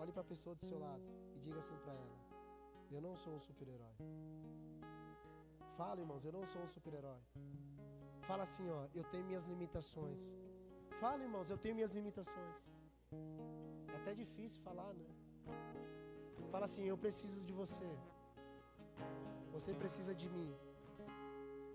Olhe 0.00 0.12
para 0.12 0.22
a 0.22 0.30
pessoa 0.32 0.54
do 0.56 0.64
seu 0.70 0.78
lado 0.78 1.04
e 1.34 1.38
diga 1.38 1.58
assim 1.58 1.76
para 1.84 1.92
ela: 1.92 2.16
Eu 2.90 3.00
não 3.00 3.14
sou 3.16 3.32
um 3.34 3.42
super-herói. 3.48 3.94
Fala, 5.78 6.00
irmãos, 6.00 6.24
eu 6.24 6.32
não 6.32 6.44
sou 6.52 6.62
um 6.62 6.68
super-herói. 6.68 7.20
Fala 8.28 8.42
assim, 8.44 8.66
ó, 8.70 8.82
eu 8.94 9.04
tenho 9.12 9.24
minhas 9.30 9.44
limitações. 9.44 10.20
Fala, 11.00 11.22
irmãos, 11.22 11.50
eu 11.50 11.58
tenho 11.58 11.74
minhas 11.74 11.90
limitações. 11.90 12.58
É 13.92 13.96
até 14.00 14.14
difícil 14.14 14.60
falar, 14.62 14.92
né? 14.94 15.06
Fala 16.52 16.64
assim, 16.64 16.84
eu 16.84 16.96
preciso 16.96 17.40
de 17.48 17.52
você. 17.52 17.90
Você 19.54 19.72
precisa 19.82 20.12
de 20.20 20.28
mim. 20.36 20.50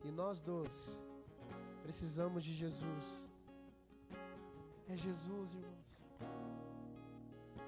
E 0.03 0.11
nós 0.11 0.39
dois 0.41 0.77
precisamos 1.85 2.43
de 2.43 2.53
Jesus. 2.61 3.07
É 4.87 4.95
Jesus, 5.05 5.53
irmãos. 5.53 5.89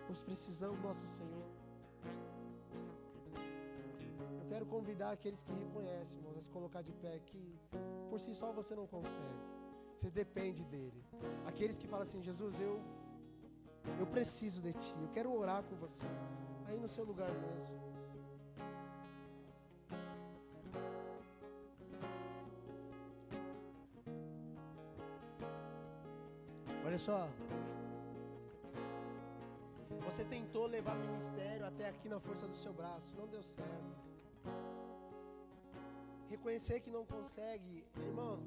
Nós 0.10 0.22
precisamos 0.22 0.78
do 0.80 0.88
nosso 0.88 1.06
Senhor. 1.18 1.48
Eu 4.40 4.46
quero 4.50 4.66
convidar 4.66 5.12
aqueles 5.12 5.44
que 5.44 5.54
reconhecem, 5.54 6.18
irmãos, 6.20 6.38
a 6.38 6.42
se 6.42 6.50
colocar 6.50 6.82
de 6.82 6.94
pé 7.04 7.14
que 7.30 7.44
por 8.10 8.20
si 8.20 8.34
só 8.34 8.52
você 8.52 8.76
não 8.76 8.88
consegue. 8.96 9.42
Você 9.96 10.10
depende 10.10 10.66
dele. 10.66 11.02
Aqueles 11.46 11.78
que 11.78 11.88
falam 11.88 12.04
assim, 12.04 12.22
Jesus, 12.22 12.60
eu 12.60 12.82
eu 14.00 14.08
preciso 14.08 14.60
de 14.62 14.74
ti. 14.74 14.96
Eu 15.02 15.10
quero 15.10 15.32
orar 15.34 15.64
com 15.64 15.76
você. 15.76 16.06
Aí 16.68 16.80
no 16.80 16.88
seu 16.88 17.06
lugar 17.06 17.32
mesmo. 17.46 17.91
Olha 26.92 27.00
só. 27.00 27.30
Você 30.06 30.26
tentou 30.26 30.66
levar 30.66 30.94
ministério 30.96 31.66
até 31.66 31.88
aqui 31.88 32.10
na 32.10 32.20
força 32.20 32.46
do 32.46 32.58
seu 32.64 32.74
braço, 32.74 33.16
não 33.16 33.28
deu 33.28 33.42
certo. 33.42 33.94
Reconhecer 36.30 36.82
que 36.82 36.92
não 36.92 37.06
consegue, 37.06 37.86
irmão. 37.96 38.40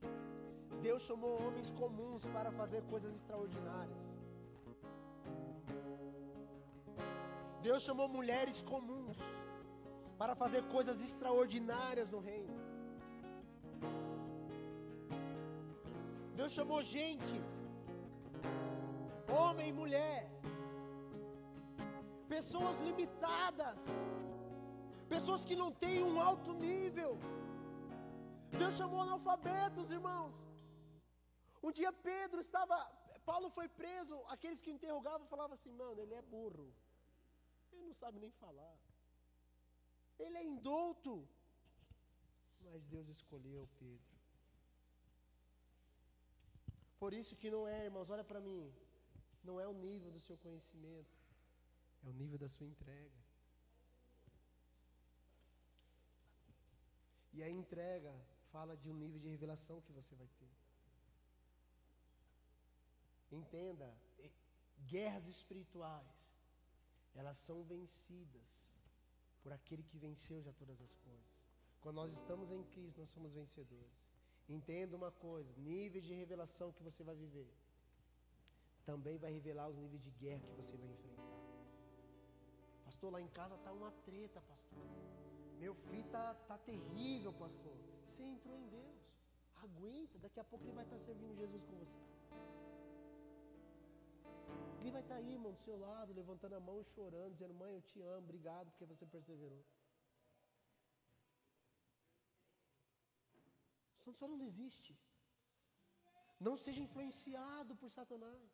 Deus 0.82 1.04
chamou 1.04 1.42
homens 1.42 1.70
comuns 1.70 2.26
para 2.26 2.52
fazer 2.52 2.82
coisas 2.82 3.14
extraordinárias. 3.16 4.04
Deus 7.62 7.82
chamou 7.82 8.08
mulheres 8.08 8.60
comuns 8.60 9.16
para 10.18 10.36
fazer 10.36 10.62
coisas 10.64 11.02
extraordinárias 11.02 12.10
no 12.10 12.20
reino. 12.20 12.73
Deus 16.44 16.56
chamou 16.60 16.80
gente, 16.82 17.36
homem 19.36 19.68
e 19.70 19.76
mulher, 19.78 20.18
pessoas 22.32 22.80
limitadas, 22.88 23.80
pessoas 25.14 25.42
que 25.48 25.56
não 25.62 25.70
têm 25.84 26.02
um 26.10 26.20
alto 26.20 26.52
nível. 26.66 27.12
Deus 28.58 28.74
chamou 28.80 29.00
analfabetos, 29.00 29.90
irmãos. 29.98 30.36
Um 31.62 31.72
dia 31.78 31.92
Pedro 32.10 32.40
estava, 32.46 32.76
Paulo 33.30 33.48
foi 33.58 33.66
preso, 33.82 34.22
aqueles 34.36 34.60
que 34.60 34.74
interrogavam 34.76 35.26
falavam 35.34 35.54
assim: 35.58 35.72
mano, 35.82 35.98
ele 35.98 36.16
é 36.20 36.24
burro, 36.34 36.68
ele 37.72 37.86
não 37.86 37.94
sabe 38.02 38.18
nem 38.24 38.32
falar, 38.44 38.76
ele 40.18 40.36
é 40.42 40.44
indulto. 40.44 41.14
Mas 42.66 42.84
Deus 42.96 43.08
escolheu 43.08 43.66
Pedro. 43.84 44.13
Por 47.04 47.12
isso 47.12 47.36
que 47.40 47.50
não 47.54 47.62
é, 47.68 47.84
irmãos, 47.84 48.08
olha 48.08 48.24
para 48.24 48.40
mim, 48.40 48.60
não 49.48 49.60
é 49.60 49.66
o 49.68 49.74
nível 49.74 50.10
do 50.10 50.20
seu 50.26 50.36
conhecimento, 50.38 51.14
é 52.02 52.08
o 52.08 52.14
nível 52.20 52.38
da 52.38 52.48
sua 52.48 52.66
entrega. 52.66 53.18
E 57.34 57.42
a 57.42 57.50
entrega 57.50 58.14
fala 58.50 58.74
de 58.74 58.88
um 58.88 58.94
nível 58.94 59.20
de 59.20 59.28
revelação 59.28 59.82
que 59.82 59.92
você 59.92 60.14
vai 60.14 60.26
ter. 60.38 60.50
Entenda, 63.30 63.94
guerras 64.86 65.26
espirituais, 65.26 66.16
elas 67.14 67.36
são 67.36 67.62
vencidas 67.64 68.50
por 69.42 69.52
aquele 69.52 69.82
que 69.82 69.98
venceu 69.98 70.40
já 70.40 70.54
todas 70.54 70.80
as 70.80 70.94
coisas. 70.94 71.36
Quando 71.82 71.96
nós 71.96 72.12
estamos 72.12 72.50
em 72.50 72.64
Cristo, 72.64 73.02
nós 73.02 73.10
somos 73.10 73.34
vencedores. 73.34 74.13
Entenda 74.48 74.96
uma 74.96 75.10
coisa: 75.10 75.52
nível 75.56 76.00
de 76.00 76.12
revelação 76.12 76.72
que 76.72 76.82
você 76.82 77.02
vai 77.02 77.14
viver 77.14 77.48
também 78.84 79.16
vai 79.18 79.32
revelar 79.32 79.68
os 79.68 79.76
níveis 79.76 80.02
de 80.02 80.10
guerra 80.10 80.46
que 80.46 80.54
você 80.54 80.76
vai 80.76 80.88
enfrentar. 80.88 81.22
Pastor, 82.84 83.12
lá 83.12 83.20
em 83.20 83.28
casa 83.28 83.56
tá 83.58 83.72
uma 83.72 83.90
treta, 84.08 84.40
pastor. 84.42 84.86
Meu 85.58 85.74
filho 85.74 86.04
tá, 86.10 86.34
tá 86.48 86.58
terrível, 86.58 87.32
pastor. 87.32 87.76
Você 88.06 88.22
entrou 88.22 88.56
em 88.56 88.68
Deus. 88.68 89.02
Aguenta, 89.62 90.18
daqui 90.18 90.38
a 90.38 90.44
pouco 90.44 90.64
ele 90.64 90.74
vai 90.74 90.84
estar 90.84 90.98
servindo 90.98 91.34
Jesus 91.34 91.64
com 91.64 91.76
você. 91.76 92.00
Ele 94.80 94.90
vai 94.90 95.00
estar 95.00 95.14
aí, 95.14 95.32
irmão, 95.32 95.52
do 95.52 95.58
seu 95.58 95.78
lado, 95.78 96.12
levantando 96.12 96.54
a 96.54 96.60
mão 96.60 96.84
chorando, 96.84 97.32
dizendo: 97.32 97.54
Mãe, 97.54 97.72
eu 97.72 97.80
te 97.80 98.02
amo, 98.02 98.24
obrigado 98.24 98.70
porque 98.70 98.84
você 98.84 99.06
perseverou. 99.06 99.64
Só 104.12 104.28
não 104.28 104.36
desiste. 104.36 104.96
Não 106.38 106.56
seja 106.56 106.80
influenciado 106.82 107.74
por 107.76 107.90
Satanás. 107.90 108.50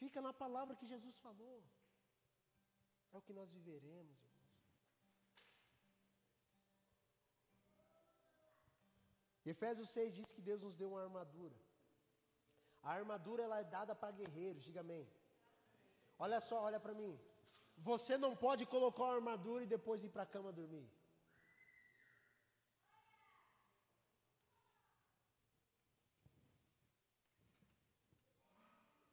Fica 0.00 0.20
na 0.20 0.32
palavra 0.32 0.76
que 0.76 0.86
Jesus 0.86 1.16
falou. 1.18 1.62
É 3.12 3.16
o 3.16 3.22
que 3.22 3.32
nós 3.32 3.50
viveremos, 3.50 4.18
irmãos. 4.20 4.32
Efésios 9.44 9.88
6 9.90 10.14
diz 10.14 10.32
que 10.32 10.40
Deus 10.40 10.62
nos 10.62 10.74
deu 10.74 10.90
uma 10.90 11.02
armadura. 11.02 11.56
A 12.82 12.92
armadura 12.92 13.42
ela 13.42 13.60
é 13.60 13.64
dada 13.64 13.94
para 13.94 14.12
guerreiros, 14.12 14.64
diga 14.64 14.80
amém. 14.80 15.08
Olha 16.18 16.40
só, 16.40 16.62
olha 16.62 16.80
para 16.80 16.94
mim. 16.94 17.20
Você 17.76 18.16
não 18.16 18.36
pode 18.36 18.64
colocar 18.66 19.04
a 19.04 19.14
armadura 19.14 19.62
e 19.64 19.66
depois 19.66 20.04
ir 20.04 20.10
para 20.10 20.22
a 20.22 20.26
cama 20.26 20.52
dormir. 20.52 20.88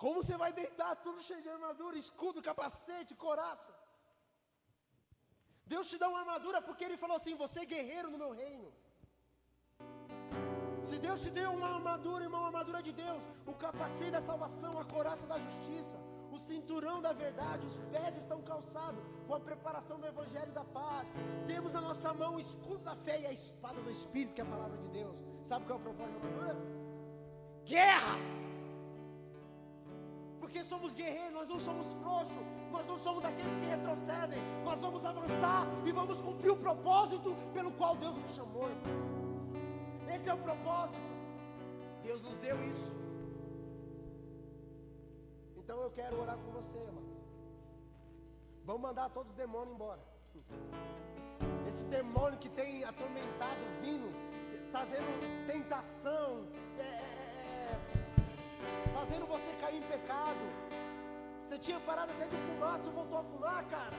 Como 0.02 0.18
você 0.22 0.36
vai 0.42 0.52
deitar 0.60 0.92
tudo 1.06 1.26
cheio 1.28 1.42
de 1.46 1.50
armadura, 1.56 2.04
escudo, 2.04 2.46
capacete, 2.50 3.14
coraça? 3.26 3.72
Deus 5.72 5.90
te 5.90 5.98
dá 6.02 6.08
uma 6.12 6.22
armadura 6.24 6.60
porque 6.68 6.86
Ele 6.86 7.02
falou 7.04 7.18
assim: 7.18 7.42
você 7.44 7.58
é 7.62 7.72
guerreiro 7.74 8.10
no 8.14 8.22
meu 8.24 8.32
reino. 8.44 8.70
Se 10.90 10.98
Deus 11.06 11.22
te 11.24 11.32
deu 11.40 11.50
uma 11.58 11.70
armadura, 11.76 12.24
irmão, 12.28 12.40
uma 12.42 12.52
armadura 12.52 12.82
de 12.88 12.94
Deus, 13.04 13.24
o 13.52 13.54
capacete 13.66 14.16
da 14.18 14.22
salvação, 14.30 14.72
a 14.80 14.86
coraça 14.96 15.28
da 15.28 15.38
justiça, 15.38 15.98
o 16.32 16.40
cinturão 16.48 16.98
da 17.02 17.12
verdade, 17.12 17.66
os 17.72 17.78
pés 17.94 18.16
estão 18.24 18.42
calçados 18.42 19.04
com 19.28 19.36
a 19.36 19.40
preparação 19.52 20.00
do 20.00 20.08
Evangelho 20.08 20.54
da 20.54 20.64
paz. 20.80 21.10
Temos 21.46 21.74
na 21.74 21.82
nossa 21.82 22.14
mão 22.14 22.36
o 22.36 22.40
escudo 22.40 22.84
da 22.90 22.96
fé 22.96 23.20
e 23.20 23.26
a 23.28 23.34
espada 23.34 23.82
do 23.82 23.92
Espírito, 23.92 24.34
que 24.34 24.42
é 24.42 24.46
a 24.46 24.54
palavra 24.56 24.78
de 24.78 24.90
Deus. 25.00 25.18
Sabe 25.44 25.66
qual 25.66 25.78
é 25.78 25.82
o 25.82 25.84
propósito 25.84 26.20
da 26.20 26.28
armadura? 26.28 26.56
Guerra! 27.66 28.49
Porque 30.50 30.64
somos 30.64 30.96
guerreiros, 30.96 31.32
nós 31.32 31.48
não 31.48 31.60
somos 31.60 31.94
frouxos, 31.94 32.44
nós 32.72 32.88
não 32.88 32.98
somos 32.98 33.22
daqueles 33.22 33.54
que 33.60 33.68
retrocedem, 33.68 34.40
nós 34.64 34.80
vamos 34.80 35.06
avançar 35.06 35.68
e 35.86 35.92
vamos 35.92 36.20
cumprir 36.22 36.50
o 36.50 36.58
propósito 36.58 37.36
pelo 37.54 37.72
qual 37.74 37.96
Deus 37.96 38.16
nos 38.16 38.34
chamou, 38.34 38.68
irmãos. 38.68 40.12
Esse 40.12 40.28
é 40.28 40.34
o 40.34 40.38
propósito, 40.40 41.00
Deus 42.02 42.20
nos 42.24 42.36
deu 42.38 42.58
isso. 42.64 42.92
Então 45.56 45.80
eu 45.84 45.92
quero 45.92 46.20
orar 46.20 46.36
com 46.40 46.52
você, 46.52 46.80
amado. 46.80 47.06
Vamos 48.66 48.82
mandar 48.82 49.08
todos 49.10 49.30
os 49.30 49.38
demônios 49.38 49.76
embora. 49.76 50.02
Esses 51.68 51.86
demônios 51.86 52.40
que 52.40 52.50
têm 52.50 52.84
atormentado, 52.84 53.62
vindo, 53.84 54.12
trazendo 54.72 55.46
tentação, 55.46 56.48
é, 56.80 56.82
é, 56.82 57.29
fazendo 58.94 59.26
você 59.26 59.52
cair 59.62 59.78
em 59.78 59.88
pecado. 59.94 60.46
Você 61.42 61.58
tinha 61.58 61.80
parado 61.80 62.12
até 62.12 62.26
de 62.28 62.36
fumar, 62.36 62.80
tu 62.80 62.92
voltou 62.92 63.20
a 63.20 63.24
fumar, 63.24 63.64
cara. 63.66 63.98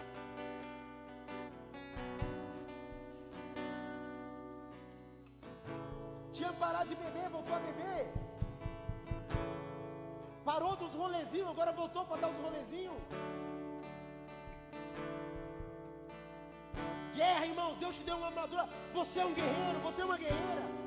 Tinha 6.32 6.52
parado 6.52 6.88
de 6.88 6.94
beber, 6.94 7.28
voltou 7.28 7.54
a 7.54 7.58
beber. 7.58 8.12
Parou 10.44 10.74
dos 10.76 10.94
rolezinhos, 10.94 11.50
agora 11.50 11.72
voltou 11.72 12.04
para 12.04 12.20
dar 12.22 12.30
os 12.30 12.38
rolezinhos. 12.38 12.96
Guerra, 17.14 17.46
irmãos, 17.46 17.76
Deus 17.76 17.96
te 17.96 18.04
deu 18.04 18.16
uma 18.16 18.28
armadura. 18.28 18.68
Você 18.94 19.20
é 19.20 19.26
um 19.26 19.34
guerreiro, 19.34 19.80
você 19.80 20.02
é 20.02 20.04
uma 20.04 20.16
guerreira. 20.16 20.79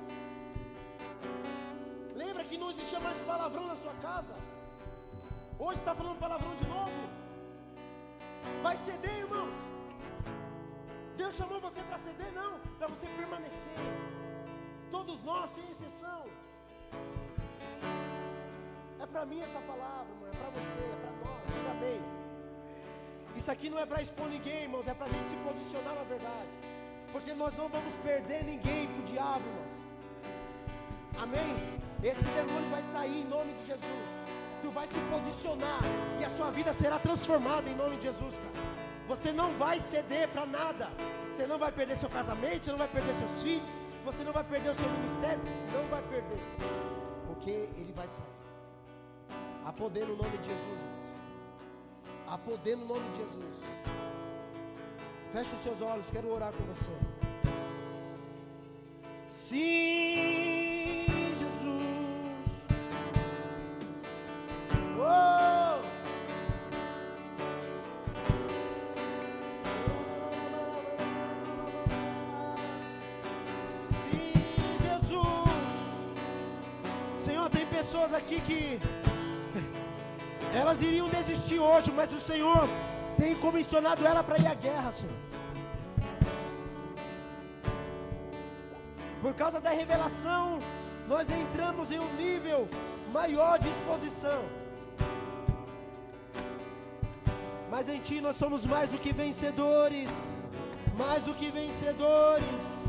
Lembra 2.26 2.44
que 2.50 2.58
não 2.58 2.70
existia 2.72 3.00
mais 3.00 3.18
palavrão 3.30 3.66
na 3.68 3.76
sua 3.76 3.94
casa? 4.02 4.36
Hoje 5.60 5.80
está 5.80 5.94
falando 5.94 6.18
palavrão 6.20 6.56
de 6.56 6.68
novo? 6.68 7.00
Vai 8.62 8.76
ceder, 8.78 9.18
irmãos. 9.26 9.58
Deus 11.18 11.36
chamou 11.36 11.60
você 11.60 11.82
para 11.84 11.98
ceder, 11.98 12.32
não, 12.34 12.60
para 12.80 12.88
você 12.88 13.08
permanecer. 13.20 13.80
Todos 14.90 15.22
nós, 15.24 15.50
sem 15.50 15.70
exceção. 15.70 16.24
É 19.02 19.06
para 19.06 19.26
mim 19.26 19.42
essa 19.42 19.60
palavra, 19.72 20.08
irmão. 20.14 20.30
É 20.34 20.36
para 20.42 20.50
você, 20.58 20.80
é 20.80 20.98
para 21.04 21.14
nós. 21.24 21.42
Diga 21.56 21.74
bem. 21.86 22.02
Isso 23.36 23.52
aqui 23.52 23.70
não 23.70 23.80
é 23.80 23.86
para 23.86 24.02
expor 24.02 24.28
ninguém, 24.28 24.64
irmãos. 24.64 24.88
É 24.88 24.94
para 24.94 25.08
a 25.08 25.10
gente 25.10 25.30
se 25.30 25.36
posicionar 25.48 25.96
na 25.96 26.04
verdade. 26.04 26.50
Porque 27.12 27.34
nós 27.34 27.56
não 27.58 27.68
vamos 27.68 27.96
perder 27.96 28.44
ninguém 28.44 28.88
para 28.88 29.02
o 29.02 29.04
diabo, 29.04 29.46
irmãos. 29.46 29.74
Amém? 31.24 31.84
Esse 32.04 32.24
demônio 32.24 32.70
vai 32.70 32.84
sair 32.84 33.22
em 33.22 33.26
nome 33.26 33.54
de 33.54 33.66
Jesus. 33.66 34.10
Tu 34.62 34.70
vai 34.70 34.86
se 34.88 35.00
posicionar 35.12 35.80
e 36.20 36.26
a 36.26 36.30
sua 36.30 36.52
vida 36.52 36.74
será 36.74 37.00
transformada 37.00 37.70
em 37.70 37.76
nome 37.76 37.96
de 37.98 38.04
Jesus, 38.04 38.36
cara. 38.36 38.66
Você 39.08 39.32
não 39.32 39.54
vai 39.54 39.80
ceder 39.80 40.28
para 40.30 40.46
nada. 40.46 40.90
Você 41.32 41.48
não 41.48 41.58
vai 41.58 41.72
perder 41.72 41.98
seu 41.98 42.10
casamento, 42.10 42.66
você 42.66 42.72
não 42.72 42.78
vai 42.78 42.88
perder 42.88 43.14
seus 43.16 43.44
filhos, 43.44 43.70
você 44.06 44.24
não 44.24 44.32
vai 44.32 44.44
perder 44.44 44.70
o 44.70 44.76
seu 44.76 44.90
ministério, 44.90 45.42
não 45.74 45.88
vai 45.88 46.02
perder. 46.04 46.40
Porque 47.28 47.52
ele 47.52 47.94
vai 47.96 48.08
sair. 48.08 48.26
Há 49.66 49.72
poder 49.72 50.06
no 50.06 50.16
nome 50.16 50.38
de 50.38 50.50
Jesus, 50.50 50.80
irmãos. 50.82 51.04
Há 52.28 52.38
poder 52.38 52.76
no 52.76 52.86
nome 52.86 53.10
de 53.12 53.18
Jesus. 53.18 53.56
Feche 55.32 55.54
os 55.56 55.60
seus 55.62 55.82
olhos, 55.82 56.10
quero 56.12 56.32
orar 56.32 56.52
com 56.54 56.64
você. 56.66 56.92
Sim, 59.28 60.53
que 78.48 78.80
elas 80.54 80.82
iriam 80.82 81.10
desistir 81.10 81.60
hoje, 81.60 81.92
mas 81.92 82.12
o 82.14 82.20
Senhor 82.20 82.68
tem 83.18 83.36
comissionado 83.36 84.06
ela 84.06 84.24
para 84.24 84.38
ir 84.38 84.48
à 84.48 84.54
guerra, 84.54 84.92
Senhor. 84.92 85.16
Por 89.22 89.34
causa 89.34 89.60
da 89.62 89.70
revelação, 89.70 90.60
nós 91.08 91.30
entramos 91.30 91.92
em 91.92 92.00
um 92.00 92.14
nível 92.16 92.68
maior 93.12 93.58
de 93.58 93.70
exposição. 93.70 94.42
Mas 97.72 97.90
em 97.90 98.00
Ti 98.00 98.22
nós 98.22 98.36
somos 98.36 98.66
mais 98.66 98.90
do 98.90 98.98
que 98.98 99.12
vencedores, 99.14 100.30
mais 100.98 101.24
do 101.24 101.34
que 101.34 101.50
vencedores. 101.50 102.83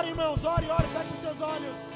Ore, 0.00 0.08
irmãos, 0.08 0.42
ore, 0.46 0.66
ore, 0.70 0.86
feche 0.86 1.10
os 1.10 1.20
seus 1.20 1.40
olhos. 1.42 1.89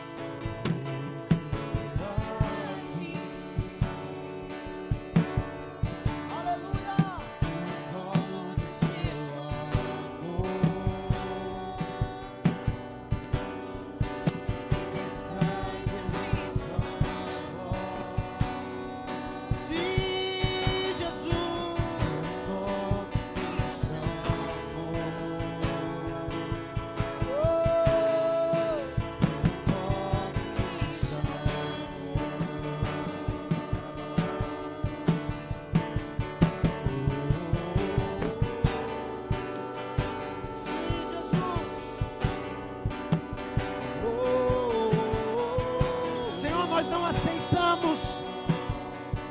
Nós 46.85 46.89
não 46.89 47.07
aceitamos 47.07 48.21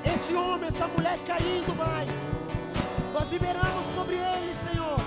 esse 0.04 0.34
homem, 0.34 0.68
essa 0.68 0.88
mulher 0.88 1.20
caindo 1.28 1.76
mais. 1.76 2.10
Nós 3.14 3.32
liberamos 3.32 3.86
sobre 3.94 4.16
ele, 4.16 4.54
Senhor, 4.56 4.98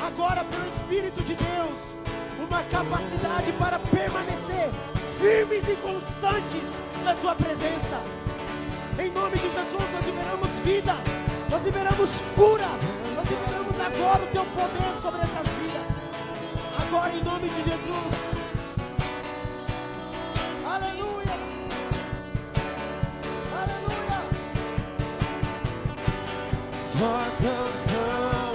agora 0.00 0.42
pelo 0.44 0.66
Espírito 0.68 1.22
de 1.22 1.34
Deus, 1.34 1.78
uma 2.38 2.62
capacidade 2.64 3.52
para 3.58 3.78
permanecer 3.78 4.70
firmes 5.20 5.68
e 5.68 5.76
constantes 5.76 6.80
na 7.04 7.14
tua 7.14 7.34
presença. 7.34 8.00
Em 8.98 9.10
nome 9.10 9.36
de 9.36 9.50
Jesus, 9.50 9.92
nós 9.92 10.06
liberamos 10.06 10.48
vida, 10.64 10.94
nós 11.50 11.62
liberamos 11.62 12.22
cura, 12.34 12.68
nós 13.14 13.28
liberamos 13.28 13.80
agora 13.80 14.24
o 14.24 14.26
teu 14.28 14.44
poder 14.46 15.02
sobre 15.02 15.20
essas 15.20 15.46
vidas. 15.46 15.86
Agora, 16.80 17.12
em 17.12 17.22
nome 17.22 17.48
de 17.48 17.64
Jesus. 17.64 18.25
Sua 26.96 27.30
canção 27.42 28.45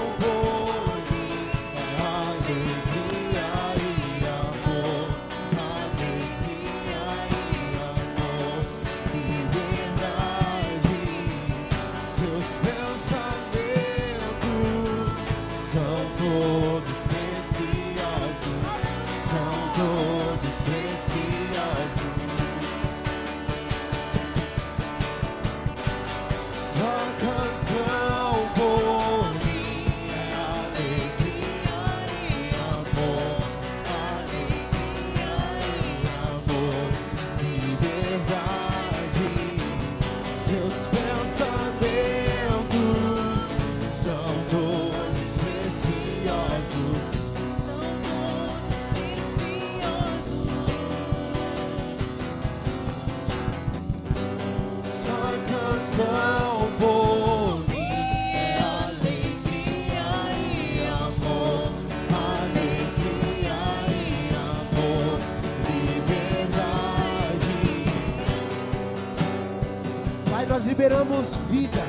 liberamos 70.91 71.37
vida 71.49 71.81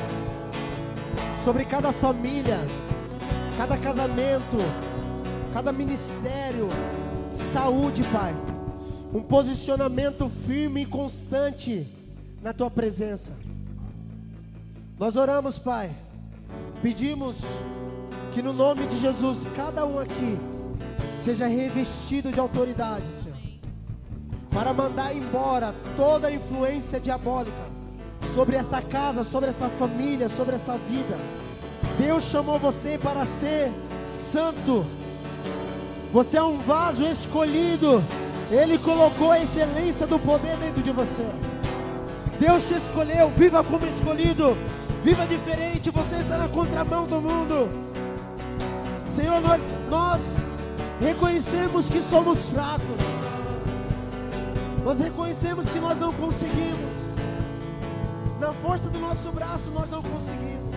sobre 1.42 1.64
cada 1.64 1.90
família, 1.90 2.56
cada 3.56 3.76
casamento, 3.76 4.58
cada 5.52 5.72
ministério, 5.72 6.68
saúde, 7.32 8.04
Pai. 8.12 8.32
Um 9.12 9.20
posicionamento 9.20 10.28
firme 10.28 10.82
e 10.82 10.86
constante 10.86 11.84
na 12.40 12.52
tua 12.52 12.70
presença. 12.70 13.32
Nós 14.96 15.16
oramos, 15.16 15.58
Pai. 15.58 15.90
Pedimos 16.80 17.38
que 18.32 18.40
no 18.40 18.52
nome 18.52 18.86
de 18.86 19.00
Jesus, 19.00 19.48
cada 19.56 19.84
um 19.84 19.98
aqui 19.98 20.38
seja 21.20 21.48
revestido 21.48 22.30
de 22.30 22.38
autoridade, 22.38 23.08
Senhor 23.08 23.42
para 24.52 24.74
mandar 24.74 25.16
embora 25.16 25.74
toda 25.96 26.30
influência 26.30 27.00
diabólica 27.00 27.71
sobre 28.34 28.56
esta 28.56 28.80
casa, 28.80 29.22
sobre 29.24 29.50
essa 29.50 29.68
família, 29.68 30.28
sobre 30.28 30.54
essa 30.54 30.76
vida. 30.88 31.16
Deus 31.98 32.24
chamou 32.24 32.58
você 32.58 32.98
para 32.98 33.24
ser 33.26 33.70
santo. 34.06 34.84
Você 36.12 36.36
é 36.36 36.42
um 36.42 36.58
vaso 36.58 37.06
escolhido 37.06 38.02
Ele 38.50 38.78
colocou 38.78 39.30
a 39.30 39.40
excelência 39.40 40.06
do 40.06 40.18
poder 40.18 40.56
dentro 40.58 40.82
de 40.82 40.90
você. 40.90 41.26
Deus 42.38 42.66
te 42.68 42.74
escolheu, 42.74 43.30
viva 43.30 43.62
como 43.64 43.86
escolhido, 43.86 44.56
viva 45.02 45.26
diferente, 45.26 45.90
você 45.90 46.16
está 46.16 46.36
na 46.36 46.48
contramão 46.48 47.06
do 47.06 47.20
mundo. 47.20 47.70
Senhor, 49.08 49.40
nós, 49.40 49.74
nós 49.88 50.20
reconhecemos 51.00 51.88
que 51.88 52.02
somos 52.02 52.46
fracos, 52.46 53.00
nós 54.84 54.98
reconhecemos 54.98 55.70
que 55.70 55.78
nós 55.78 55.98
não 55.98 56.12
conseguimos, 56.12 56.91
força 58.62 58.88
do 58.88 59.00
nosso 59.00 59.32
braço 59.32 59.72
nós 59.72 59.90
não 59.90 60.00
conseguimos, 60.00 60.76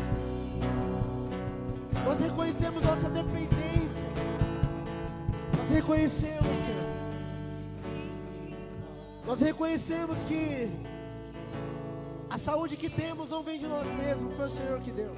nós 2.04 2.20
reconhecemos 2.20 2.84
nossa 2.84 3.08
dependência, 3.08 4.08
nós 5.56 5.70
reconhecemos, 5.70 6.56
Senhor, 6.64 6.96
nós 9.24 9.40
reconhecemos 9.40 10.24
que 10.24 10.72
a 12.28 12.40
saúde 12.40 12.76
que 12.76 12.90
temos 12.90 13.30
não 13.30 13.44
vem 13.44 13.60
de 13.60 13.68
nós 13.68 13.88
mesmos, 13.92 14.36
foi 14.36 14.46
o 14.46 14.50
Senhor 14.50 14.80
que 14.82 14.92
deu. 14.92 15.16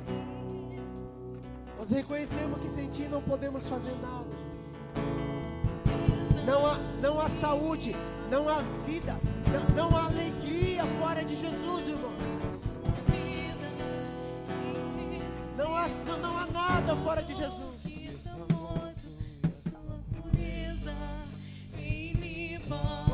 Nós 1.80 1.90
reconhecemos 1.90 2.60
que 2.60 2.70
sem 2.70 2.90
Ti 2.90 3.08
não 3.10 3.22
podemos 3.22 3.68
fazer 3.70 3.96
nada. 4.02 4.26
Não 6.46 6.66
há, 6.66 6.78
não 7.02 7.20
há 7.20 7.30
saúde, 7.30 7.96
não 8.30 8.50
há 8.50 8.62
vida, 8.86 9.16
não, 9.54 9.90
não 9.90 9.98
há 9.98 10.06
alegria 10.08 10.86
fora 11.00 11.24
de 11.24 11.36
Jesus, 11.36 11.88
irmão. 11.88 12.17
Não 15.78 15.84
há, 15.84 15.88
não, 16.08 16.18
não 16.18 16.38
há 16.40 16.46
nada 16.48 16.96
fora 16.96 17.22
de 17.22 17.36
Jesus. 17.36 17.68
Oh! 22.70 23.07